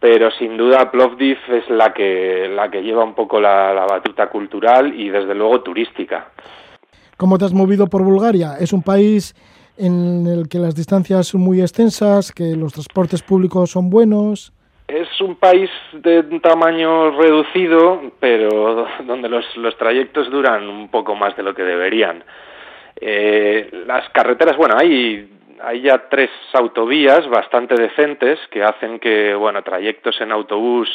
[0.00, 4.28] Pero sin duda Plovdiv es la que, la que lleva un poco la, la batuta
[4.28, 6.28] cultural y desde luego turística.
[7.16, 8.56] ¿Cómo te has movido por Bulgaria?
[8.60, 9.34] Es un país
[9.76, 14.52] en el que las distancias son muy extensas, que los transportes públicos son buenos.
[14.86, 21.14] Es un país de un tamaño reducido, pero donde los, los trayectos duran un poco
[21.14, 22.22] más de lo que deberían.
[23.00, 25.28] Eh, las carreteras, bueno, hay,
[25.62, 30.88] hay ya tres autovías bastante decentes que hacen que, bueno, trayectos en autobús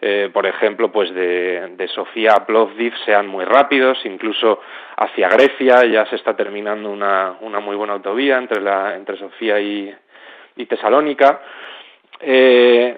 [0.00, 4.60] eh, por ejemplo, pues de, de Sofía a Plovdiv sean muy rápidos, incluso
[4.96, 9.58] hacia Grecia ya se está terminando una, una muy buena autovía entre, la, entre Sofía
[9.58, 9.92] y,
[10.56, 11.40] y Tesalónica.
[12.20, 12.96] Eh,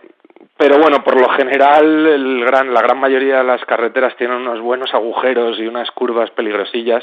[0.59, 4.61] pero bueno, por lo general el gran, la gran mayoría de las carreteras tienen unos
[4.61, 7.03] buenos agujeros y unas curvas peligrosillas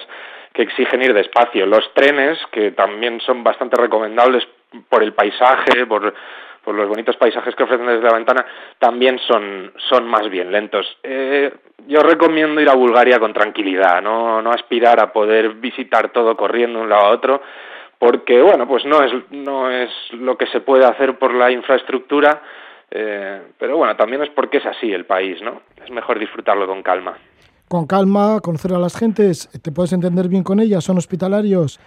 [0.57, 1.67] que exigen ir despacio.
[1.67, 4.43] Los trenes, que también son bastante recomendables
[4.89, 6.11] por el paisaje, por,
[6.65, 8.43] los bonitos paisajes que ofrecen desde la ventana,
[8.79, 10.97] también son, son más bien lentos.
[11.03, 11.53] Eh,
[11.87, 16.79] yo recomiendo ir a Bulgaria con tranquilidad, no, no aspirar a poder visitar todo corriendo
[16.79, 17.41] de un lado a otro,
[17.99, 22.41] porque bueno, pues no es, no es lo que se puede hacer por la infraestructura,
[22.89, 25.61] eh, pero bueno, también es porque es así el país, ¿no?
[25.85, 27.15] Es mejor disfrutarlo con calma.
[27.67, 31.79] Con calma, conocer a las gentes, te puedes entender bien con ellas, son hospitalarios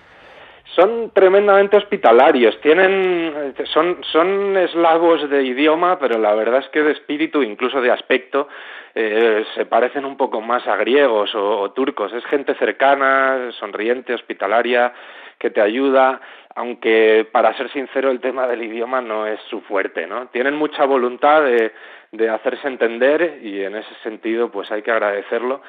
[0.75, 6.93] son tremendamente hospitalarios, tienen, son, son eslavos de idioma, pero la verdad es que de
[6.93, 8.49] espíritu, incluso de aspecto,
[8.95, 12.13] eh, se parecen un poco más a griegos o, o, turcos.
[12.13, 14.93] Es gente cercana, sonriente, hospitalaria,
[15.39, 16.21] que te ayuda,
[16.55, 20.29] aunque para ser sincero el tema del idioma no es su fuerte, ¿no?
[20.29, 21.73] Tienen mucha voluntad de,
[22.13, 25.63] de hacerse entender y en ese sentido pues hay que agradecerlo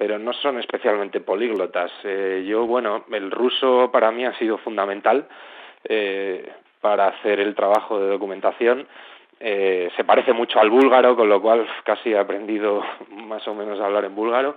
[0.00, 1.92] pero no son especialmente políglotas.
[2.04, 5.28] Eh, yo, bueno, el ruso para mí ha sido fundamental
[5.84, 6.50] eh,
[6.80, 8.88] para hacer el trabajo de documentación.
[9.38, 13.78] Eh, se parece mucho al búlgaro, con lo cual casi he aprendido más o menos
[13.78, 14.56] a hablar en búlgaro.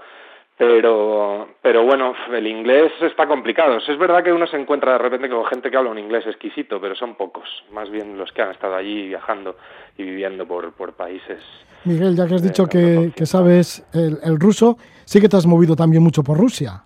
[0.56, 3.78] Pero, pero bueno, el inglés está complicado.
[3.78, 6.80] Es verdad que uno se encuentra de repente con gente que habla un inglés exquisito,
[6.80, 9.58] pero son pocos, más bien los que han estado allí viajando
[9.98, 11.40] y viviendo por, por países.
[11.86, 15.48] Miguel, ya que has dicho que, que sabes el, el ruso, sí que te has
[15.48, 16.84] movido también mucho por Rusia.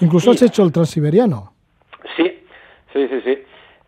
[0.00, 0.44] Incluso sí.
[0.44, 1.52] has hecho el transiberiano.
[2.16, 2.42] Sí,
[2.92, 3.38] sí, sí, sí.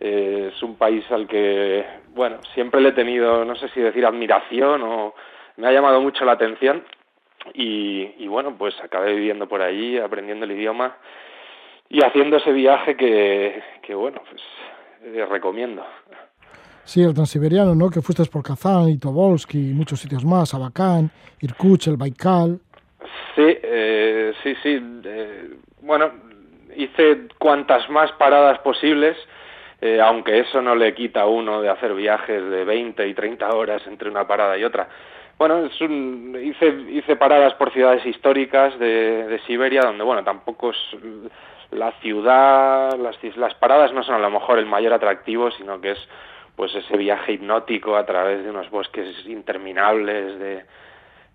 [0.00, 1.84] Eh, es un país al que,
[2.14, 5.14] bueno, siempre le he tenido, no sé si decir admiración o
[5.56, 6.84] me ha llamado mucho la atención
[7.54, 10.96] y, y bueno, pues acabé viviendo por allí, aprendiendo el idioma
[11.88, 14.42] y haciendo ese viaje que, que bueno, pues
[15.04, 15.84] eh, recomiendo.
[16.84, 17.90] Sí, el transiberiano, ¿no?
[17.90, 21.10] Que fuiste por Kazán y Tobolsk y muchos sitios más, Abakán,
[21.40, 22.60] Irkutsk, el Baikal.
[23.34, 24.80] Sí, eh, sí, sí.
[25.04, 25.50] eh,
[25.82, 26.10] bueno,
[26.74, 29.16] hice cuantas más paradas posibles,
[29.80, 33.48] eh, aunque eso no le quita a uno de hacer viajes de 20 y 30
[33.50, 34.88] horas entre una parada y otra.
[35.38, 40.70] Bueno, es un- hice, hice paradas por ciudades históricas de, de Siberia, donde, bueno, tampoco
[40.70, 40.76] es
[41.70, 45.92] la ciudad, las, las paradas no son a lo mejor el mayor atractivo, sino que
[45.92, 45.98] es
[46.56, 50.64] pues ese viaje hipnótico a través de unos bosques interminables de,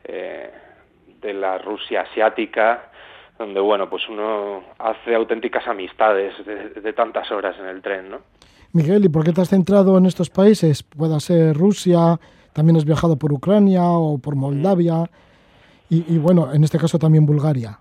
[0.03, 0.51] eh,
[1.21, 2.89] de la Rusia asiática,
[3.39, 8.19] donde bueno, pues uno hace auténticas amistades de, de tantas horas en el tren, ¿no?
[8.73, 10.83] Miguel, ¿y por qué te has centrado en estos países?
[10.83, 12.19] Pueda ser Rusia,
[12.53, 15.09] también has viajado por Ucrania o por Moldavia
[15.89, 17.77] y, bueno, en este caso también Bulgaria.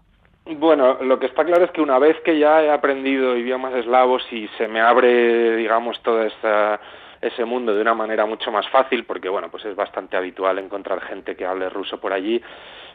[0.58, 4.22] Bueno, lo que está claro es que una vez que ya he aprendido idiomas eslavos
[4.30, 6.78] y se me abre, digamos, todo esa,
[7.22, 11.00] ese mundo de una manera mucho más fácil, porque bueno, pues es bastante habitual encontrar
[11.00, 12.42] gente que hable ruso por allí,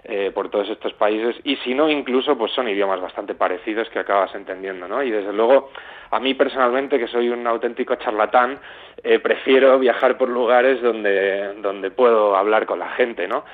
[0.03, 3.99] eh, por todos estos países, y si no, incluso, pues son idiomas bastante parecidos que
[3.99, 5.01] acabas entendiendo, ¿no?
[5.01, 5.71] Y desde luego,
[6.11, 8.59] a mí personalmente, que soy un auténtico charlatán,
[9.01, 13.45] eh, prefiero viajar por lugares donde, donde puedo hablar con la gente, ¿no?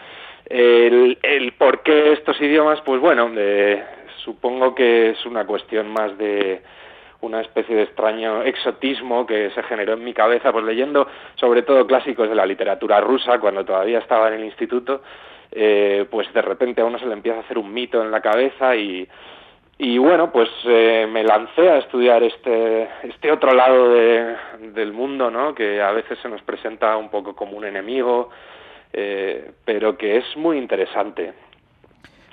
[0.45, 3.83] El, el por qué estos idiomas, pues bueno, eh,
[4.23, 6.61] supongo que es una cuestión más de
[7.23, 11.87] una especie de extraño exotismo que se generó en mi cabeza, pues leyendo sobre todo
[11.87, 15.01] clásicos de la literatura rusa cuando todavía estaba en el instituto,
[15.51, 18.21] eh, pues de repente a uno se le empieza a hacer un mito en la
[18.21, 19.07] cabeza y,
[19.77, 24.35] y bueno, pues eh, me lancé a estudiar este, este otro lado de,
[24.73, 25.55] del mundo, ¿no?
[25.55, 28.29] Que a veces se nos presenta un poco como un enemigo,
[28.91, 31.33] eh, pero que es muy interesante.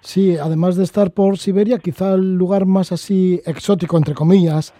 [0.02, 4.72] Sí, además de estar por Siberia, quizá el lugar más así exótico, entre comillas,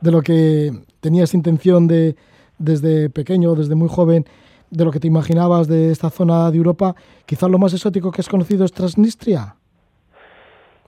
[0.00, 2.16] de lo que tenías intención de
[2.58, 4.24] desde pequeño, desde muy joven,
[4.70, 6.94] de lo que te imaginabas de esta zona de Europa,
[7.26, 9.56] quizá lo más exótico que has conocido es Transnistria.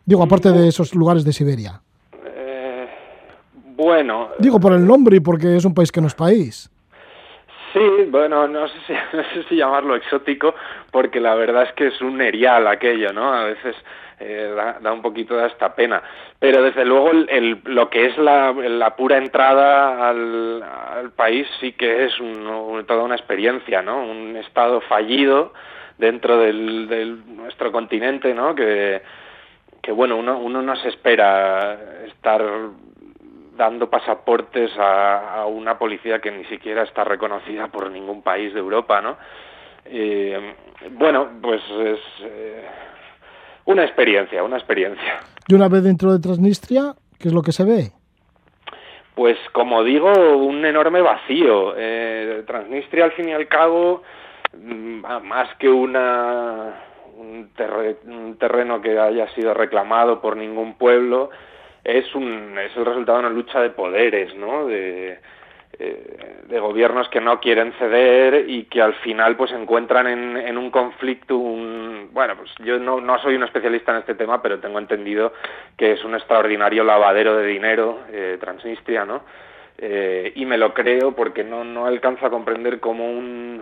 [0.06, 1.82] Digo, aparte de esos lugares de Siberia.
[2.27, 2.86] Eh,
[3.77, 6.70] bueno, Digo por el nombre y porque es un país que no es país.
[7.74, 10.55] Sí, bueno, no sé, si, no sé si llamarlo exótico,
[10.90, 13.34] porque la verdad es que es un erial aquello, ¿no?
[13.34, 13.76] A veces
[14.20, 16.02] eh, da, da un poquito de hasta pena.
[16.38, 21.46] Pero desde luego el, el- lo que es la, la pura entrada al, al país
[21.60, 24.02] sí que es un- toda una experiencia, ¿no?
[24.06, 25.52] Un estado fallido
[25.98, 28.55] dentro del, del nuestro continente, ¿no?
[28.55, 29.02] Que,
[29.82, 31.76] que bueno, uno, uno no se espera
[32.06, 32.42] estar
[33.56, 38.60] dando pasaportes a, a una policía que ni siquiera está reconocida por ningún país de
[38.60, 39.16] Europa, ¿no?
[39.86, 40.55] Eh,
[40.93, 42.64] bueno, pues es eh,
[43.66, 45.20] una experiencia, una experiencia.
[45.47, 47.93] Y una vez dentro de Transnistria, ¿qué es lo que se ve?
[49.14, 51.74] Pues como digo, un enorme vacío.
[51.76, 54.02] Eh, Transnistria, al fin y al cabo,
[54.52, 56.81] mm, más que una
[57.16, 61.31] un terreno que haya sido reclamado por ningún pueblo,
[61.85, 64.66] es un es el resultado de una lucha de poderes, ¿no?
[64.66, 65.19] De,
[65.78, 70.56] eh, de gobiernos que no quieren ceder y que al final pues encuentran en, en
[70.56, 74.61] un conflicto un bueno pues yo no, no soy un especialista en este tema pero
[74.61, 75.32] tengo entendido
[75.77, 79.23] que es un extraordinario lavadero de dinero eh, Transnistria no
[79.77, 83.61] Eh, y me lo creo porque no no alcanzo a comprender cómo un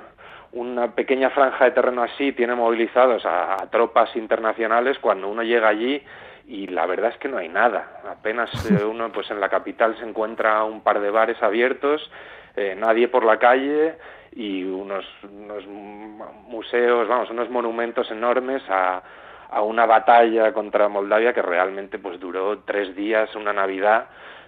[0.53, 5.69] una pequeña franja de terreno así tiene movilizados a, a tropas internacionales cuando uno llega
[5.69, 6.03] allí
[6.47, 8.01] y la verdad es que no hay nada.
[8.11, 12.11] Apenas eh, uno pues en la capital se encuentra un par de bares abiertos,
[12.57, 13.95] eh, nadie por la calle
[14.35, 19.03] y unos, unos mu- museos, vamos, unos monumentos enormes a,
[19.51, 24.07] a una batalla contra Moldavia que realmente pues duró tres días, una Navidad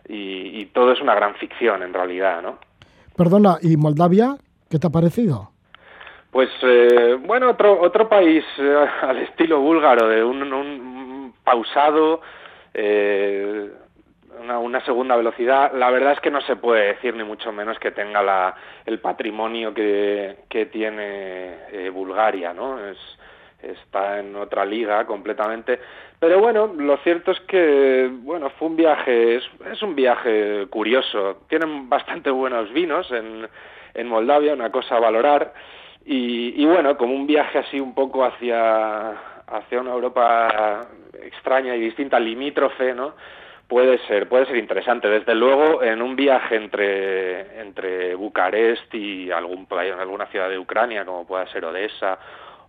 [0.09, 2.59] y, y todo es una gran ficción en realidad, ¿no?
[3.17, 4.37] Perdona, ¿y Moldavia?
[4.71, 5.51] ¿Qué te ha parecido?
[6.31, 11.04] Pues eh, bueno, otro otro país eh, al estilo búlgaro, de un, un
[11.45, 12.21] pausado,
[12.73, 13.71] eh,
[14.41, 15.73] una, segunda velocidad.
[15.75, 18.55] La verdad es que no se puede decir ni mucho menos que tenga la,
[18.85, 22.85] el patrimonio que, que tiene eh, Bulgaria, ¿no?
[22.85, 22.99] Es,
[23.63, 25.81] está en otra liga completamente.
[26.19, 31.43] Pero bueno, lo cierto es que, bueno, fue un viaje, es, es un viaje curioso.
[31.49, 33.49] Tienen bastante buenos vinos en,
[33.95, 35.55] en Moldavia, una cosa a valorar.
[36.05, 39.15] Y, y bueno, como un viaje así un poco hacia,
[39.57, 40.87] hacia una Europa
[41.23, 43.15] extraña y distinta, limítrofe, ¿no?
[43.69, 45.09] Puede ser, puede ser interesante.
[45.09, 51.05] Desde luego, en un viaje entre, entre Bucarest y algún país, alguna ciudad de Ucrania,
[51.05, 52.19] como pueda ser Odessa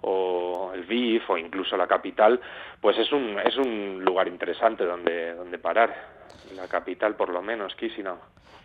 [0.02, 2.40] o el VIF o incluso la capital,
[2.80, 6.16] pues es un, es un lugar interesante donde, donde parar.
[6.56, 8.18] La capital, por lo menos, Chisinau.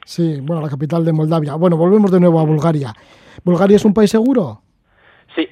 [0.05, 1.55] Sí, bueno, la capital de Moldavia.
[1.55, 2.93] Bueno, volvemos de nuevo a Bulgaria.
[3.43, 4.61] ¿Bulgaria es un país seguro?
[5.35, 5.49] Sí,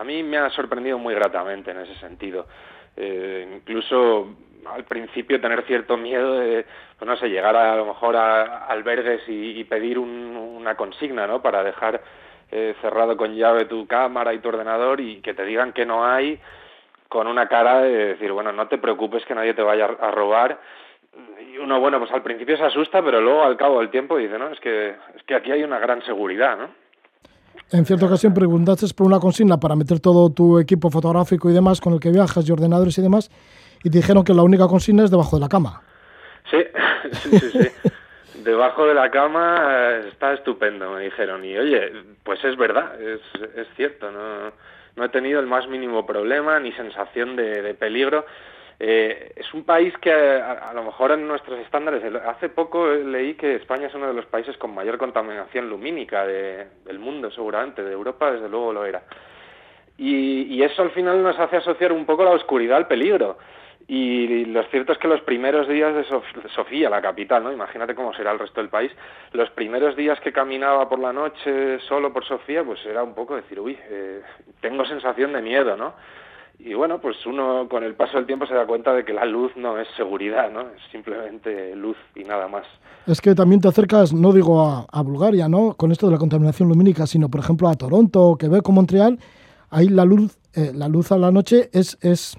[0.00, 2.46] a mí me ha sorprendido muy gratamente en ese sentido.
[2.96, 4.34] Eh, incluso
[4.74, 6.64] al principio tener cierto miedo de,
[6.98, 11.42] pues no sé, llegar a, lo mejor a albergues y, pedir un- una consigna, ¿no?
[11.42, 12.00] Para dejar
[12.50, 16.04] eh, cerrado con llave tu cámara y tu ordenador y que te digan que no
[16.06, 16.40] hay
[17.08, 20.58] con una cara de decir, bueno, no te preocupes que nadie te vaya a robar.
[21.52, 24.38] Y uno, bueno, pues al principio se asusta, pero luego al cabo del tiempo dice,
[24.38, 26.70] no, es que, es que aquí hay una gran seguridad, ¿no?
[27.72, 31.80] En cierta ocasión preguntaste por una consigna para meter todo tu equipo fotográfico y demás
[31.80, 33.30] con el que viajas y ordenadores y demás
[33.84, 35.82] y te dijeron que la única consigna es debajo de la cama.
[36.50, 36.58] Sí,
[37.12, 37.90] sí, sí, sí.
[38.42, 41.44] Debajo de la cama eh, está estupendo, me dijeron.
[41.44, 41.92] Y oye,
[42.24, 43.20] pues es verdad, es,
[43.56, 44.52] es cierto, no,
[44.96, 48.24] no he tenido el más mínimo problema ni sensación de, de peligro.
[48.82, 53.56] Eh, es un país que a, lo mejor en nuestros estándares, hace poco leí que
[53.56, 57.92] España es uno de los países con mayor contaminación lumínica de- del mundo, seguramente, de
[57.92, 59.02] Europa desde luego lo era.
[59.98, 63.36] Y, y eso al final nos hace asociar un poco la oscuridad al peligro.
[63.86, 67.52] Y lo cierto es que los primeros días de Sof- Sofía, la capital, ¿no?
[67.52, 68.90] Imagínate cómo será el resto del país.
[69.32, 73.36] Los primeros días que caminaba por la noche solo por Sofía, pues era un poco
[73.36, 74.22] decir, uy, eh,
[74.62, 75.94] tengo sensación de miedo, ¿no?
[76.62, 79.24] Y bueno, pues uno con el paso del tiempo se da cuenta de que la
[79.24, 80.60] luz no es seguridad, ¿no?
[80.60, 82.66] Es simplemente luz y nada más.
[83.06, 85.74] Es que también te acercas, no digo a, a Bulgaria, ¿no?
[85.74, 89.18] Con esto de la contaminación lumínica, sino por ejemplo a Toronto, Quebec o Montreal,
[89.70, 92.36] ahí la luz, eh, la luz a la noche es, es,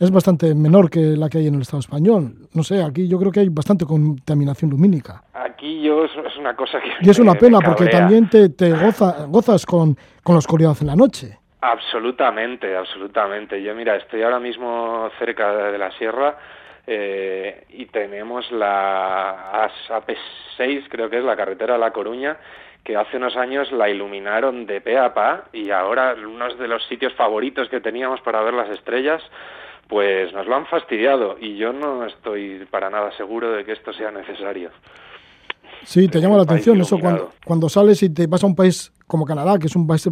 [0.00, 2.48] es bastante menor que la que hay en el Estado español.
[2.52, 5.22] No sé, aquí yo creo que hay bastante contaminación lumínica.
[5.34, 8.72] Aquí yo es, una cosa que Y es una me pena porque también te, te
[8.72, 11.41] goza, gozas con, con la oscuridad en la noche.
[11.64, 13.62] Absolutamente, absolutamente.
[13.62, 16.36] Yo mira, estoy ahora mismo cerca de la sierra
[16.88, 22.36] eh, y tenemos la AP6, creo que es la carretera a La Coruña,
[22.82, 26.84] que hace unos años la iluminaron de pe a pa y ahora unos de los
[26.88, 29.22] sitios favoritos que teníamos para ver las estrellas,
[29.86, 33.92] pues nos lo han fastidiado y yo no estoy para nada seguro de que esto
[33.92, 34.72] sea necesario.
[35.84, 38.92] Sí, te llama la atención eso cuando, cuando sales y te vas a un país
[39.06, 40.08] como Canadá, que es un país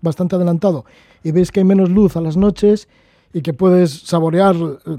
[0.00, 0.84] bastante adelantado,
[1.22, 2.88] y ves que hay menos luz a las noches
[3.32, 4.96] y que puedes saborear eh,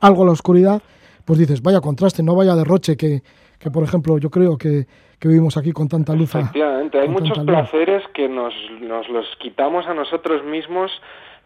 [0.00, 0.82] algo a la oscuridad,
[1.24, 3.22] pues dices, vaya contraste, no vaya derroche que,
[3.58, 4.86] que por ejemplo, yo creo que,
[5.18, 6.34] que vivimos aquí con tanta luz.
[6.34, 8.52] Efectivamente, hay muchos placeres que nos,
[8.82, 10.90] nos los quitamos a nosotros mismos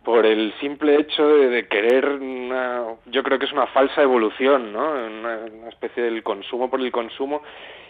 [0.08, 4.90] por el simple hecho de, querer una, yo creo que es una falsa evolución, ¿no?
[4.90, 7.42] Una, especie del consumo por el consumo.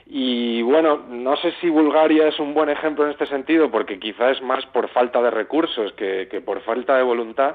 [0.04, 4.32] Y bueno, no sé si Bulgaria es un buen ejemplo en este sentido, porque quizá
[4.32, 7.54] es más por falta de recursos que, que por falta de voluntad,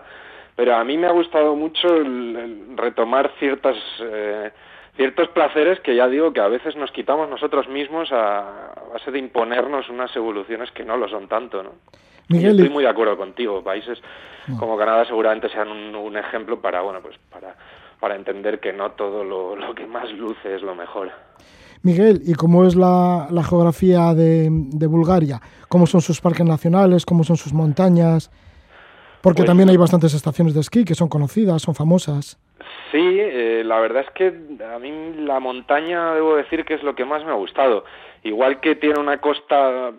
[0.56, 4.50] pero a mí me ha gustado mucho el retomar ciertas eh,
[4.96, 9.12] ciertos placeres que ya digo que a veces nos quitamos nosotros mismos a, a base
[9.12, 11.72] de imponernos unas evoluciones que no lo son tanto, ¿no?
[12.30, 13.64] Miguel, estoy muy de acuerdo contigo.
[13.64, 14.00] Países
[14.60, 17.56] como Canadá seguramente sean un, un ejemplo para, bueno, pues para,
[18.00, 21.12] para entender que no todo lo, lo que más luce es lo mejor.
[21.82, 25.42] Miguel, ¿y cómo es la, la geografía de, de Bulgaria?
[25.68, 27.06] ¿Cómo son sus parques nacionales?
[27.06, 28.32] ¿Cómo son sus montañas?
[29.22, 32.38] Porque Pues- también hay bastantes estaciones de esquí que son conocidas, son famosas.
[32.92, 34.28] Sí, eh, la verdad es que
[34.74, 37.84] a mí la montaña debo decir que es lo que más me ha gustado.
[38.24, 39.92] Igual que tiene una costa,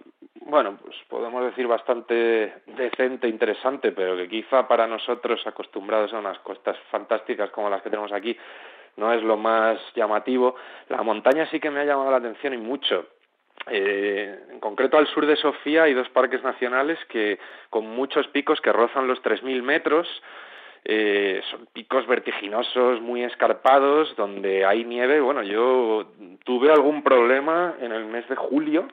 [0.46, 6.38] bueno, pues podemos decir bastante decente, interesante, pero que quizá para nosotros acostumbrados a unas
[6.40, 8.36] costas fantásticas como las que tenemos aquí
[8.96, 10.54] no es lo más llamativo.
[10.88, 13.06] La montaña sí que me ha llamado la atención y mucho.
[13.70, 17.38] Eh, en concreto al sur de Sofía hay dos parques nacionales que
[17.70, 20.06] con muchos picos que rozan los 3.000 metros.
[20.84, 25.20] Eh, son picos vertiginosos, muy escarpados, donde hay nieve.
[25.20, 26.12] Bueno, yo
[26.44, 28.86] tuve algún problema en el mes de julio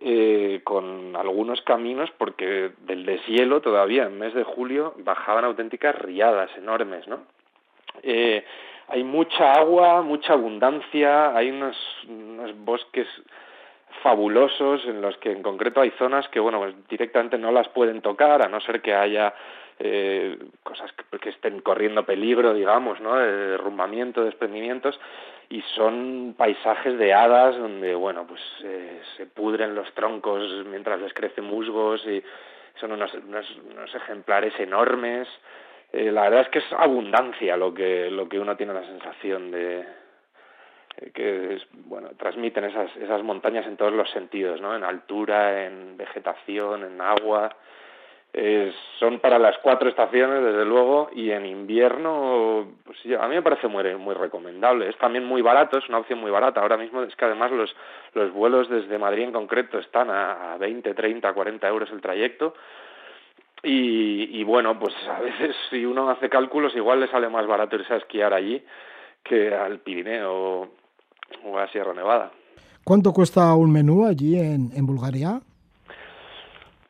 [0.00, 6.50] eh, con algunos caminos porque del deshielo todavía en mes de julio bajaban auténticas riadas
[6.56, 7.20] enormes, ¿no?
[8.04, 8.44] Eh,
[8.86, 11.76] hay mucha agua, mucha abundancia, hay unos,
[12.64, 13.08] bosques
[14.02, 18.00] fabulosos en los que en concreto hay zonas que bueno pues directamente no las pueden
[18.00, 19.34] tocar a no ser que haya
[19.80, 24.98] eh, cosas que, estén corriendo peligro digamos no de derrumbamiento desprendimientos
[25.50, 31.12] y son paisajes de hadas donde bueno pues eh, se pudren los troncos mientras les
[31.12, 32.22] crecen musgos y
[32.80, 35.28] son unos, unos, unos ejemplares enormes.
[35.92, 39.50] Eh, la verdad es que es abundancia lo que lo que uno tiene la sensación
[39.50, 39.80] de
[40.98, 45.64] eh, que es, bueno transmiten esas esas montañas en todos los sentidos no en altura
[45.64, 47.56] en vegetación en agua
[48.40, 53.42] eh, son para las cuatro estaciones, desde luego, y en invierno, pues a mí me
[53.42, 54.88] parece muy, muy recomendable.
[54.88, 56.60] Es también muy barato, es una opción muy barata.
[56.60, 57.74] Ahora mismo es que además los,
[58.14, 62.54] los vuelos desde Madrid en concreto están a, a 20, 30, 40 euros el trayecto.
[63.64, 67.74] Y, y bueno, pues a veces si uno hace cálculos, igual le sale más barato
[67.74, 68.64] irse a esquiar allí
[69.24, 70.68] que al Pirineo
[71.44, 72.30] o a Sierra Nevada.
[72.84, 75.40] ¿Cuánto cuesta un menú allí en, en Bulgaria?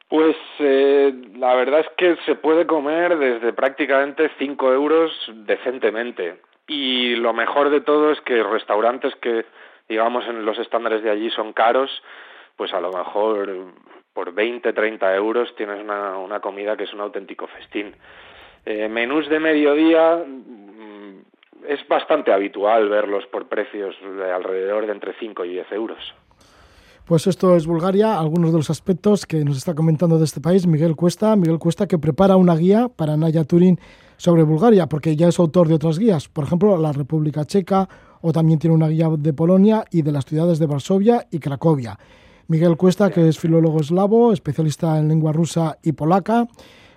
[0.09, 6.40] Pues eh, la verdad es que se puede comer desde prácticamente 5 euros decentemente.
[6.66, 9.44] Y lo mejor de todo es que restaurantes que,
[9.89, 11.90] digamos, en los estándares de allí son caros,
[12.56, 13.72] pues a lo mejor
[14.14, 17.94] por 20, 30 euros tienes una, una comida que es un auténtico festín.
[18.64, 21.20] Eh, menús de mediodía mm,
[21.68, 26.14] es bastante habitual verlos por precios de alrededor de entre 5 y 10 euros.
[27.09, 30.66] Pues esto es Bulgaria, algunos de los aspectos que nos está comentando de este país
[30.66, 31.35] Miguel Cuesta.
[31.36, 33.80] Miguel Cuesta que prepara una guía para Naya Turín
[34.18, 37.89] sobre Bulgaria, porque ya es autor de otras guías, por ejemplo, la República Checa,
[38.20, 41.98] o también tiene una guía de Polonia y de las ciudades de Varsovia y Cracovia.
[42.47, 46.47] Miguel Cuesta, que es filólogo eslavo, especialista en lengua rusa y polaca,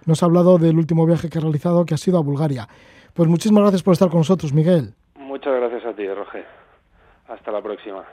[0.06, 2.68] nos ha hablado del último viaje que ha realizado, que ha sido a Bulgaria.
[3.14, 4.94] Pues muchísimas gracias por estar con nosotros, Miguel.
[5.16, 6.46] Muchas gracias a ti, Roger.
[7.30, 8.04] Hasta la próxima.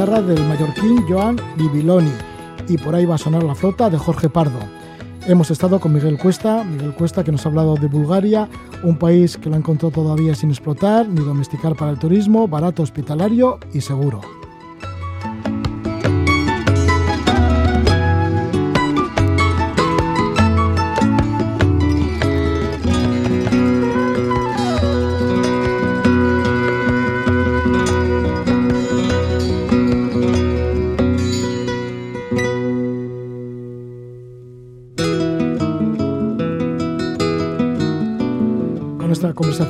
[0.00, 2.10] Del mallorquín Joan Bibiloni
[2.68, 4.58] y por ahí va a sonar la flota de Jorge Pardo.
[5.26, 8.48] Hemos estado con Miguel Cuesta, Miguel Cuesta que nos ha hablado de Bulgaria,
[8.82, 12.82] un país que lo ha encontrado todavía sin explotar ni domesticar para el turismo, barato,
[12.82, 14.22] hospitalario y seguro.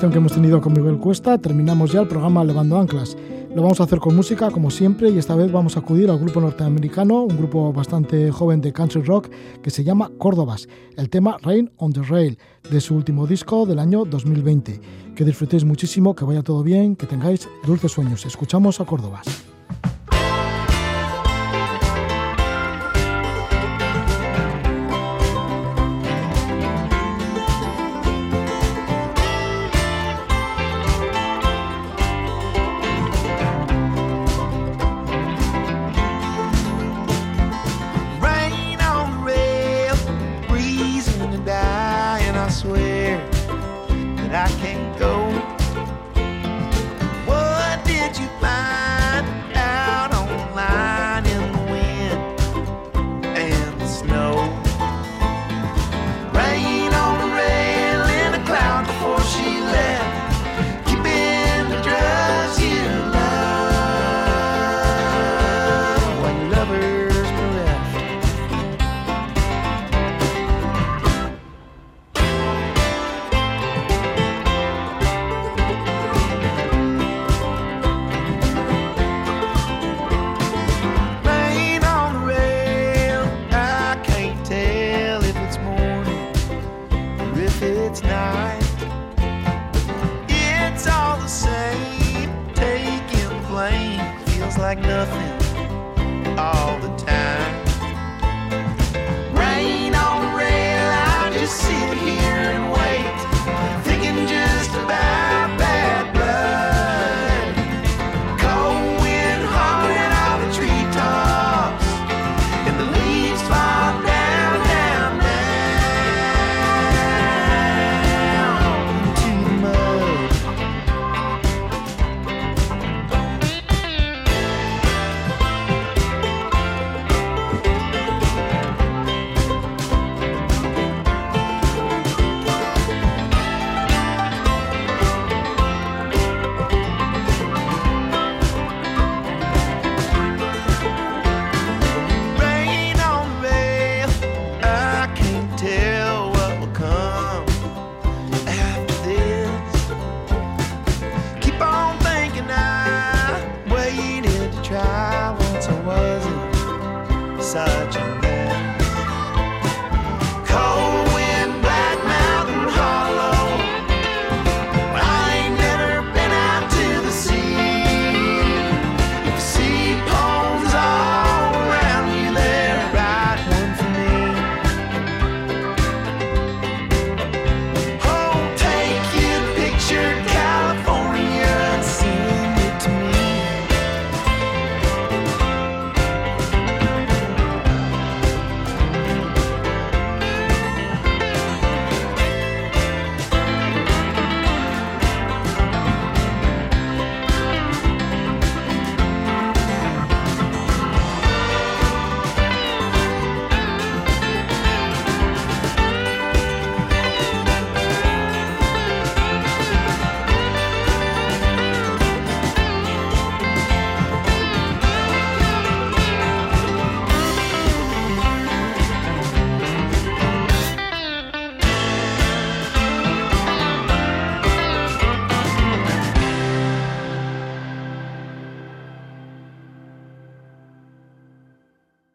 [0.01, 3.19] Conversación que hemos tenido con Miguel Cuesta, terminamos ya el programa Levando Anclas.
[3.55, 6.19] Lo vamos a hacer con música, como siempre, y esta vez vamos a acudir al
[6.19, 9.29] grupo norteamericano, un grupo bastante joven de country rock
[9.63, 12.39] que se llama Córdobas, el tema Rain on the Rail,
[12.71, 14.81] de su último disco del año 2020.
[15.15, 18.25] Que disfrutéis muchísimo, que vaya todo bien, que tengáis dulces sueños.
[18.25, 19.50] Escuchamos a Córdobas.